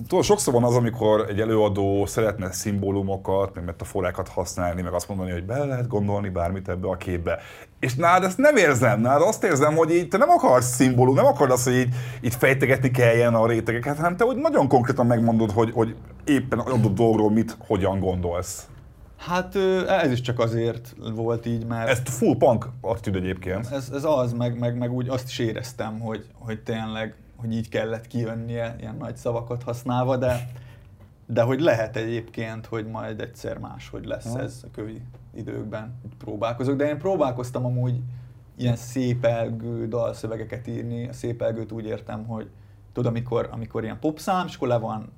Tudod, 0.08 0.24
sokszor 0.24 0.52
van 0.52 0.64
az, 0.64 0.76
amikor 0.76 1.26
egy 1.28 1.40
előadó 1.40 2.06
szeretne 2.06 2.52
szimbólumokat, 2.52 3.54
meg 3.54 3.64
metaforákat 3.64 4.28
használni, 4.28 4.82
meg 4.82 4.92
azt 4.92 5.08
mondani, 5.08 5.30
hogy 5.30 5.44
bele 5.44 5.64
lehet 5.64 5.86
gondolni 5.86 6.28
bármit 6.28 6.68
ebbe 6.68 6.88
a 6.88 6.96
képbe. 6.96 7.38
És 7.80 7.94
nálad 7.94 8.24
ezt 8.24 8.38
nem 8.38 8.56
érzem, 8.56 9.00
nálad 9.00 9.28
azt 9.28 9.44
érzem, 9.44 9.74
hogy 9.74 9.90
így 9.90 10.08
te 10.08 10.18
nem 10.18 10.28
akarsz 10.28 10.74
szimbólum, 10.74 11.14
nem 11.14 11.26
akarod 11.26 11.50
azt, 11.50 11.64
hogy 11.64 11.74
így, 11.74 11.94
így 12.20 12.34
fejtegetni 12.34 12.90
kelljen 12.90 13.34
a 13.34 13.46
rétegeket, 13.46 13.96
hanem 13.96 14.16
te 14.16 14.24
úgy 14.24 14.36
nagyon 14.36 14.68
konkrétan 14.68 15.06
megmondod, 15.06 15.50
hogy, 15.50 15.70
hogy 15.72 15.96
éppen 16.24 16.58
adott 16.58 16.94
dolgról 16.94 17.30
mit, 17.30 17.56
hogyan 17.66 18.00
gondolsz. 18.00 18.68
Hát 19.16 19.56
ez 19.88 20.10
is 20.10 20.20
csak 20.20 20.38
azért 20.38 20.94
volt 21.14 21.46
így, 21.46 21.66
mert... 21.66 21.88
Ez 21.88 22.00
full 22.04 22.36
punk 22.36 22.68
attitűd 22.80 23.14
egyébként. 23.14 23.70
Ez, 23.70 23.90
ez 23.94 24.04
az, 24.04 24.32
meg, 24.32 24.58
meg, 24.58 24.78
meg 24.78 24.92
úgy 24.92 25.08
azt 25.08 25.28
is 25.28 25.38
éreztem, 25.38 26.00
hogy, 26.00 26.24
hogy 26.38 26.60
tényleg 26.62 27.14
hogy 27.40 27.52
így 27.54 27.68
kellett 27.68 28.06
kijönnie 28.06 28.76
ilyen 28.80 28.96
nagy 28.96 29.16
szavakat 29.16 29.62
használva, 29.62 30.16
de, 30.16 30.50
de 31.26 31.42
hogy 31.42 31.60
lehet 31.60 31.96
egyébként, 31.96 32.66
hogy 32.66 32.86
majd 32.86 33.20
egyszer 33.20 33.58
máshogy 33.58 34.04
lesz 34.04 34.32
ha. 34.32 34.40
ez 34.40 34.60
a 34.64 34.70
kövi 34.72 35.02
időkben, 35.34 35.94
hogy 36.02 36.16
próbálkozok. 36.18 36.76
De 36.76 36.88
én 36.88 36.98
próbálkoztam 36.98 37.64
amúgy 37.64 38.00
ilyen 38.56 38.76
szépelgő 38.76 39.88
dalszövegeket 39.88 40.66
írni. 40.66 41.08
A 41.08 41.12
szépelgőt 41.12 41.72
úgy 41.72 41.84
értem, 41.84 42.24
hogy 42.24 42.50
tudod, 42.92 43.10
amikor, 43.10 43.48
amikor 43.50 43.82
ilyen 43.82 43.98
popszám, 43.98 44.46
és 44.46 44.54
akkor 44.54 44.68
le 44.68 44.78
van 44.78 45.12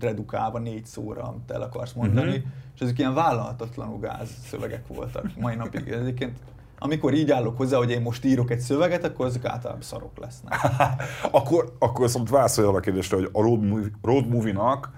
redukálva 0.00 0.58
négy 0.58 0.86
szóra, 0.86 1.22
amit 1.22 1.50
el 1.50 1.62
akarsz 1.62 1.92
mondani, 1.92 2.28
uh-huh. 2.28 2.44
és 2.74 2.80
ezek 2.80 2.98
ilyen 2.98 3.14
vállalhatatlanul 3.14 3.98
gáz 3.98 4.30
szövegek 4.44 4.86
voltak 4.86 5.30
mai 5.40 5.54
napig. 5.54 5.88
Egyébként 5.88 6.38
amikor 6.78 7.14
így 7.14 7.30
állok 7.30 7.56
hozzá, 7.56 7.76
hogy 7.76 7.90
én 7.90 8.00
most 8.00 8.24
írok 8.24 8.50
egy 8.50 8.60
szöveget, 8.60 9.04
akkor 9.04 9.26
ezek 9.26 9.44
általában 9.44 9.82
szarok 9.82 10.18
lesznek. 10.18 10.54
akkor, 11.30 11.72
akkor 11.78 12.08
szóval 12.08 12.28
válaszolj 12.30 12.76
a 12.76 12.80
kérdésre, 12.80 13.16
hogy 13.16 13.28
a 13.32 13.42
road, 13.42 13.62
movie, 13.62 13.90
road 14.02 14.28
movie-nak 14.28 14.90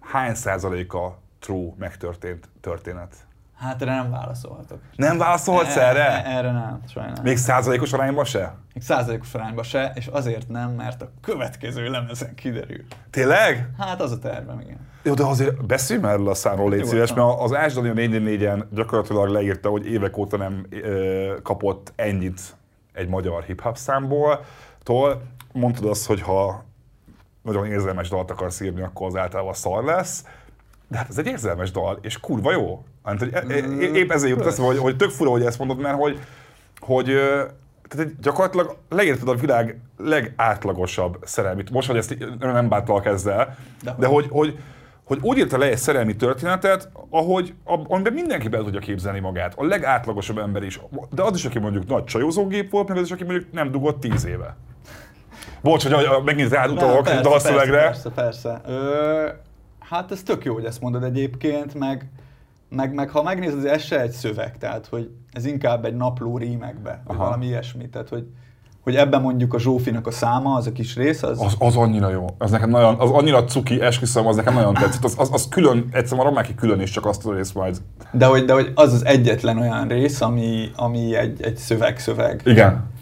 hány 0.00 0.34
százaléka 0.34 1.18
true, 1.38 1.72
megtörtént 1.78 2.48
történet? 2.60 3.26
Hát 3.64 3.82
erre 3.82 3.94
nem 3.94 4.10
válaszolhatok. 4.10 4.78
Nem 4.96 5.18
válaszolhatsz 5.18 5.76
erre? 5.76 6.24
E- 6.24 6.36
erre 6.36 6.52
nem, 6.52 6.80
sajnálom. 6.88 7.22
Még 7.22 7.36
százalékos 7.36 7.92
arányban 7.92 8.24
se? 8.24 8.54
Még 8.74 8.82
százalékos 8.82 9.34
arányban 9.34 9.64
se, 9.64 9.92
és 9.94 10.06
azért 10.06 10.48
nem, 10.48 10.70
mert 10.70 11.02
a 11.02 11.10
következő 11.20 11.90
lemezen 11.90 12.34
kiderül. 12.34 12.84
Tényleg? 13.10 13.70
Hát 13.78 14.00
az 14.00 14.12
a 14.12 14.18
tervem, 14.18 14.60
igen. 14.60 14.78
Jó, 15.02 15.14
de 15.14 15.24
azért 15.24 15.66
beszéljünk 15.66 16.06
már 16.06 16.16
erről 16.16 16.28
a 16.28 16.34
számról, 16.34 16.70
légy 16.70 16.84
szíves, 16.84 17.12
mert 17.14 17.40
az 17.40 17.54
Ásdani 17.54 17.88
a 17.88 17.92
444-en 17.92 18.64
gyakorlatilag 18.70 19.28
leírta, 19.28 19.68
hogy 19.68 19.86
évek 19.86 20.16
óta 20.16 20.36
nem 20.36 20.66
ö, 20.70 21.34
kapott 21.42 21.92
ennyit 21.96 22.40
egy 22.92 23.08
magyar 23.08 23.42
hip-hop 23.42 23.76
számból. 23.76 24.44
Tól 24.82 25.22
mondtad 25.52 25.84
azt, 25.84 26.06
hogy 26.06 26.20
ha 26.20 26.64
nagyon 27.42 27.66
érzelmes 27.66 28.08
dalt 28.08 28.30
akarsz 28.30 28.60
írni, 28.60 28.82
akkor 28.82 29.06
az 29.06 29.16
általában 29.16 29.54
szar 29.54 29.84
lesz. 29.84 30.24
De 30.94 31.00
hát 31.00 31.08
ez 31.08 31.18
egy 31.18 31.26
érzelmes 31.26 31.70
dal, 31.70 31.98
és 32.02 32.20
kurva 32.20 32.52
jó. 32.52 32.84
Hát, 33.04 33.18
hogy 33.18 33.30
e- 33.32 33.44
e- 33.48 33.80
épp 33.80 34.10
ezért 34.10 34.30
jutott 34.30 34.46
eszembe, 34.46 34.70
hogy, 34.70 34.78
hogy 34.78 34.96
tök 34.96 35.10
fura, 35.10 35.30
hogy 35.30 35.42
ezt 35.42 35.58
mondod, 35.58 35.78
mert 35.78 35.98
hogy, 35.98 36.18
hogy 36.78 37.04
tehát 37.88 38.20
gyakorlatilag 38.20 38.76
leírtad 38.88 39.28
a 39.28 39.34
világ 39.34 39.80
legátlagosabb 39.96 41.18
szerelmit. 41.24 41.70
Most, 41.70 41.88
hogy 41.88 41.96
ezt 41.96 42.16
nem 42.38 42.68
bántalak 42.68 43.06
ezzel, 43.06 43.56
de, 43.82 43.94
de 43.98 44.06
hogy, 44.06 44.26
hogy, 44.30 44.58
hogy 45.04 45.18
úgy 45.22 45.38
írta 45.38 45.58
le 45.58 45.66
egy 45.66 45.76
szerelmi 45.76 46.16
történetet, 46.16 46.88
ahogy, 47.10 47.54
amiben 47.64 48.12
mindenki 48.12 48.48
be 48.48 48.58
tudja 48.58 48.80
képzelni 48.80 49.20
magát. 49.20 49.52
A 49.56 49.64
legátlagosabb 49.64 50.38
ember 50.38 50.62
is. 50.62 50.80
De 51.10 51.22
az 51.22 51.36
is, 51.36 51.44
aki 51.44 51.58
mondjuk 51.58 51.86
nagy 51.86 52.04
csajozógép 52.04 52.70
volt, 52.70 52.88
meg 52.88 52.96
az 52.96 53.04
is, 53.04 53.10
aki 53.10 53.24
mondjuk 53.24 53.52
nem 53.52 53.70
dugott 53.70 54.00
tíz 54.00 54.24
éve. 54.26 54.56
Bocs, 55.62 55.88
hogy 55.88 56.24
megint 56.24 56.50
rád 56.50 56.70
utalok 56.70 57.06
a. 57.06 57.20
Persze, 57.76 58.10
persze. 58.10 58.60
persze. 58.60 58.72
Ö, 58.72 59.28
hát 59.88 60.10
ez 60.10 60.22
tök 60.22 60.44
jó, 60.44 60.54
hogy 60.54 60.64
ezt 60.64 60.80
mondod 60.80 61.02
egyébként, 61.02 61.74
meg, 61.74 62.10
meg, 62.68 62.94
meg 62.94 63.10
ha 63.10 63.22
megnézed, 63.22 63.64
ez 63.64 63.82
se 63.82 64.00
egy 64.00 64.10
szöveg, 64.10 64.58
tehát 64.58 64.86
hogy 64.86 65.10
ez 65.32 65.44
inkább 65.44 65.84
egy 65.84 65.96
napló 65.96 66.38
rímekbe, 66.38 67.02
vagy 67.04 67.16
Aha. 67.16 67.24
valami 67.24 67.46
ilyesmi, 67.46 67.88
tehát 67.88 68.08
hogy, 68.08 68.26
hogy 68.80 68.96
ebben 68.96 69.20
mondjuk 69.20 69.54
a 69.54 69.58
Zsófinak 69.58 70.06
a 70.06 70.10
száma, 70.10 70.54
az 70.54 70.66
a 70.66 70.72
kis 70.72 70.96
rész, 70.96 71.22
az... 71.22 71.40
Az, 71.40 71.54
az 71.58 71.76
annyira 71.76 72.10
jó. 72.10 72.26
Az 72.38 72.50
nekem 72.50 72.70
nagyon, 72.70 72.94
az 72.98 73.10
annyira 73.10 73.44
cuki, 73.44 73.80
esküszöm, 73.80 74.26
az 74.26 74.36
nekem 74.36 74.54
nagyon 74.54 74.74
tetszett. 74.74 75.04
Az, 75.04 75.14
az, 75.18 75.28
az 75.32 75.48
külön, 75.48 75.88
egyszer 75.90 76.16
maradom 76.16 76.42
ki 76.42 76.54
külön 76.54 76.80
is, 76.80 76.90
csak 76.90 77.06
azt 77.06 77.26
a 77.26 77.34
rész 77.34 77.52
majd. 77.52 77.76
De 78.12 78.26
hogy, 78.26 78.44
de 78.44 78.52
hogy 78.52 78.72
az 78.74 78.92
az 78.92 79.04
egyetlen 79.04 79.58
olyan 79.58 79.88
rész, 79.88 80.20
ami, 80.20 80.70
ami 80.76 81.14
egy, 81.14 81.42
egy 81.42 81.56
szöveg-szöveg. 81.56 82.42
Igen. 82.44 82.92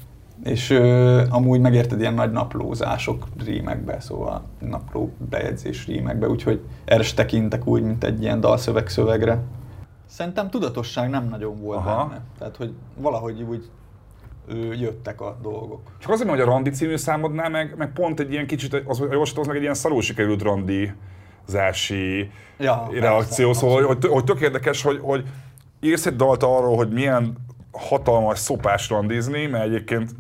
És 0.45 0.71
ö, 0.71 1.23
amúgy 1.29 1.61
megérted 1.61 2.01
ilyen 2.01 2.15
nagy 2.15 2.33
naplózások 2.33 3.27
rímekbe, 3.45 4.01
szóval 4.01 4.43
napló 4.59 5.13
bejegyzés 5.31 5.87
rímekbe, 5.87 6.29
úgyhogy 6.29 6.61
erre 6.85 7.01
is 7.01 7.15
tekintek 7.15 7.67
úgy, 7.67 7.83
mint 7.83 8.05
egy 8.05 8.23
ilyen 8.23 8.41
dalszöveg-szövegre. 8.41 9.43
Szerintem 10.07 10.51
tudatosság 10.51 11.11
nem 11.11 11.29
nagyon 11.29 11.61
volt 11.61 11.79
Aha. 11.79 12.07
benne. 12.07 12.21
Tehát, 12.39 12.57
hogy 12.57 12.73
valahogy 12.97 13.43
úgy 13.43 13.71
ő, 14.49 14.75
jöttek 14.75 15.21
a 15.21 15.39
dolgok. 15.43 15.81
Csak 15.99 16.11
azért, 16.11 16.31
hogy 16.31 16.41
a 16.41 16.45
Randi 16.45 16.71
című 16.71 16.97
számodnál 16.97 17.51
meg, 17.51 17.75
meg 17.77 17.93
pont 17.93 18.21
egy 18.21 18.33
ilyen 18.33 18.47
kicsit, 18.47 18.75
az, 18.75 19.01
az, 19.11 19.33
az 19.37 19.47
meg 19.47 19.57
egy 19.57 19.63
ilyen 19.63 19.75
szarul 19.75 20.03
sikerült 20.03 20.43
Randi 20.43 20.93
zási 21.47 22.31
ja, 22.59 22.89
reakció, 22.93 23.47
persze, 23.47 23.61
szóval 23.61 23.83
hogy, 23.83 24.07
hogy 24.07 24.25
tök 24.25 24.41
érdekes, 24.41 24.83
hogy, 24.83 24.99
hogy 25.03 25.25
írsz 25.81 26.07
egy 26.07 26.17
dalt 26.17 26.43
arról, 26.43 26.77
hogy 26.77 26.93
milyen 26.93 27.37
hatalmas 27.73 28.39
szopás 28.39 28.89
randizni, 28.89 29.47
mert 29.47 29.65
egyébként 29.65 30.11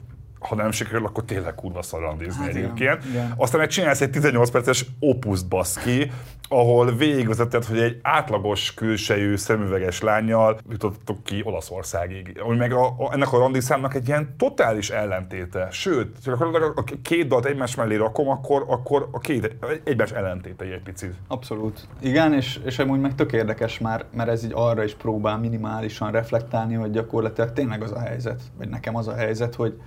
ha 0.46 0.54
nem 0.54 0.70
sikerül, 0.70 1.06
akkor 1.06 1.24
tényleg 1.24 1.54
kurva 1.54 1.82
szarandizni 1.82 2.44
hát 2.44 2.54
egyébként. 2.54 3.04
Igen. 3.04 3.32
Aztán 3.36 3.60
meg 3.60 3.68
csinálsz 3.68 4.00
egy 4.00 4.10
18 4.10 4.50
perces 4.50 4.86
opuszt 5.00 5.48
baszki, 5.48 6.10
ahol 6.52 6.94
végigvezetett, 6.94 7.64
hogy 7.64 7.78
egy 7.78 7.98
átlagos 8.02 8.74
külsejű 8.74 9.36
szemüveges 9.36 10.00
lányjal 10.00 10.58
jutottuk 10.70 11.24
ki 11.24 11.42
Olaszországig. 11.44 12.40
Ami 12.40 12.56
meg 12.56 12.72
a, 12.72 12.86
a, 12.86 13.12
ennek 13.12 13.32
a 13.32 13.38
randi 13.38 13.60
számnak 13.60 13.94
egy 13.94 14.08
ilyen 14.08 14.34
totális 14.38 14.90
ellentéte. 14.90 15.68
Sőt, 15.70 16.22
csak 16.24 16.40
akkor 16.40 16.72
a 16.76 16.84
két 17.02 17.26
dalt 17.26 17.46
egymás 17.46 17.74
mellé 17.74 17.96
rakom, 17.96 18.28
akkor, 18.28 18.64
akkor 18.68 19.08
a 19.10 19.18
két 19.18 19.56
egymás 19.84 20.10
ellentéte 20.10 20.64
egy 20.64 20.82
picit. 20.82 21.14
Abszolút. 21.28 21.88
Igen, 22.00 22.34
és, 22.34 22.60
és 22.64 22.78
amúgy 22.78 23.00
meg 23.00 23.14
tök 23.14 23.32
érdekes 23.32 23.78
már, 23.78 24.04
mert 24.14 24.28
ez 24.28 24.44
így 24.44 24.52
arra 24.54 24.84
is 24.84 24.94
próbál 24.94 25.38
minimálisan 25.38 26.10
reflektálni, 26.10 26.74
hogy 26.74 26.90
gyakorlatilag 26.90 27.52
tényleg 27.52 27.82
az 27.82 27.92
a 27.92 28.00
helyzet, 28.00 28.42
vagy 28.58 28.68
nekem 28.68 28.96
az 28.96 29.08
a 29.08 29.14
helyzet, 29.14 29.54
hogy 29.54 29.80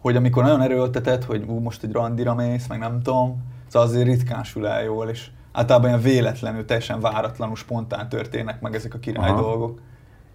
hogy 0.00 0.16
amikor 0.16 0.42
nagyon 0.42 0.62
erőltetett, 0.62 1.24
hogy 1.24 1.44
ú, 1.46 1.58
most 1.58 1.82
egy 1.82 1.92
randira 1.92 2.34
mész, 2.34 2.66
meg 2.66 2.78
nem 2.78 3.02
tudom, 3.02 3.42
szóval 3.68 3.88
azért 3.88 4.06
ritkán 4.06 4.44
sül 4.44 4.66
el 4.66 4.82
jól, 4.82 5.08
és 5.08 5.30
általában 5.52 5.88
ilyen 5.88 6.02
véletlenül, 6.02 6.64
teljesen 6.64 7.00
váratlanul, 7.00 7.56
spontán 7.56 8.08
történnek 8.08 8.60
meg 8.60 8.74
ezek 8.74 8.94
a 8.94 8.98
király 8.98 9.30
Aha. 9.30 9.40
dolgok. 9.40 9.80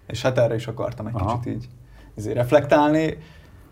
És 0.06 0.22
hát 0.22 0.38
erre 0.38 0.54
is 0.54 0.66
akartam 0.66 1.06
egy 1.06 1.14
Aha. 1.16 1.40
kicsit 1.40 1.54
így 1.54 1.68
ezért 2.16 2.36
reflektálni. 2.36 3.18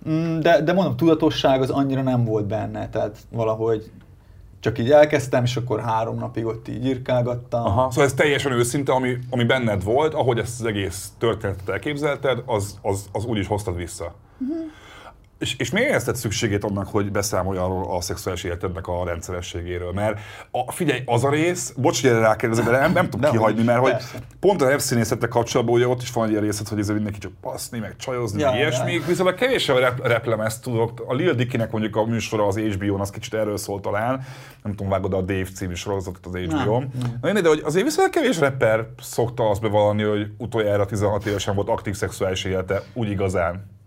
Mm, 0.09 0.39
de, 0.39 0.63
de 0.63 0.73
mondom, 0.73 0.97
tudatosság 0.97 1.61
az 1.61 1.71
annyira 1.71 2.03
nem 2.03 2.25
volt 2.25 2.47
benne, 2.47 2.89
tehát 2.89 3.19
valahogy 3.31 3.91
csak 4.61 4.79
így 4.79 4.91
elkezdtem, 4.91 5.45
és 5.45 5.57
akkor 5.57 5.81
három 5.81 6.19
napig 6.19 6.45
ott 6.45 6.69
így 6.69 6.87
írkálgattam. 6.87 7.65
Aha, 7.65 7.91
szóval 7.91 8.05
ez 8.05 8.15
teljesen 8.15 8.53
őszinte, 8.53 8.93
ami, 8.93 9.19
ami 9.31 9.45
benned 9.45 9.85
volt, 9.85 10.15
ahogy 10.15 10.39
ezt 10.39 10.61
az 10.61 10.67
egész 10.67 11.13
történetet 11.19 11.69
elképzelted, 11.69 12.43
az, 12.47 12.79
az, 12.83 13.09
az 13.13 13.25
úgy 13.25 13.39
is 13.39 13.47
hoztad 13.47 13.77
vissza. 13.77 14.15
Uh-huh. 14.39 14.57
És, 15.43 15.55
és 15.59 15.71
miért 15.71 15.89
érezted 15.89 16.17
szükségét 16.17 16.65
annak, 16.65 16.89
hogy 16.89 17.11
beszámolj 17.11 17.59
arról 17.59 17.97
a 17.97 18.01
szexuális 18.01 18.45
életednek 18.45 18.87
a 18.87 19.05
rendszerességéről? 19.05 19.93
Mert 19.93 20.19
a, 20.51 20.73
figyelj, 20.73 21.03
az 21.07 21.25
a 21.25 21.31
rész, 21.31 21.73
bocs, 21.77 22.01
hogy 22.01 22.11
erre 22.11 22.21
rákérdezek, 22.21 22.65
de 22.65 22.71
nem, 22.71 22.93
nem 22.93 23.11
tudom 23.11 23.31
kihagyni, 23.31 23.63
mert 23.63 23.81
hogy 23.81 23.95
pont 24.41 24.63
a 24.63 24.69
repszínészettel 24.69 25.29
kapcsolatban 25.29 25.75
ugye 25.75 25.87
ott 25.87 26.03
is 26.03 26.13
van 26.13 26.25
egy 26.25 26.31
ilyen 26.31 26.43
részlet, 26.43 26.69
hogy 26.69 26.79
ez 26.79 26.89
mindenki 26.89 27.19
csak 27.19 27.33
passzni, 27.41 27.79
meg 27.79 27.97
csajozni, 27.97 28.41
ja, 28.41 28.55
ilyesmi. 28.55 28.93
Ja. 28.93 29.03
Viszont 29.07 29.35
kevésbé 29.35 29.79
rep, 29.79 30.07
replem 30.07 30.41
ezt 30.41 30.63
tudok. 30.63 31.05
A 31.07 31.15
Lil 31.15 31.35
Dickinek 31.35 31.71
mondjuk 31.71 31.97
a 31.97 32.05
műsora 32.05 32.47
az 32.47 32.59
HBO-n, 32.59 33.01
az 33.01 33.11
kicsit 33.11 33.35
erről 33.35 33.57
szól 33.57 33.81
talán. 33.81 34.25
Nem 34.63 34.75
tudom, 34.75 34.89
vágod 34.89 35.15
a 35.15 35.21
Dave 35.21 35.49
című 35.55 35.75
sorozatot 35.75 36.27
az 36.27 36.35
HBO-n. 36.35 36.91
Na, 37.21 37.41
de 37.41 37.49
hogy 37.49 37.63
azért 37.65 37.85
viszont 37.85 38.11
kevés 38.11 38.39
rapper 38.39 38.87
szokta 39.01 39.51
azt 39.51 39.61
bevallani, 39.61 40.03
hogy 40.03 40.31
utoljára 40.39 40.87
16 40.87 41.27
évesen 41.27 41.55
volt 41.55 41.69
aktív 41.69 41.95
szexuális 41.95 42.45
élete, 42.45 42.83
úgy 42.95 43.11
igazán. 43.11 43.81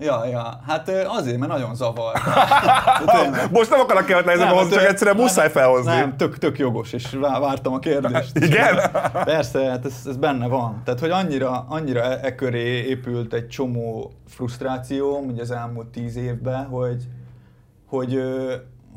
Ja, 0.00 0.24
ja, 0.26 0.60
hát 0.66 0.88
azért, 1.06 1.38
mert 1.38 1.52
nagyon 1.52 1.74
zavar. 1.74 2.12
Most 3.50 3.70
nem 3.70 3.80
akarok 3.80 4.06
kérdezni, 4.06 4.44
hozni, 4.44 4.72
csak 4.72 4.84
egyszerűen 4.84 5.16
muszáj 5.16 5.50
felhozni. 5.50 5.90
Nem, 5.90 6.16
tök, 6.16 6.38
tök 6.38 6.58
jogos, 6.58 6.92
és 6.92 7.10
vártam 7.20 7.72
a 7.72 7.78
kérdést. 7.78 8.38
Igen? 8.46 8.90
Persze, 9.24 9.68
hát 9.68 9.84
ez, 9.84 10.02
ez 10.06 10.16
benne 10.16 10.46
van. 10.46 10.82
Tehát, 10.84 11.00
hogy 11.00 11.10
annyira, 11.10 11.66
annyira 11.68 12.02
e, 12.02 12.18
e 12.22 12.34
köré 12.34 12.86
épült 12.86 13.32
egy 13.32 13.48
csomó 13.48 14.12
frusztráció, 14.28 15.18
ugye 15.18 15.42
az 15.42 15.50
elmúlt 15.50 15.86
tíz 15.86 16.16
évben, 16.16 16.64
hogy, 16.64 17.08
hogy, 17.86 18.22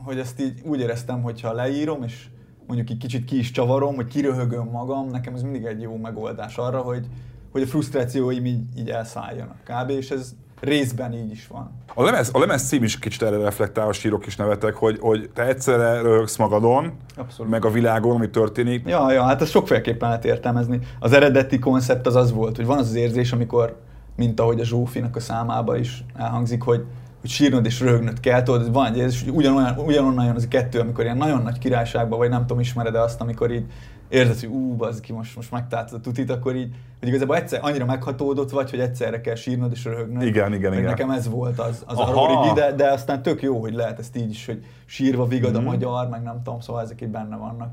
hogy 0.03 0.19
ezt 0.19 0.41
így 0.41 0.61
úgy 0.63 0.79
éreztem, 0.79 1.21
hogyha 1.21 1.53
leírom, 1.53 2.03
és 2.03 2.25
mondjuk 2.67 2.89
egy 2.89 2.97
kicsit 2.97 3.25
ki 3.25 3.37
is 3.37 3.51
csavarom, 3.51 3.95
hogy 3.95 4.07
kiröhögöm 4.07 4.69
magam, 4.69 5.09
nekem 5.09 5.33
ez 5.33 5.41
mindig 5.41 5.65
egy 5.65 5.81
jó 5.81 5.97
megoldás 5.97 6.57
arra, 6.57 6.79
hogy, 6.81 7.05
hogy 7.51 7.61
a 7.61 7.67
frusztrációim 7.67 8.45
így, 8.45 8.77
így 8.77 8.89
elszálljanak 8.89 9.57
kb. 9.63 9.89
És 9.89 10.11
ez 10.11 10.35
részben 10.59 11.13
így 11.13 11.31
is 11.31 11.47
van. 11.47 11.71
A 11.93 12.03
lemez, 12.03 12.29
a 12.33 12.39
lemez 12.39 12.67
cím 12.67 12.83
is 12.83 12.99
kicsit 12.99 13.21
erre 13.21 13.37
reflektál, 13.37 13.87
a 13.87 13.93
sírok 13.93 14.25
is 14.25 14.35
nevetek, 14.35 14.75
hogy, 14.75 14.97
hogy 14.99 15.29
te 15.33 15.43
egyszerre 15.43 16.01
röhögsz 16.01 16.37
magadon, 16.37 16.93
Abszolút. 17.15 17.51
meg 17.51 17.65
a 17.65 17.69
világon, 17.69 18.15
ami 18.15 18.29
történik. 18.29 18.87
Ja, 18.87 19.11
ja, 19.11 19.23
hát 19.23 19.41
ezt 19.41 19.51
sokféleképpen 19.51 20.09
lehet 20.09 20.25
értelmezni. 20.25 20.79
Az 20.99 21.11
eredeti 21.11 21.59
koncept 21.59 22.07
az 22.07 22.15
az 22.15 22.31
volt, 22.31 22.55
hogy 22.55 22.65
van 22.65 22.77
az 22.77 22.87
az 22.87 22.95
érzés, 22.95 23.31
amikor, 23.31 23.79
mint 24.15 24.39
ahogy 24.39 24.59
a 24.59 24.65
Zsófinak 24.65 25.15
a 25.15 25.19
számába 25.19 25.77
is 25.77 26.03
elhangzik, 26.15 26.61
hogy 26.61 26.85
hogy 27.21 27.29
sírnod 27.29 27.65
és 27.65 27.79
röhögnöd 27.79 28.19
kell, 28.19 28.43
tudod, 28.43 28.71
van 28.71 28.85
egy 28.85 28.97
érzés, 28.97 29.23
hogy 29.23 29.33
ugyanolyan, 29.35 29.77
ugyanonnan 29.77 30.25
jön 30.25 30.35
az 30.35 30.43
a 30.43 30.47
kettő, 30.47 30.79
amikor 30.79 31.03
ilyen 31.03 31.17
nagyon 31.17 31.41
nagy 31.41 31.57
királyságban, 31.57 32.17
vagy 32.19 32.29
nem 32.29 32.41
tudom, 32.41 32.59
ismered 32.59 32.95
-e 32.95 33.01
azt, 33.01 33.21
amikor 33.21 33.51
így 33.51 33.65
érzed, 34.09 34.39
hogy 34.39 34.49
ú, 34.49 34.83
az 34.83 34.99
ki 34.99 35.13
most, 35.13 35.35
most 35.35 35.51
megtáltad 35.51 35.99
a 35.99 36.01
tutit, 36.01 36.31
akkor 36.31 36.55
így, 36.55 36.75
hogy 36.99 37.07
igazából 37.07 37.35
egyszer 37.35 37.59
annyira 37.63 37.85
meghatódott 37.85 38.49
vagy, 38.49 38.69
hogy 38.69 38.79
egyszerre 38.79 39.21
kell 39.21 39.35
sírnod 39.35 39.71
és 39.71 39.83
röhögnöd. 39.83 40.21
Igen, 40.21 40.53
igen, 40.53 40.73
igen. 40.73 40.85
Nekem 40.85 41.09
ez 41.09 41.29
volt 41.29 41.59
az, 41.59 41.83
az 41.85 41.99
a 41.99 42.13
origi, 42.13 42.53
de, 42.53 42.71
de 42.71 42.91
aztán 42.91 43.21
tök 43.21 43.41
jó, 43.41 43.59
hogy 43.59 43.73
lehet 43.73 43.99
ezt 43.99 44.15
így 44.15 44.29
is, 44.29 44.45
hogy 44.45 44.65
sírva 44.85 45.25
vigad 45.25 45.51
mm. 45.51 45.55
a 45.55 45.59
mhm. 45.59 45.67
magyar, 45.67 46.09
meg 46.09 46.23
nem 46.23 46.41
tudom, 46.43 46.59
szóval 46.59 46.81
ezek 46.81 47.01
így 47.01 47.09
benne 47.09 47.35
vannak. 47.35 47.69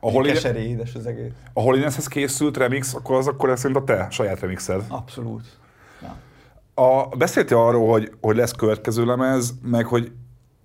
Ahol 0.00 0.22
Keseré, 0.22 0.68
édes 0.68 0.94
az 0.94 1.06
egész. 1.06 1.32
Ahol 1.52 1.76
Ineshez 1.76 2.06
készült 2.06 2.56
remix, 2.56 2.94
akkor 2.94 3.16
az 3.16 3.26
akkor 3.26 3.50
ez 3.50 3.58
szerint 3.58 3.78
a 3.80 3.84
te 3.84 4.06
saját 4.10 4.40
remixed. 4.40 4.82
Abszolút. 4.88 5.58
Ja. 6.02 6.16
A, 6.84 7.16
beszéltél 7.16 7.56
arról, 7.56 7.90
hogy, 7.90 8.12
hogy 8.20 8.36
lesz 8.36 8.50
következő 8.50 9.04
lemez, 9.04 9.54
meg 9.62 9.86
hogy 9.86 10.12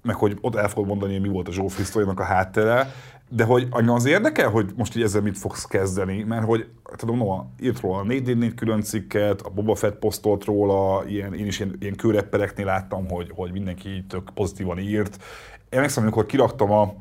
meg 0.01 0.15
hogy 0.15 0.37
ott 0.41 0.55
el 0.55 0.67
fogod 0.67 0.87
mondani, 0.87 1.11
hogy 1.11 1.21
mi 1.21 1.27
volt 1.27 1.47
a 1.47 1.51
Zsófi 1.51 1.83
a 2.15 2.23
háttere, 2.23 2.93
de 3.31 3.43
hogy 3.43 3.67
anya 3.69 3.93
az 3.93 4.05
érdekel, 4.05 4.49
hogy 4.49 4.71
most 4.75 4.95
így 4.95 5.03
ezzel 5.03 5.21
mit 5.21 5.37
fogsz 5.37 5.65
kezdeni, 5.65 6.23
mert 6.23 6.45
hogy 6.45 6.67
tudom, 6.95 7.17
Noah 7.17 7.45
írt 7.61 7.79
róla 7.79 7.97
a 7.97 8.03
444 8.03 8.53
külön 8.53 8.81
cikket, 8.81 9.41
a 9.41 9.49
Boba 9.49 9.75
Fett 9.75 9.99
posztolt 9.99 10.45
róla, 10.45 11.03
ilyen, 11.07 11.33
én 11.33 11.45
is 11.45 11.59
ilyen, 11.59 11.75
ilyen 11.79 11.95
kőreppereknél 11.95 12.65
láttam, 12.65 13.09
hogy, 13.09 13.31
hogy 13.35 13.51
mindenki 13.51 14.05
tök 14.07 14.29
pozitívan 14.33 14.79
írt. 14.79 15.23
Emlékszem, 15.69 16.03
amikor 16.03 16.25
kiraktam 16.25 16.71
a, 16.71 16.93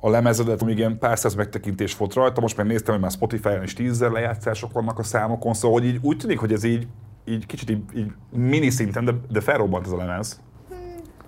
a 0.00 0.10
lemezedet, 0.10 0.62
amíg 0.62 0.78
ilyen 0.78 0.98
pár 0.98 1.18
száz 1.18 1.34
megtekintés 1.34 1.96
volt 1.96 2.14
rajta, 2.14 2.40
most 2.40 2.56
meg 2.56 2.66
néztem, 2.66 2.92
hogy 2.92 3.02
már 3.02 3.10
Spotify-on 3.10 3.62
is 3.62 3.72
tízzer 3.72 4.10
lejátszások 4.10 4.72
vannak 4.72 4.98
a 4.98 5.02
számokon, 5.02 5.54
szóval 5.54 5.80
hogy 5.80 5.88
így 5.88 5.98
úgy 6.02 6.16
tűnik, 6.16 6.38
hogy 6.38 6.52
ez 6.52 6.64
így, 6.64 6.86
így 7.24 7.46
kicsit 7.46 7.70
így, 7.70 7.82
így 7.94 8.12
mini 8.30 8.70
szinten, 8.70 9.04
de, 9.04 9.14
de 9.30 9.40
felrobbant 9.40 9.86
ez 9.86 9.92
a 9.92 9.96
lemez. 9.96 10.40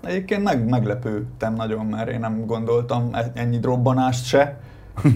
Egyébként 0.05 0.42
meg, 0.42 0.68
meglepődtem 0.68 1.55
nagyon, 1.55 1.86
mert 1.86 2.09
én 2.09 2.20
nem 2.20 2.46
gondoltam 2.46 3.09
e- 3.12 3.32
ennyi 3.34 3.59
robbanást 3.62 4.24
se. 4.24 4.61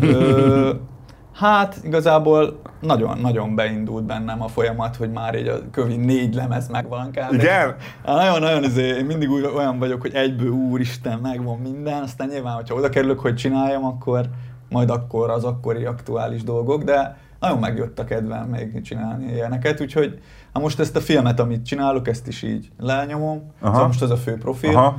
Ö, 0.01 0.73
hát 1.41 1.81
igazából 1.83 2.61
nagyon-nagyon 2.81 3.55
beindult 3.55 4.05
bennem 4.05 4.43
a 4.43 4.49
folyamat, 4.49 4.97
hogy 4.97 5.11
már 5.11 5.35
így 5.35 5.49
a 5.49 5.71
kövi 5.71 5.97
négy 5.97 6.35
lemez 6.35 6.69
megvan 6.69 7.11
kell. 7.11 7.35
Igen? 7.35 7.77
Nagyon-nagyon 8.05 8.65
azért, 8.65 8.99
én 8.99 9.05
mindig 9.05 9.31
úgy, 9.31 9.51
olyan 9.57 9.79
vagyok, 9.79 10.01
hogy 10.01 10.15
egyből 10.15 10.51
úristen, 10.51 11.19
megvan 11.19 11.59
minden, 11.59 12.03
aztán 12.03 12.29
nyilván, 12.29 12.55
hogyha 12.55 12.75
oda 12.75 12.89
kerülök, 12.89 13.21
hogy 13.21 13.35
csináljam, 13.35 13.85
akkor 13.85 14.29
majd 14.69 14.91
akkor 14.91 15.31
az 15.31 15.45
akkori 15.45 15.85
aktuális 15.85 16.43
dolgok, 16.43 16.83
de 16.83 17.17
nagyon 17.41 17.59
megjött 17.59 17.99
a 17.99 18.05
kedvem 18.05 18.49
még 18.49 18.83
csinálni 18.83 19.33
ilyeneket, 19.33 19.81
úgyhogy 19.81 20.21
ha 20.57 20.63
most 20.63 20.81
ezt 20.81 20.97
a 20.97 21.01
filmet, 21.01 21.41
amit 21.41 21.67
csinálok, 21.67 22.09
ezt 22.09 22.27
is 22.27 22.43
így 22.43 22.71
lenyomom, 22.79 23.43
Aha. 23.61 23.73
szóval 23.73 23.87
most 23.87 24.03
ez 24.03 24.11
a 24.11 24.17
fő 24.17 24.37
profil, 24.37 24.77
Aha. 24.77 24.99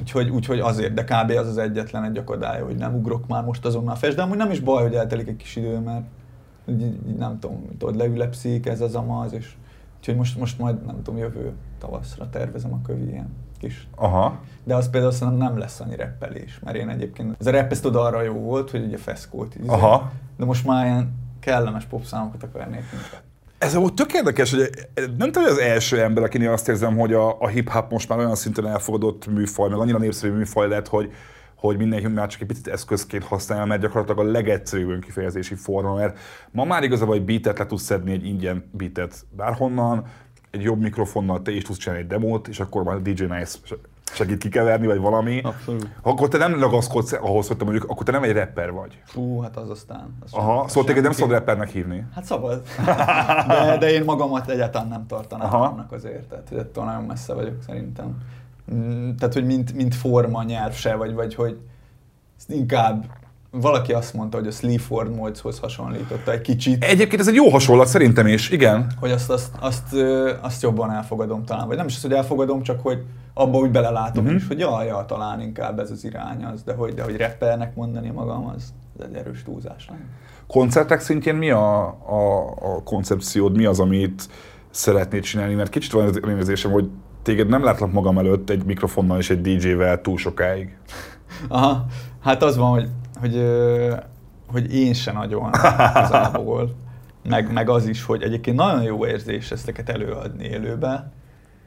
Úgyhogy, 0.00 0.28
úgyhogy 0.28 0.58
azért, 0.58 0.94
de 0.94 1.04
kb. 1.04 1.30
az 1.30 1.46
az 1.46 1.58
egyetlen 1.58 2.04
egy 2.04 2.18
akadálya, 2.18 2.64
hogy 2.64 2.76
nem 2.76 2.94
ugrok 2.94 3.26
már 3.26 3.44
most 3.44 3.64
azonnal 3.64 3.94
fest, 3.94 4.16
de 4.16 4.22
amúgy 4.22 4.36
nem 4.36 4.50
is 4.50 4.60
baj, 4.60 4.82
hogy 4.82 4.94
eltelik 4.94 5.28
egy 5.28 5.36
kis 5.36 5.56
idő, 5.56 5.78
mert 5.78 6.04
így, 6.68 6.82
így 6.82 7.16
nem 7.16 7.38
tudom, 7.38 7.64
tudod, 7.78 7.96
leülepszik 7.96 8.66
ez 8.66 8.80
az 8.80 8.94
amaz, 8.94 9.32
és 9.32 9.54
úgyhogy 9.98 10.16
most, 10.16 10.38
most 10.38 10.58
majd 10.58 10.84
nem 10.86 11.02
tudom, 11.02 11.20
jövő 11.20 11.52
tavaszra 11.78 12.30
tervezem 12.30 12.72
a 12.72 12.80
kövi 12.86 13.08
ilyen 13.08 13.34
kis. 13.58 13.88
Aha. 13.94 14.38
De 14.64 14.74
az 14.74 14.90
például 14.90 15.12
szerintem 15.12 15.48
nem 15.48 15.58
lesz 15.58 15.80
annyi 15.80 15.96
reppelés, 15.96 16.58
mert 16.64 16.76
én 16.76 16.88
egyébként, 16.88 17.36
ez 17.38 17.46
a 17.46 17.54
ez 17.54 17.80
tudod 17.80 18.04
arra 18.06 18.22
jó 18.22 18.34
volt, 18.34 18.70
hogy 18.70 18.84
ugye 18.84 18.96
feszkót 18.96 19.56
így. 19.56 19.68
Aha. 19.68 20.10
De 20.36 20.44
most 20.44 20.66
már 20.66 20.86
ilyen 20.86 21.14
kellemes 21.40 21.84
popszámokat 21.84 22.42
akarnék 22.42 22.84
inkább. 22.92 23.24
Ez 23.58 23.74
volt 23.74 23.94
tök 23.94 24.12
érdekes, 24.12 24.50
hogy 24.50 24.70
nem 24.94 25.32
tudom, 25.32 25.42
hogy 25.42 25.52
az 25.52 25.58
első 25.58 26.00
ember, 26.00 26.24
akinél 26.24 26.50
azt 26.50 26.68
érzem, 26.68 26.96
hogy 26.96 27.12
a, 27.12 27.40
a 27.40 27.48
hip-hop 27.48 27.90
most 27.90 28.08
már 28.08 28.18
olyan 28.18 28.34
szinten 28.34 28.66
elfogadott 28.66 29.26
műfaj, 29.26 29.68
meg 29.68 29.78
annyira 29.78 29.98
népszerű 29.98 30.32
műfaj 30.32 30.68
lett, 30.68 30.88
hogy, 30.88 31.12
hogy 31.54 31.76
mindenki 31.76 32.06
már 32.06 32.28
csak 32.28 32.40
egy 32.40 32.46
picit 32.46 32.68
eszközként 32.68 33.24
használja, 33.24 33.64
mert 33.64 33.80
gyakorlatilag 33.80 34.28
a 34.28 34.30
legegyszerűbb 34.30 34.88
önkifejezési 34.88 35.54
forma, 35.54 35.94
mert 35.94 36.18
ma 36.50 36.64
már 36.64 36.82
igazából 36.82 37.14
egy 37.14 37.24
beatet 37.24 37.58
le 37.58 37.66
tudsz 37.66 37.82
szedni 37.82 38.12
egy 38.12 38.26
ingyen 38.26 38.70
beatet 38.72 39.26
bárhonnan, 39.30 40.04
egy 40.50 40.62
jobb 40.62 40.80
mikrofonnal 40.80 41.42
te 41.42 41.50
is 41.50 41.62
tudsz 41.62 41.78
csinálni 41.78 42.02
egy 42.02 42.08
demót, 42.10 42.48
és 42.48 42.60
akkor 42.60 42.82
már 42.82 43.02
DJ 43.02 43.24
Nice 43.24 43.58
segít 44.12 44.38
kikeverni, 44.38 44.86
vagy 44.86 44.98
valami. 44.98 45.40
Abszolút. 45.40 45.88
Akkor 46.02 46.28
te 46.28 46.38
nem 46.38 46.60
ragaszkodsz 46.60 47.12
ahhoz, 47.12 47.46
hogy 47.46 47.56
te 47.56 47.64
mondjuk, 47.64 47.90
akkor 47.90 48.04
te 48.04 48.12
nem 48.12 48.22
egy 48.22 48.32
rapper 48.32 48.70
vagy. 48.70 49.00
Fú, 49.04 49.40
hát 49.40 49.56
az 49.56 49.70
aztán. 49.70 50.16
Az 50.24 50.32
Aha, 50.32 50.68
szóval 50.68 50.84
téged 50.84 51.02
nem 51.02 51.12
szabad 51.12 51.30
rappernek 51.30 51.68
hívni. 51.68 52.06
Hát 52.14 52.24
szabad. 52.24 52.62
De, 53.46 53.76
de 53.78 53.90
én 53.90 54.04
magamat 54.04 54.50
egyáltalán 54.50 54.88
nem 54.88 55.06
tartanám 55.06 55.46
Aha. 55.46 55.64
annak 55.64 55.92
azért, 55.92 56.28
tehát 56.28 56.48
hogy 56.48 56.58
ettől 56.58 56.84
nagyon 56.84 57.04
messze 57.04 57.34
vagyok 57.34 57.62
szerintem. 57.66 58.16
Mm, 58.74 59.14
tehát, 59.14 59.34
hogy 59.34 59.46
mint, 59.46 59.72
mint 59.74 59.94
forma 59.94 60.42
nyelv 60.42 60.72
se, 60.72 60.94
vagy, 60.94 61.14
vagy 61.14 61.34
hogy 61.34 61.58
inkább 62.48 63.04
valaki 63.60 63.92
azt 63.92 64.14
mondta, 64.14 64.36
hogy 64.36 64.46
a 64.46 64.50
Sleaford 64.50 65.14
Moldshoz 65.14 65.58
hasonlította 65.58 66.32
egy 66.32 66.40
kicsit. 66.40 66.84
Egyébként 66.84 67.20
ez 67.20 67.28
egy 67.28 67.34
jó 67.34 67.48
hasonlat 67.48 67.86
szerintem 67.86 68.26
is, 68.26 68.50
igen. 68.50 68.86
Hogy 69.00 69.10
azt, 69.10 69.30
azt, 69.30 69.50
azt, 69.60 69.94
azt 70.40 70.62
jobban 70.62 70.90
elfogadom 70.90 71.44
talán, 71.44 71.66
vagy 71.66 71.76
nem 71.76 71.86
is 71.86 71.96
az, 71.96 72.02
hogy 72.02 72.12
elfogadom, 72.12 72.62
csak 72.62 72.80
hogy 72.80 73.02
abba 73.34 73.58
úgy 73.58 73.70
belelátom 73.70 74.24
uh-huh. 74.24 74.40
is, 74.40 74.46
hogy 74.46 74.58
jaj, 74.58 74.86
ja, 74.86 75.04
talán 75.08 75.40
inkább 75.40 75.78
ez 75.78 75.90
az 75.90 76.04
irány 76.04 76.44
az, 76.44 76.62
de 76.62 76.74
hogy, 76.74 76.94
de 76.94 77.02
hogy 77.02 77.16
rappernek 77.16 77.74
mondani 77.74 78.10
magam, 78.10 78.46
az, 78.46 78.74
az 78.98 79.04
egy 79.04 79.14
erős 79.14 79.42
túlzás. 79.42 79.86
Nem? 79.86 80.08
Koncertek 80.46 81.00
szintjén 81.00 81.34
mi 81.34 81.50
a, 81.50 81.84
a, 81.86 82.50
a 82.50 82.82
koncepciód, 82.84 83.56
mi 83.56 83.64
az, 83.64 83.80
amit 83.80 84.28
szeretnéd 84.70 85.22
csinálni? 85.22 85.54
Mert 85.54 85.70
kicsit 85.70 85.92
van 85.92 86.06
az 86.06 86.20
érzésem, 86.28 86.70
hogy 86.70 86.88
téged 87.22 87.48
nem 87.48 87.64
látlak 87.64 87.92
magam 87.92 88.18
előtt 88.18 88.50
egy 88.50 88.64
mikrofonnal 88.64 89.18
és 89.18 89.30
egy 89.30 89.40
DJ-vel 89.40 90.00
túl 90.00 90.16
sokáig. 90.16 90.76
Aha, 91.48 91.84
hát 92.20 92.42
az 92.42 92.56
van, 92.56 92.70
hogy, 92.70 92.88
hogy, 93.20 93.44
hogy 94.46 94.74
én 94.74 94.94
se 94.94 95.12
nagyon 95.12 95.48
igazából. 95.48 96.74
Meg, 97.28 97.52
meg 97.52 97.68
az 97.68 97.86
is, 97.86 98.04
hogy 98.04 98.22
egyébként 98.22 98.56
nagyon 98.56 98.82
jó 98.82 99.06
érzés 99.06 99.50
ezteket 99.50 99.88
előadni 99.88 100.44
élőbe, 100.44 101.10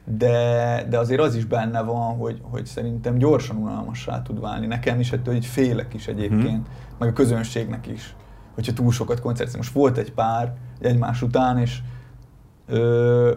de, 0.04 0.86
de 0.88 0.98
azért 0.98 1.20
az 1.20 1.34
is 1.34 1.44
benne 1.44 1.82
van, 1.82 2.16
hogy, 2.16 2.40
hogy 2.42 2.66
szerintem 2.66 3.18
gyorsan 3.18 3.56
unalmassá 3.56 4.22
tud 4.22 4.40
válni. 4.40 4.66
Nekem 4.66 5.00
is 5.00 5.12
ettől 5.12 5.34
így 5.34 5.46
félek 5.46 5.94
is 5.94 6.06
egyébként, 6.06 6.58
mm. 6.58 6.72
meg 6.98 7.08
a 7.08 7.12
közönségnek 7.12 7.86
is, 7.86 8.14
hogyha 8.54 8.72
túl 8.72 8.92
sokat 8.92 9.20
koncertez. 9.20 9.56
Most 9.56 9.72
volt 9.72 9.96
egy 9.96 10.12
pár 10.12 10.54
egymás 10.80 11.22
után, 11.22 11.58
és 11.58 11.78
ö, 12.66 13.32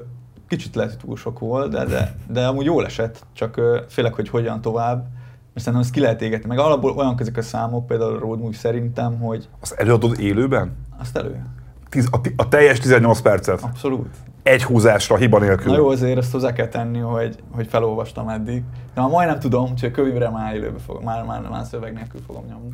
kicsit 0.47 0.75
lehet, 0.75 0.91
hogy 0.91 1.01
túl 1.01 1.17
sok 1.17 1.39
volt, 1.39 1.71
de, 1.71 1.85
de, 1.85 2.15
de 2.27 2.47
amúgy 2.47 2.65
jól 2.65 2.85
esett, 2.85 3.25
csak 3.33 3.57
ö, 3.57 3.79
félek, 3.87 4.13
hogy 4.13 4.29
hogyan 4.29 4.61
tovább. 4.61 5.07
Mert 5.53 5.65
szerintem 5.65 5.81
ezt 5.81 5.91
ki 5.91 5.99
lehet 5.99 6.21
égetni. 6.21 6.47
Meg 6.47 6.57
alapból 6.57 6.91
olyan 6.91 7.15
ezek 7.19 7.37
a 7.37 7.41
számok, 7.41 7.87
például 7.87 8.15
a 8.15 8.19
Road 8.19 8.39
Movie 8.39 8.57
szerintem, 8.57 9.19
hogy... 9.19 9.49
Azt 9.59 9.73
előadod 9.73 10.19
élőben? 10.19 10.75
Azt 10.99 11.17
elő. 11.17 11.45
Tiz, 11.89 12.07
a, 12.11 12.19
a 12.35 12.47
teljes 12.47 12.79
18 12.79 13.19
percet? 13.21 13.61
Abszolút 13.61 14.09
egy 14.43 14.63
húzásra, 14.63 15.15
hiba 15.15 15.39
nélkül. 15.39 15.71
Na 15.71 15.77
jó, 15.77 15.87
azért 15.87 16.17
ezt 16.17 16.31
hozzá 16.31 16.53
kell 16.53 16.67
tenni, 16.67 16.99
hogy, 16.99 17.35
hogy 17.55 17.67
felolvastam 17.67 18.29
eddig. 18.29 18.63
De 18.93 19.01
már 19.01 19.09
majdnem 19.09 19.39
tudom, 19.39 19.67
hogy 19.67 19.85
a 19.85 19.91
kövivre 19.91 20.29
már 20.29 20.55
élőbe 20.55 20.79
fogom, 20.85 21.03
már, 21.03 21.23
már, 21.23 21.41
már 21.41 21.65
szöveg 21.65 21.93
nélkül 21.93 22.19
fogom 22.27 22.45
nyomni. 22.49 22.69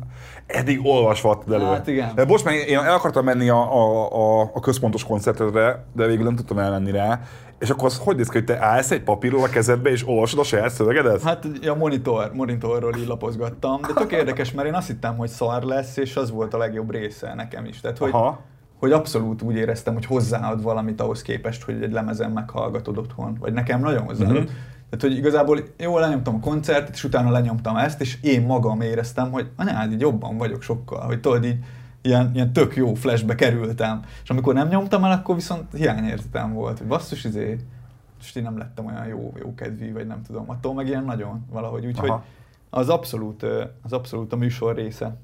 Eddig 0.46 0.80
olvasva 0.86 1.42
elő. 1.50 1.64
Hát 1.64 1.86
igen. 1.86 2.14
De 2.14 2.24
most 2.24 2.44
már 2.44 2.54
én 2.54 2.78
el 2.78 2.94
akartam 2.94 3.24
menni 3.24 3.48
a, 3.48 3.74
a, 3.74 4.12
a, 4.12 4.50
a 4.54 4.60
központos 4.60 5.04
koncertre, 5.04 5.44
de 5.92 6.06
végül 6.06 6.24
nem 6.24 6.36
tudtam 6.36 6.58
elmenni 6.58 6.90
rá. 6.90 7.20
És 7.60 7.70
akkor 7.70 7.84
az 7.84 7.98
hogy 7.98 8.16
néz 8.16 8.28
ki, 8.28 8.36
hogy 8.36 8.44
te 8.44 8.64
állsz 8.64 8.90
egy 8.90 9.02
papírról 9.02 9.42
a 9.42 9.48
kezedbe, 9.48 9.90
és 9.90 10.08
olvasod 10.08 10.38
a 10.38 10.44
saját 10.44 10.70
szövegedet? 10.70 11.22
Hát 11.22 11.46
a 11.68 11.74
monitor, 11.74 12.30
monitorról 12.34 12.96
így 12.96 13.06
lapozgattam, 13.06 13.80
de 13.80 13.92
tök 13.94 14.12
érdekes, 14.12 14.52
mert 14.52 14.68
én 14.68 14.74
azt 14.74 14.86
hittem, 14.86 15.16
hogy 15.16 15.28
szar 15.28 15.62
lesz, 15.62 15.96
és 15.96 16.16
az 16.16 16.30
volt 16.30 16.54
a 16.54 16.58
legjobb 16.58 16.90
része 16.90 17.34
nekem 17.34 17.64
is. 17.64 17.80
Tehát, 17.80 17.98
hogy 17.98 18.10
Aha 18.12 18.48
hogy 18.80 18.92
abszolút 18.92 19.42
úgy 19.42 19.56
éreztem, 19.56 19.94
hogy 19.94 20.04
hozzáad 20.04 20.62
valamit 20.62 21.00
ahhoz 21.00 21.22
képest, 21.22 21.62
hogy 21.62 21.82
egy 21.82 21.92
lemezen 21.92 22.30
meghallgatod 22.30 22.98
otthon. 22.98 23.36
Vagy 23.40 23.52
nekem 23.52 23.80
nagyon 23.80 24.02
hozzáadott. 24.02 24.36
Uh-huh. 24.36 24.56
Tehát, 24.90 25.00
hogy 25.00 25.16
igazából 25.16 25.60
jól 25.78 26.00
lenyomtam 26.00 26.34
a 26.34 26.40
koncertet, 26.40 26.94
és 26.94 27.04
utána 27.04 27.30
lenyomtam 27.30 27.76
ezt, 27.76 28.00
és 28.00 28.18
én 28.22 28.42
magam 28.42 28.80
éreztem, 28.80 29.30
hogy 29.30 29.50
anyád, 29.56 29.92
így 29.92 30.00
jobban 30.00 30.36
vagyok 30.36 30.62
sokkal, 30.62 31.00
hogy 31.00 31.20
tudod, 31.20 31.44
így 31.44 31.56
ilyen, 32.02 32.30
ilyen 32.34 32.52
tök 32.52 32.76
jó 32.76 32.94
flashbe 32.94 33.34
kerültem. 33.34 34.02
És 34.22 34.30
amikor 34.30 34.54
nem 34.54 34.68
nyomtam 34.68 35.04
el, 35.04 35.12
akkor 35.12 35.34
viszont 35.34 35.76
hiányérzetem 35.76 36.52
volt, 36.52 36.78
hogy 36.78 36.86
basszus, 36.86 37.24
izé, 37.24 37.58
és 38.20 38.34
én 38.34 38.42
nem 38.42 38.58
lettem 38.58 38.86
olyan 38.86 39.06
jó, 39.06 39.32
jó 39.38 39.54
kedvű, 39.54 39.92
vagy 39.92 40.06
nem 40.06 40.22
tudom, 40.22 40.50
attól 40.50 40.74
meg 40.74 40.86
ilyen 40.86 41.04
nagyon 41.04 41.46
valahogy, 41.50 41.86
úgyhogy 41.86 42.12
az 42.70 42.88
abszolút, 42.88 43.42
az 43.82 43.92
abszolút 43.92 44.32
a 44.32 44.36
műsor 44.36 44.74
része. 44.74 45.16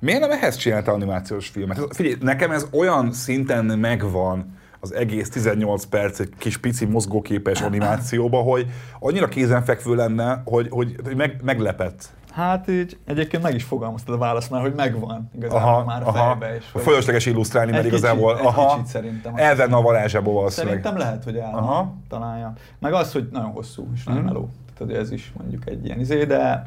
Miért 0.00 0.20
nem 0.20 0.30
ehhez 0.30 0.56
csinálta 0.56 0.92
animációs 0.92 1.48
filmet? 1.48 1.94
Figyelj, 1.94 2.16
nekem 2.20 2.50
ez 2.50 2.66
olyan 2.70 3.12
szinten 3.12 3.64
megvan, 3.64 4.60
az 4.80 4.94
egész 4.94 5.30
18 5.30 5.84
perc 5.84 6.18
egy 6.20 6.32
kis 6.38 6.56
pici 6.58 6.84
mozgóképes 6.84 7.60
animációba, 7.60 8.40
hogy 8.40 8.66
annyira 9.00 9.28
kézenfekvő 9.28 9.94
lenne, 9.94 10.42
hogy, 10.44 10.68
hogy 10.70 10.96
meg, 11.16 11.40
meglepett. 11.42 12.08
Hát 12.32 12.68
így 12.68 12.98
egyébként 13.04 13.42
meg 13.42 13.54
is 13.54 13.64
fogalmaztad 13.64 14.14
a 14.14 14.18
választ 14.18 14.50
már, 14.50 14.60
hogy 14.60 14.74
megvan 14.74 15.30
igazából 15.36 15.68
aha, 15.68 15.84
már 15.84 16.02
a 16.02 16.06
aha. 16.06 16.36
fejbe 16.38 16.56
is. 16.56 16.64
Hogy... 16.72 16.82
Fölösleges 16.82 17.26
illusztrálni, 17.26 17.70
mert 17.70 17.84
igazából 17.84 18.38
egy 18.38 18.46
aha, 18.46 18.74
kicsit 18.74 18.86
szerintem. 18.86 19.32
Elvenne 19.36 19.76
a 19.76 19.82
varázsából 19.82 20.34
valószínűleg. 20.34 20.76
Szerintem 20.76 21.06
lehet, 21.06 21.24
hogy 21.24 21.36
el 21.36 21.54
aha. 21.54 21.94
találja. 22.08 22.52
Meg 22.78 22.92
az, 22.92 23.12
hogy 23.12 23.28
nagyon 23.32 23.50
hosszú 23.50 23.88
és 23.94 24.04
nagyon 24.04 24.22
mm. 24.22 24.24
meló. 24.24 24.50
Tehát 24.78 24.94
ez 24.94 25.12
is 25.12 25.32
mondjuk 25.38 25.68
egy 25.68 25.84
ilyen 25.84 26.00
izé, 26.00 26.24
de 26.24 26.66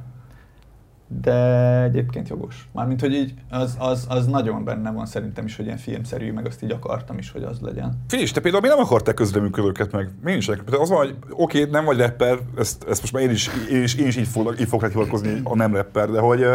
de 1.08 1.82
egyébként 1.84 2.30
jogos. 2.30 2.68
Mármint, 2.72 3.02
hogy 3.02 3.14
így 3.14 3.34
az, 3.50 3.76
az, 3.80 4.06
az 4.10 4.26
nagyon 4.26 4.64
benne 4.64 4.92
van 4.92 5.06
szerintem 5.06 5.46
is, 5.46 5.56
hogy 5.56 5.66
ilyen 5.66 5.78
filmszerű, 5.78 6.32
meg 6.32 6.46
azt 6.46 6.64
így 6.64 6.72
akartam 6.72 7.18
is, 7.18 7.32
hogy 7.32 7.44
az 7.44 7.60
legyen. 7.60 8.04
Figyelj, 8.08 8.30
te 8.30 8.42
például 8.42 8.62
mi 8.64 8.68
nem 8.68 8.80
akartál 8.80 9.14
közreműködőket 9.14 9.92
meg? 9.92 10.10
Én 10.26 10.38
is. 10.38 10.50
Az 10.50 10.90
van, 10.90 10.98
hogy 10.98 11.16
oké, 11.30 11.60
okay, 11.60 11.72
nem 11.72 11.86
vagy 11.86 11.98
rapper, 11.98 12.38
ezt, 12.58 12.86
ezt 12.90 13.02
most 13.02 13.14
már 13.14 13.24
én 13.24 13.30
is, 13.30 13.50
én 13.72 13.84
is, 13.84 13.96
én 13.96 14.08
is 14.08 14.16
így, 14.18 14.28
fog, 14.28 14.56
így 14.60 14.68
fogok 14.68 14.90
hivatkozni, 14.90 15.42
a 15.44 15.56
nem 15.56 15.76
rapper, 15.76 16.10
de 16.10 16.20
hogy, 16.20 16.46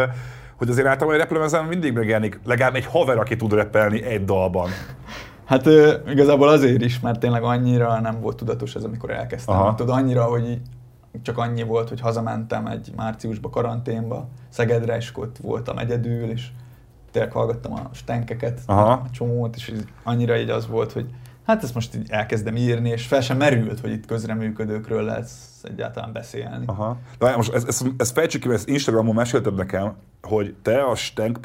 hogy 0.55 0.69
azért 0.69 0.87
általában 0.87 1.13
egy 1.13 1.21
raplemezen 1.21 1.65
mindig 1.65 1.93
megjelenik 1.93 2.39
legalább 2.45 2.75
egy 2.75 2.85
haver, 2.85 3.17
aki 3.17 3.35
tud 3.35 3.53
rappelni 3.53 4.03
egy 4.03 4.25
dalban. 4.25 4.69
Hát 5.45 5.65
igazából 6.07 6.47
azért 6.47 6.81
is, 6.81 6.99
mert 6.99 7.19
tényleg 7.19 7.43
annyira 7.43 7.99
nem 7.99 8.21
volt 8.21 8.37
tudatos 8.37 8.75
ez, 8.75 8.83
amikor 8.83 9.11
elkezdtem. 9.11 9.75
Tudod, 9.75 9.95
annyira, 9.95 10.23
hogy 10.23 10.49
így 10.49 10.59
csak 11.21 11.37
annyi 11.37 11.63
volt, 11.63 11.89
hogy 11.89 11.99
hazamentem 11.99 12.67
egy 12.67 12.91
márciusba 12.95 13.49
karanténba, 13.49 14.29
Szegedre, 14.49 14.95
és 14.95 15.11
ott 15.15 15.37
voltam 15.37 15.77
egyedül, 15.77 16.29
és 16.29 16.47
tényleg 17.11 17.31
hallgattam 17.31 17.73
a 17.73 17.89
stenkeket, 17.93 18.59
Aha. 18.65 18.91
a 18.91 19.09
csomót, 19.11 19.55
és 19.55 19.67
így 19.67 19.83
annyira 20.03 20.37
így 20.37 20.49
az 20.49 20.67
volt, 20.67 20.91
hogy 20.91 21.09
hát 21.45 21.63
ezt 21.63 21.73
most 21.73 21.95
így 21.95 22.09
elkezdem 22.09 22.55
írni, 22.55 22.89
és 22.89 23.07
fel 23.07 23.21
sem 23.21 23.37
merült, 23.37 23.79
hogy 23.79 23.91
itt 23.91 24.05
közreműködőkről 24.05 25.03
lesz 25.03 25.63
egyáltalán 25.63 26.11
beszélni. 26.11 26.65
Aha. 26.65 26.97
De 27.19 27.35
most 27.35 27.53
ezt, 27.53 27.67
ezt, 27.67 27.85
ezt 27.97 28.13
fejtsük 28.13 28.41
ki, 28.41 28.47
mert 28.47 28.59
ezt 28.59 28.69
Instagramon 28.69 29.15
mesélted 29.15 29.55
nekem, 29.55 29.95
hogy 30.21 30.55
te 30.61 30.83
a 30.83 30.95
Stenk 30.95 31.39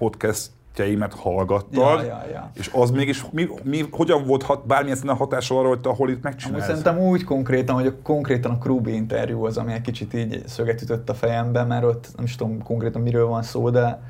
podcastjeimet 0.76 1.14
hallgattad, 1.14 2.00
Ja, 2.00 2.02
ja, 2.02 2.22
ja. 2.32 2.50
és 2.54 2.70
az 2.72 2.90
mégis 2.90 3.24
mi, 3.30 3.48
mi, 3.62 3.84
hogyan 3.90 4.26
volt 4.26 4.42
hat, 4.42 4.66
bármilyen 4.66 4.96
szinten 4.96 5.16
hatással 5.16 5.58
arra, 5.58 5.68
hogy 5.68 5.80
te 5.80 5.88
hol 5.88 6.08
itt 6.08 6.12
Amúgy 6.12 6.22
megcsinálsz? 6.22 6.64
szerintem 6.66 6.98
úgy 6.98 7.24
konkrétan, 7.24 7.74
hogy 7.74 7.86
a, 7.86 7.92
konkrétan 8.02 8.50
a 8.50 8.58
Krubi 8.58 8.94
interjú 8.94 9.44
az, 9.44 9.56
ami 9.56 9.72
egy 9.72 9.80
kicsit 9.80 10.14
így 10.14 10.42
szöget 10.46 10.82
ütött 10.82 11.10
a 11.10 11.14
fejembe, 11.14 11.64
mert 11.64 11.84
ott 11.84 12.08
nem 12.16 12.24
is 12.24 12.36
tudom 12.36 12.62
konkrétan 12.62 13.02
miről 13.02 13.26
van 13.26 13.42
szó, 13.42 13.70
de 13.70 14.00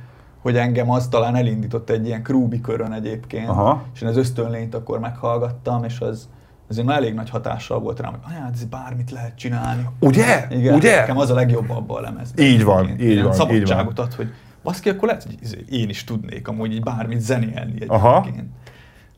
hogy 0.42 0.56
engem 0.56 0.90
az 0.90 1.08
talán 1.08 1.34
elindított 1.34 1.90
egy 1.90 2.06
ilyen 2.06 2.22
Krubi 2.22 2.60
körön 2.60 2.92
egyébként, 2.92 3.48
Aha. 3.48 3.82
és 3.94 4.00
én 4.00 4.08
az 4.08 4.16
ösztönlényt 4.16 4.74
akkor 4.74 4.98
meghallgattam, 4.98 5.84
és 5.84 6.00
az 6.00 6.28
azért 6.68 6.90
elég 6.90 7.14
nagy 7.14 7.30
hatással 7.30 7.78
volt 7.78 8.00
rám, 8.00 8.12
hogy 8.22 8.34
hát 8.34 8.52
ez 8.52 8.64
bármit 8.64 9.10
lehet 9.10 9.36
csinálni. 9.36 9.88
Ugye? 10.00 10.46
Igen, 10.50 10.74
Ugye? 10.74 10.96
nekem 10.96 11.18
az 11.18 11.30
a 11.30 11.34
legjobb 11.34 11.70
abban 11.70 11.96
a 11.96 12.00
lemezben. 12.00 12.44
Így 12.44 12.64
van, 12.64 12.88
így 12.88 13.00
Ilyen 13.00 13.22
van, 13.22 13.32
így 13.32 13.38
Szabadságot 13.38 13.98
ad, 13.98 14.14
hogy 14.14 14.32
baszki, 14.66 14.88
akkor 14.88 15.08
lehet, 15.08 15.22
hogy 15.22 15.36
izé, 15.42 15.64
én 15.70 15.88
is 15.88 16.04
tudnék 16.04 16.48
amúgy 16.48 16.72
így 16.72 16.82
bármit 16.82 17.20
zenélni 17.20 17.86
Aha. 17.86 18.20
egyébként. 18.22 18.48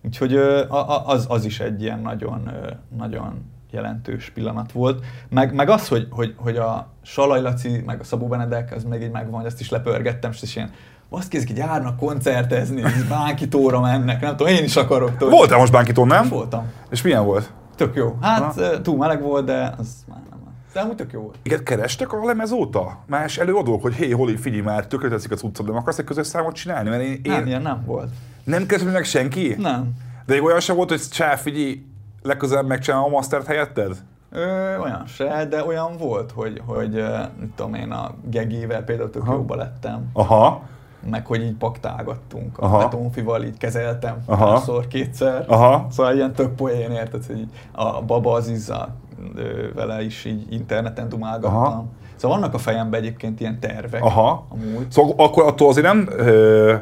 Úgyhogy 0.04 0.32
ö, 0.32 0.64
a- 0.68 0.88
a- 0.90 1.06
az, 1.06 1.26
az 1.28 1.44
is 1.44 1.60
egy 1.60 1.82
ilyen 1.82 2.00
nagyon, 2.00 2.50
nagyon 2.96 3.44
jelentős 3.70 4.30
pillanat 4.30 4.72
volt. 4.72 5.04
Meg, 5.28 5.54
meg 5.54 5.68
az, 5.68 5.88
hogy, 5.88 6.06
hogy, 6.10 6.34
hogy 6.36 6.56
a 6.56 6.88
Salaj 7.02 7.40
Laci, 7.40 7.82
meg 7.86 8.00
a 8.00 8.04
Szabó 8.04 8.26
Benedek, 8.26 8.72
az 8.74 8.84
még 8.84 9.02
így 9.02 9.10
megvan, 9.10 9.36
hogy 9.40 9.46
ezt 9.46 9.60
is 9.60 9.70
lepörgettem, 9.70 10.30
és 10.42 10.56
ilyen, 10.56 10.70
azt 11.10 11.28
kézik, 11.28 11.50
így 11.50 11.56
járnak 11.56 11.96
koncertezni, 11.96 12.82
bánkitóra 13.08 13.80
mennek, 13.80 14.20
nem 14.20 14.36
tudom, 14.36 14.52
én 14.52 14.64
is 14.64 14.76
akarok. 14.76 15.18
Voltál 15.30 15.58
most 15.58 15.72
Bánkitón, 15.72 16.06
nem? 16.06 16.28
Voltam. 16.28 16.66
És 16.90 17.02
milyen 17.02 17.24
volt? 17.24 17.52
Tök 17.76 17.94
jó. 17.94 18.16
Hát 18.20 18.40
Aha. 18.40 18.60
ö, 18.60 18.80
túl 18.80 18.96
meleg 18.96 19.22
volt, 19.22 19.44
de 19.44 19.74
az 19.78 20.04
már 20.08 20.18
nem. 20.72 20.72
De 20.72 20.80
amúgy 20.80 20.96
tök 20.96 21.12
jó 21.12 21.20
volt. 21.20 21.36
Igen, 21.42 21.64
kerestek 21.64 22.12
a 22.12 22.24
lemez 22.24 22.52
óta? 22.52 22.98
Más 23.06 23.38
előadók, 23.38 23.82
hogy 23.82 23.94
hé, 23.94 24.10
Holi, 24.10 24.36
figyelj 24.36 24.62
már, 24.62 24.86
tökre 24.86 25.08
teszik 25.08 25.30
az 25.30 25.42
utcod, 25.42 25.66
nem 25.66 25.76
akarsz 25.76 25.98
egy 25.98 26.04
közös 26.04 26.26
számot 26.26 26.54
csinálni? 26.54 26.88
Mert 26.88 27.02
én, 27.02 27.10
én 27.22 27.32
Nem, 27.32 27.46
ilyen 27.46 27.62
nem 27.62 27.82
volt. 27.86 28.08
nem 28.44 28.66
keresem 28.66 28.92
meg 28.92 29.04
senki? 29.04 29.54
Nem. 29.58 29.90
De 30.26 30.34
még 30.34 30.42
olyan 30.42 30.60
sem 30.60 30.76
volt, 30.76 30.88
hogy 30.88 31.00
csá, 31.10 31.36
figyelj, 31.36 31.82
legközelebb 32.22 32.66
megcsinálom 32.66 33.04
a 33.06 33.08
mastert 33.16 33.46
helyetted? 33.46 33.96
Ö, 34.30 34.76
olyan 34.78 35.06
se, 35.06 35.46
de 35.50 35.64
olyan 35.64 35.96
volt, 35.96 36.30
hogy, 36.32 36.62
hogy 36.66 37.04
mit 37.40 37.50
tudom 37.56 37.74
én, 37.74 37.90
a 37.90 38.14
gegével 38.24 38.82
például 38.82 39.10
tök 39.10 39.22
Aha. 39.22 39.32
jóba 39.32 39.54
lettem, 39.56 40.10
Aha, 40.12 40.62
meg 41.10 41.26
hogy 41.26 41.42
így 41.42 41.54
paktálgattunk, 41.56 42.58
a 42.58 42.64
Aha. 42.64 42.78
Betonfival 42.78 43.42
így 43.42 43.56
kezeltem 43.56 44.22
Aha. 44.26 44.44
párszor, 44.46 44.86
kétszer. 44.88 45.44
aha. 45.48 45.86
Szóval 45.90 46.14
ilyen 46.14 46.32
tök 46.32 46.54
poén, 46.54 46.90
érted, 46.90 47.24
hogy 47.26 47.46
a 47.72 48.02
baba 48.02 48.32
Azizza 48.32 48.88
ö, 49.07 49.07
vele 49.74 50.02
is 50.02 50.24
így 50.24 50.46
interneten 50.52 51.08
dumálgattam. 51.08 51.56
Aha. 51.56 51.86
Szóval 52.16 52.38
vannak 52.38 52.54
a 52.54 52.58
fejemben 52.58 53.00
egyébként 53.00 53.40
ilyen 53.40 53.60
tervek 53.60 54.02
Aha. 54.02 54.46
amúgy. 54.48 54.90
Szóval 54.90 55.14
akkor 55.16 55.46
attól 55.46 55.68
azért 55.68 55.86
nem, 55.86 56.08
ö, 56.16 56.74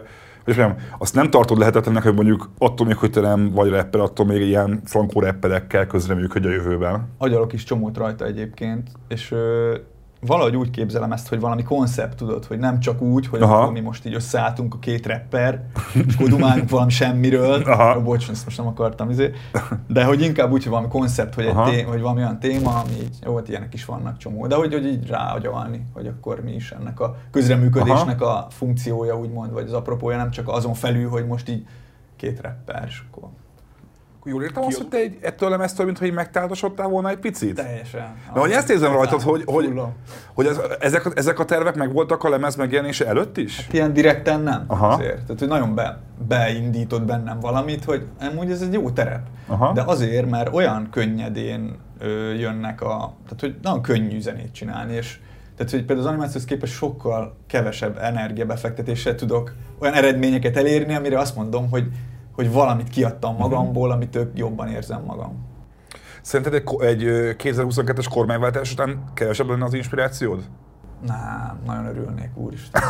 hogy 0.45 0.57
mondjam, 0.57 0.78
azt 0.99 1.14
nem 1.14 1.30
tartod 1.30 1.59
lehetetlennek, 1.59 2.03
hogy 2.03 2.14
mondjuk 2.14 2.51
attól 2.59 2.87
még, 2.87 2.97
hogy 2.97 3.11
te 3.11 3.20
nem 3.20 3.51
vagy 3.51 3.70
rapper, 3.70 4.01
attól 4.01 4.26
még 4.26 4.41
ilyen 4.41 4.80
frankó 4.84 5.20
rapperekkel 5.20 5.87
közreműködj 5.87 6.47
a 6.47 6.51
jövőben. 6.51 7.09
agyalok 7.18 7.53
is 7.53 7.64
csomót 7.64 7.97
rajta 7.97 8.24
egyébként, 8.24 8.91
és 9.09 9.30
ö, 9.32 9.74
valahogy 10.21 10.57
úgy 10.57 10.71
képzelem 10.71 11.12
ezt, 11.12 11.29
hogy 11.29 11.41
valami 11.41 11.62
koncept, 11.62 12.17
tudod, 12.17 12.45
hogy 12.45 12.59
nem 12.59 12.81
csak 12.81 13.01
úgy, 13.01 13.27
hogy 13.27 13.43
Aha. 13.43 13.61
akkor 13.61 13.73
mi 13.73 13.81
most 13.81 14.07
így 14.07 14.14
összeálltunk 14.14 14.75
a 14.75 14.79
két 14.79 15.07
rapper, 15.07 15.64
és 16.07 16.14
akkor 16.14 16.29
dumálunk 16.29 16.71
valami 16.71 16.91
semmiről, 16.91 17.62
Aha. 17.62 17.83
Aha. 17.83 18.01
bocs, 18.03 18.31
ezt 18.31 18.45
most 18.45 18.57
nem 18.59 18.67
akartam, 18.67 19.11
izé. 19.11 19.33
de 19.89 20.05
hogy 20.05 20.23
inkább 20.23 20.51
úgy, 20.53 20.62
hogy 20.62 20.71
valami 20.73 20.89
koncept, 20.89 21.35
hogy, 21.35 21.45
egy 21.45 21.51
Aha. 21.51 21.71
té- 21.71 21.85
hogy 21.85 22.01
valami 22.01 22.21
olyan 22.21 22.39
téma, 22.39 22.75
ami 22.75 22.93
így, 23.03 23.19
jó, 23.25 23.37
hát 23.37 23.49
ilyenek 23.49 23.75
is 23.75 23.85
vannak 23.85 24.17
csomó, 24.17 24.47
de 24.47 24.55
hogy, 24.55 24.73
hogy 24.73 24.87
így 24.87 25.07
ráagyalni, 25.07 25.87
hogy 25.93 26.07
akkor 26.07 26.41
mi 26.45 26.53
is 26.53 26.71
ennek 26.71 27.01
a 27.01 27.17
közreműködésnek 27.31 28.21
a 28.21 28.47
funkciója, 28.51 29.19
úgymond, 29.19 29.53
vagy 29.53 29.64
az 29.64 29.73
apropója, 29.73 30.17
nem 30.17 30.31
csak 30.31 30.49
azon 30.49 30.75
felül, 30.75 31.09
hogy 31.09 31.27
most 31.27 31.49
így 31.49 31.67
két 32.17 32.41
rapper, 32.41 32.85
és 32.89 33.03
akkor 33.11 33.29
Jól 34.29 34.43
értem 34.43 34.62
azt, 34.64 34.77
hogy 34.77 34.89
te 34.89 34.97
egy, 34.97 35.18
ettől 35.20 35.49
nem 35.49 35.61
ezt 35.61 35.85
mint 35.85 35.99
hogy 35.99 36.07
így 36.09 36.14
megtáltosodtál 36.14 36.89
volna 36.89 37.09
egy 37.09 37.18
picit? 37.18 37.55
teljesen. 37.55 38.14
De 38.35 38.41
hogy 38.41 38.51
ezt 38.51 38.70
érzem 38.70 38.93
rajtad, 38.93 39.22
hogy, 39.22 39.43
hogy, 39.47 39.81
hogy 40.35 40.47
ez, 40.47 40.61
ezek, 40.81 41.12
ezek 41.14 41.39
a 41.39 41.45
tervek 41.45 41.74
megvoltak 41.74 42.24
a 42.24 42.29
lemez 42.29 42.57
megjelenése 42.57 43.07
előtt 43.07 43.37
is? 43.37 43.66
Ilyen 43.70 43.93
direkten 43.93 44.41
nem 44.41 44.64
Aha. 44.66 44.89
azért. 44.89 45.22
Tehát, 45.22 45.39
hogy 45.39 45.49
nagyon 45.49 45.74
be, 45.74 46.01
beindított 46.29 47.03
bennem 47.03 47.41
valamit, 47.41 47.85
hogy 47.85 48.07
amúgy 48.20 48.51
ez 48.51 48.61
egy 48.61 48.72
jó 48.72 48.91
terep. 48.91 49.27
Aha. 49.47 49.72
De 49.72 49.83
azért, 49.87 50.31
mert 50.31 50.55
olyan 50.55 50.89
könnyedén 50.91 51.77
ö, 51.99 52.33
jönnek 52.33 52.81
a... 52.81 53.14
Tehát, 53.24 53.41
hogy 53.41 53.55
nagyon 53.62 53.83
könnyű 53.83 54.20
zenét 54.20 54.53
csinálni, 54.53 54.95
és 54.95 55.18
tehát, 55.57 55.72
hogy 55.72 55.85
például 55.85 56.07
az 56.07 56.12
animációhoz 56.12 56.45
képest 56.45 56.72
sokkal 56.72 57.37
kevesebb 57.47 57.99
energiabefektetéssel 57.99 59.14
tudok 59.14 59.55
olyan 59.79 59.95
eredményeket 59.95 60.57
elérni, 60.57 60.95
amire 60.95 61.18
azt 61.18 61.37
mondom, 61.37 61.70
hogy, 61.70 61.85
hogy 62.37 62.53
valamit 62.53 62.89
kiadtam 62.89 63.37
magamból, 63.37 63.91
amit 63.91 64.11
tök 64.11 64.30
jobban 64.34 64.68
érzem 64.68 65.03
magam. 65.07 65.45
Szerinted 66.22 66.55
egy, 66.55 66.64
egy 66.78 67.05
ö, 67.05 67.30
2022-es 67.39 68.07
kormányváltás 68.11 68.72
után 68.72 69.05
kevesebb 69.14 69.49
lenne 69.49 69.64
az 69.64 69.74
inspirációd? 69.74 70.43
Nem, 71.07 71.59
nagyon 71.66 71.87
örülnék, 71.87 72.30
úristen. 72.34 72.82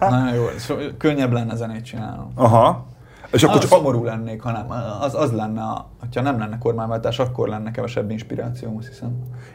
nagyon 0.10 0.34
jó. 0.34 0.44
So, 0.58 0.74
könnyebb 0.98 1.32
lenne 1.32 1.54
zenét 1.54 1.84
csinálnom. 1.84 2.30
Aha. 2.34 2.86
És 3.30 3.42
Akkor 3.42 3.56
akkor 3.56 3.68
csak 3.68 3.78
szomorú 3.78 4.04
lennék, 4.04 4.42
ha 4.42 4.52
nem. 4.52 4.66
Az, 5.00 5.14
az 5.14 5.32
lenne, 5.32 5.62
a, 5.62 5.88
hogyha 6.00 6.20
nem 6.20 6.38
lenne 6.38 6.58
kormányváltás, 6.58 7.18
akkor 7.18 7.48
lenne 7.48 7.70
kevesebb 7.70 8.10
inspirációm, 8.10 8.76
azt 8.76 8.88
hiszem. 8.88 9.10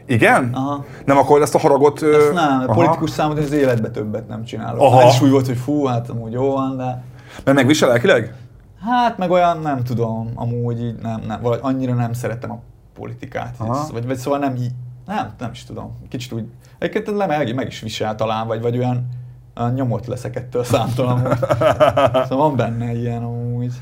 igen? 0.06 0.50
Aha. 0.54 0.84
Nem 1.04 1.16
akarod 1.18 1.42
ezt 1.42 1.54
a 1.54 1.58
haragot... 1.58 2.02
Ezt 2.02 2.32
nem, 2.32 2.60
aha. 2.60 2.72
politikus 2.72 3.10
számot 3.10 3.38
az 3.38 3.52
életbe 3.52 3.90
többet 3.90 4.28
nem 4.28 4.44
csinálok. 4.44 4.80
Aha. 4.80 5.02
Ez 5.02 5.14
is 5.14 5.20
úgy 5.20 5.30
volt, 5.30 5.46
hogy 5.46 5.56
fú, 5.56 5.84
hát 5.84 6.08
amúgy 6.08 6.32
jó 6.32 6.52
van, 6.52 6.76
de 6.76 7.02
Mert 7.44 7.56
megvisel 7.56 7.88
lelkileg? 7.88 8.34
Hát 8.80 9.18
meg 9.18 9.30
olyan 9.30 9.58
nem 9.58 9.84
tudom, 9.84 10.30
amúgy 10.34 10.82
így 10.82 10.94
nem, 10.94 11.20
nem, 11.26 11.40
vagy 11.40 11.58
annyira 11.62 11.94
nem 11.94 12.12
szeretem 12.12 12.50
a 12.50 12.58
politikát. 12.94 13.56
Ez, 13.70 13.90
vagy, 13.90 14.06
vagy 14.06 14.16
szóval 14.16 14.38
nem 14.38 14.54
így, 14.54 14.70
nem, 15.06 15.32
nem 15.38 15.50
is 15.50 15.64
tudom. 15.64 15.98
Kicsit 16.08 16.32
úgy, 16.32 16.44
egyébként 16.78 17.16
le 17.16 17.26
meg, 17.26 17.54
meg 17.54 17.66
is 17.66 17.80
visel 17.80 18.14
talán, 18.14 18.46
vagy, 18.46 18.60
vagy 18.60 18.78
olyan, 18.78 19.08
olyan 19.56 19.72
nyomot 19.72 20.06
leszek 20.06 20.36
ettől 20.36 20.64
számtalanul. 20.64 21.36
szóval 22.28 22.36
van 22.36 22.56
benne 22.56 22.92
ilyen 22.92 23.22
amúgy. 23.22 23.72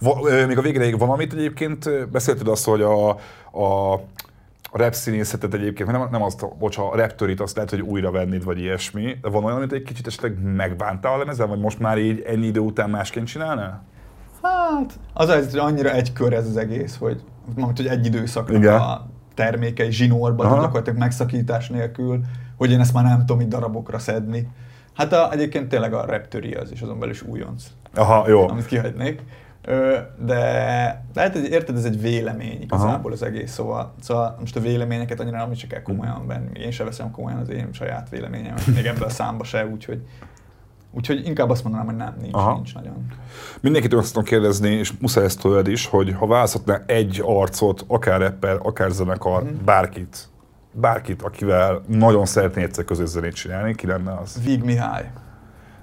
Va, 0.00 0.20
még 0.46 0.58
a 0.58 0.62
végéig 0.62 0.98
van, 0.98 1.10
amit 1.10 1.32
egyébként 1.32 2.08
beszélted 2.10 2.48
azt, 2.48 2.64
hogy 2.64 2.82
a, 2.82 3.08
a, 3.50 3.92
a 4.72 4.78
rap 4.78 4.92
színészetet 4.92 5.54
egyébként, 5.54 5.90
nem, 5.90 6.08
nem 6.10 6.22
azt, 6.22 6.56
bocs, 6.58 6.78
a 6.78 6.90
raptörit 6.94 7.40
azt 7.40 7.54
lehet, 7.54 7.70
hogy 7.70 7.80
újra 7.80 8.10
vennéd, 8.10 8.44
vagy 8.44 8.58
ilyesmi, 8.58 9.16
de 9.22 9.28
van 9.28 9.44
olyan, 9.44 9.56
amit 9.56 9.72
egy 9.72 9.82
kicsit 9.82 10.06
esetleg 10.06 10.42
megbántál 10.42 11.12
a 11.12 11.18
lemezen, 11.18 11.48
vagy 11.48 11.60
most 11.60 11.78
már 11.78 11.98
így 11.98 12.20
ennyi 12.26 12.46
idő 12.46 12.60
után 12.60 12.90
másként 12.90 13.26
csinálnál? 13.26 13.82
Hát, 14.42 14.98
az 15.12 15.28
az, 15.28 15.50
hogy 15.50 15.58
annyira 15.58 15.90
egy 15.90 16.12
kör 16.12 16.32
ez 16.32 16.46
az 16.46 16.56
egész, 16.56 16.96
hogy, 16.96 17.22
mondjuk, 17.56 17.76
hogy 17.76 17.86
egy 17.86 18.06
időszaknak 18.06 18.56
Igen. 18.56 18.74
a 18.74 19.06
termékei 19.34 19.90
zsinórban, 19.90 20.46
Aha. 20.46 20.60
gyakorlatilag 20.60 20.98
megszakítás 20.98 21.68
nélkül, 21.68 22.20
hogy 22.56 22.70
én 22.70 22.80
ezt 22.80 22.92
már 22.94 23.04
nem 23.04 23.18
tudom 23.18 23.40
így 23.40 23.48
darabokra 23.48 23.98
szedni. 23.98 24.48
Hát 24.94 25.12
a, 25.12 25.32
egyébként 25.32 25.68
tényleg 25.68 25.92
a 25.94 26.04
Raptöri 26.04 26.54
az, 26.54 26.72
és 26.72 26.80
azon 26.80 26.98
belül 26.98 27.14
is 27.14 27.22
újonc, 27.22 27.66
Aha, 27.94 28.28
jó. 28.28 28.48
amit 28.48 28.66
kihagynék. 28.66 29.22
Ö, 29.64 29.96
De, 30.18 31.04
de 31.12 31.20
hát 31.20 31.34
érted, 31.34 31.76
ez 31.76 31.84
egy 31.84 32.00
vélemény 32.00 32.62
igazából 32.62 33.12
az 33.12 33.22
egész, 33.22 33.52
szóval, 33.52 33.94
szóval 34.00 34.36
most 34.40 34.56
a 34.56 34.60
véleményeket 34.60 35.20
annyira 35.20 35.36
nem 35.36 35.52
is 35.52 35.62
el 35.70 35.82
komolyan 35.82 36.26
venni. 36.26 36.60
Én 36.60 36.70
sem 36.70 36.86
veszem 36.86 37.10
komolyan 37.10 37.38
az 37.38 37.50
én 37.50 37.68
saját 37.72 38.08
véleményem, 38.08 38.54
még 38.74 38.86
ebben 38.86 39.02
a 39.02 39.08
számba 39.08 39.44
se, 39.44 39.66
úgyhogy, 39.66 40.02
úgyhogy 40.92 41.26
inkább 41.26 41.50
azt 41.50 41.62
mondanám, 41.62 41.86
hogy 41.86 41.96
nem, 41.96 42.16
nincs, 42.20 42.34
Aha. 42.34 42.54
nincs 42.54 42.74
nagyon. 42.74 43.06
Mindenkitől 43.60 43.98
azt 43.98 44.08
tudom 44.12 44.24
kérdezni, 44.24 44.70
és 44.70 44.92
muszáj 45.00 45.24
ezt 45.24 45.40
tőled 45.40 45.68
is, 45.68 45.86
hogy 45.86 46.12
ha 46.18 46.26
választhatnál 46.26 46.82
egy 46.86 47.22
arcot, 47.24 47.84
akár 47.88 48.20
rapper, 48.20 48.58
akár 48.62 48.90
zenekar, 48.90 49.42
Mhm. 49.42 49.64
bárkit, 49.64 50.28
bárkit, 50.72 51.22
akivel 51.22 51.82
nagyon 51.88 52.24
szeretnél 52.26 52.64
egyszer 52.64 52.84
közös 52.84 53.08
zenét 53.08 53.34
csinálni, 53.34 53.74
ki 53.74 53.86
lenne 53.86 54.12
az? 54.22 54.40
Víg 54.44 54.64
Mihály. 54.64 55.10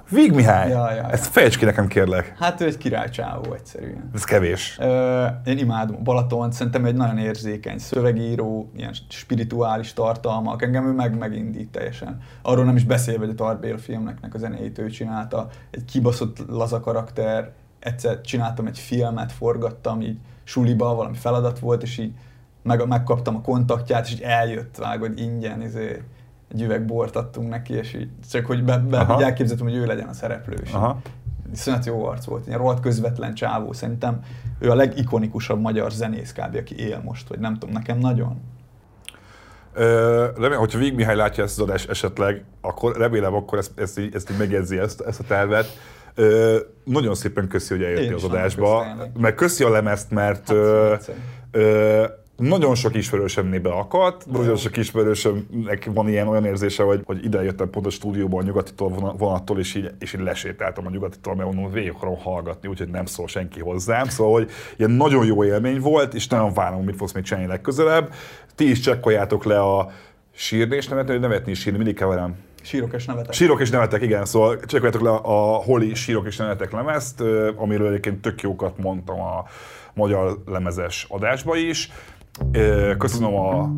Víg 0.09 0.33
Mihály! 0.33 0.69
Ja, 0.69 0.89
ja, 0.89 0.95
ja. 0.95 1.09
Ezt 1.09 1.25
fejtsd 1.25 1.57
ki 1.57 1.65
nekem, 1.65 1.87
kérlek. 1.87 2.35
Hát 2.39 2.61
ő 2.61 2.65
egy 2.65 2.77
királycsávó 2.77 3.53
egyszerűen. 3.53 4.09
Ez 4.13 4.23
kevés. 4.23 4.77
Ö, 4.79 5.25
én 5.45 5.57
imádom 5.57 6.03
Balaton, 6.03 6.51
szerintem 6.51 6.85
egy 6.85 6.95
nagyon 6.95 7.17
érzékeny 7.17 7.77
szövegíró, 7.77 8.71
ilyen 8.75 8.93
spirituális 9.09 9.93
tartalmak, 9.93 10.61
engem 10.61 10.87
ő 10.87 10.91
meg 10.91 11.17
megindít 11.17 11.71
teljesen. 11.71 12.21
Arról 12.41 12.65
nem 12.65 12.75
is 12.75 12.83
beszélve, 12.83 13.19
hogy 13.19 13.29
a 13.29 13.43
Tarbél 13.43 13.77
filmnek 13.77 14.33
a 14.33 14.37
zenéjét 14.37 14.77
ő 14.77 14.89
csinálta, 14.89 15.47
egy 15.71 15.85
kibaszott 15.85 16.37
laza 16.47 16.79
karakter, 16.79 17.51
egyszer 17.79 18.21
csináltam 18.21 18.67
egy 18.67 18.79
filmet, 18.79 19.31
forgattam 19.31 20.01
így 20.01 20.17
suliba, 20.43 20.95
valami 20.95 21.15
feladat 21.15 21.59
volt, 21.59 21.83
és 21.83 21.97
így 21.97 22.11
meg, 22.63 22.87
megkaptam 22.87 23.35
a 23.35 23.41
kontaktját, 23.41 24.05
és 24.05 24.13
így 24.13 24.21
eljött, 24.21 24.75
vágod, 24.77 25.19
ingyen, 25.19 25.61
izé, 25.61 26.03
egy 26.51 26.61
üveg 26.61 26.85
bort 26.85 27.15
adtunk 27.15 27.49
neki, 27.49 27.73
és 27.73 27.93
így, 27.93 28.09
csak 28.31 28.45
hogy 28.45 28.63
be, 28.63 28.77
be 28.77 29.07
így 29.15 29.21
elképzeltem, 29.21 29.65
hogy 29.67 29.75
ő 29.75 29.85
legyen 29.85 30.07
a 30.07 30.13
szereplő. 30.13 30.55
És 30.63 30.71
Aha. 30.71 31.01
Iszonyat 31.53 31.85
jó 31.85 32.05
arc 32.05 32.25
volt, 32.25 32.47
ilyen 32.47 32.59
rohadt 32.59 32.79
közvetlen 32.79 33.33
csávó. 33.33 33.73
Szerintem 33.73 34.19
ő 34.59 34.69
a 34.69 34.75
legikonikusabb 34.75 35.61
magyar 35.61 35.91
zenész 35.91 36.33
kb. 36.33 36.55
aki 36.55 36.77
él 36.77 37.01
most, 37.03 37.27
vagy 37.27 37.39
nem 37.39 37.53
tudom, 37.53 37.73
nekem 37.73 37.97
nagyon. 37.97 38.41
remélem, 40.35 40.59
hogyha 40.59 40.79
Vig 40.79 40.95
Mihály 40.95 41.15
látja 41.15 41.43
ezt 41.43 41.59
az 41.59 41.67
adást 41.67 41.89
esetleg, 41.89 42.43
akkor 42.61 42.97
remélem 42.97 43.33
akkor 43.33 43.57
ezt, 43.57 43.71
ezt, 43.75 43.99
így, 43.99 44.15
ezt 44.15 44.31
így 44.31 44.37
megjegyzi 44.37 44.77
ezt, 44.77 45.01
ezt 45.01 45.19
a 45.19 45.23
tervet. 45.23 45.77
Ö, 46.15 46.57
nagyon 46.83 47.15
szépen 47.15 47.47
köszi, 47.47 47.73
hogy 47.73 47.83
eljöttél 47.83 48.15
az 48.15 48.23
adásba. 48.23 48.85
Meg 49.19 49.35
köszi 49.35 49.63
a 49.63 49.69
lemezt, 49.69 50.11
mert 50.11 50.47
hát, 50.47 50.49
ö, 50.49 50.95
ö, 51.51 52.05
nagyon 52.39 52.75
sok 52.75 52.95
ismerősöm 52.95 53.61
beakadt, 53.61 54.25
nagyon 54.25 54.55
sok 54.55 54.77
ismerősömnek 54.77 55.89
van 55.93 56.09
ilyen 56.09 56.27
olyan 56.27 56.45
érzése, 56.45 56.83
hogy, 56.83 57.01
hogy 57.05 57.25
ide 57.25 57.43
jöttem 57.43 57.69
pont 57.69 57.85
a 57.85 57.89
stúdióban 57.89 58.41
a 58.41 58.45
nyugati 58.45 58.71
vonattól, 59.17 59.59
és 59.59 59.75
így, 59.75 59.91
és 59.99 60.13
így 60.13 60.21
lesétáltam 60.21 60.85
a 60.85 60.89
nyugatitól, 60.89 61.35
mert 61.35 61.53
mondom, 61.53 61.71
végig 61.71 61.91
akarom 61.95 62.17
hallgatni, 62.17 62.69
úgyhogy 62.69 62.89
nem 62.89 63.05
szól 63.05 63.27
senki 63.27 63.59
hozzám. 63.59 64.05
Szóval, 64.05 64.33
hogy 64.33 64.49
ilyen 64.77 64.91
nagyon 64.91 65.25
jó 65.25 65.43
élmény 65.43 65.79
volt, 65.79 66.13
és 66.13 66.27
nagyon 66.27 66.53
várom, 66.53 66.83
mit 66.83 66.95
fogsz 66.95 67.11
még 67.11 67.23
csinálni 67.23 67.49
legközelebb. 67.49 68.13
Ti 68.55 68.69
is 68.69 68.79
csekkoljátok 68.79 69.43
le 69.43 69.59
a 69.61 69.91
sírni 70.31 70.75
és 70.75 70.87
nevetni, 70.87 71.11
hogy 71.11 71.21
nevetni 71.21 71.51
is 71.51 71.59
sírni, 71.59 71.77
mindig 71.77 71.95
keverem. 71.95 72.35
Sírok 72.61 72.93
és 72.93 73.05
nevetek. 73.05 73.33
Sírok 73.33 73.61
és 73.61 73.69
nevetek, 73.69 74.01
igen. 74.01 74.25
Szóval 74.25 74.59
csekkoljátok 74.59 75.01
le 75.01 75.09
a 75.09 75.55
Holi 75.55 75.93
Sírok 75.93 76.27
és 76.27 76.37
nevetek 76.37 76.71
lemezt, 76.71 77.23
amiről 77.55 77.87
egyébként 77.87 78.21
tök 78.21 78.41
jókat 78.41 78.77
mondtam 78.77 79.21
a 79.21 79.45
magyar 79.93 80.37
lemezes 80.45 81.05
adásba 81.09 81.55
is. 81.55 81.91
Köszönöm 82.97 83.35
a 83.35 83.69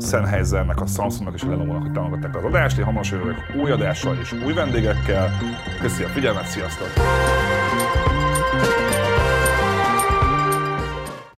Sennheisernek, 0.00 0.80
a 0.80 0.86
Samsungnak 0.86 1.34
és 1.34 1.42
a 1.42 1.48
Lenovo-nak, 1.48 1.82
hogy 1.82 1.92
támogatták 1.92 2.36
az 2.36 2.44
adást. 2.44 2.78
Én 2.78 2.84
hamarosan 2.84 3.18
jövök 3.18 3.36
új 3.62 3.70
adással 3.70 4.16
és 4.22 4.32
új 4.46 4.52
vendégekkel. 4.52 5.30
Köszönöm 5.80 6.10
a 6.10 6.12
figyelmet, 6.12 6.46
sziasztok! 6.46 6.88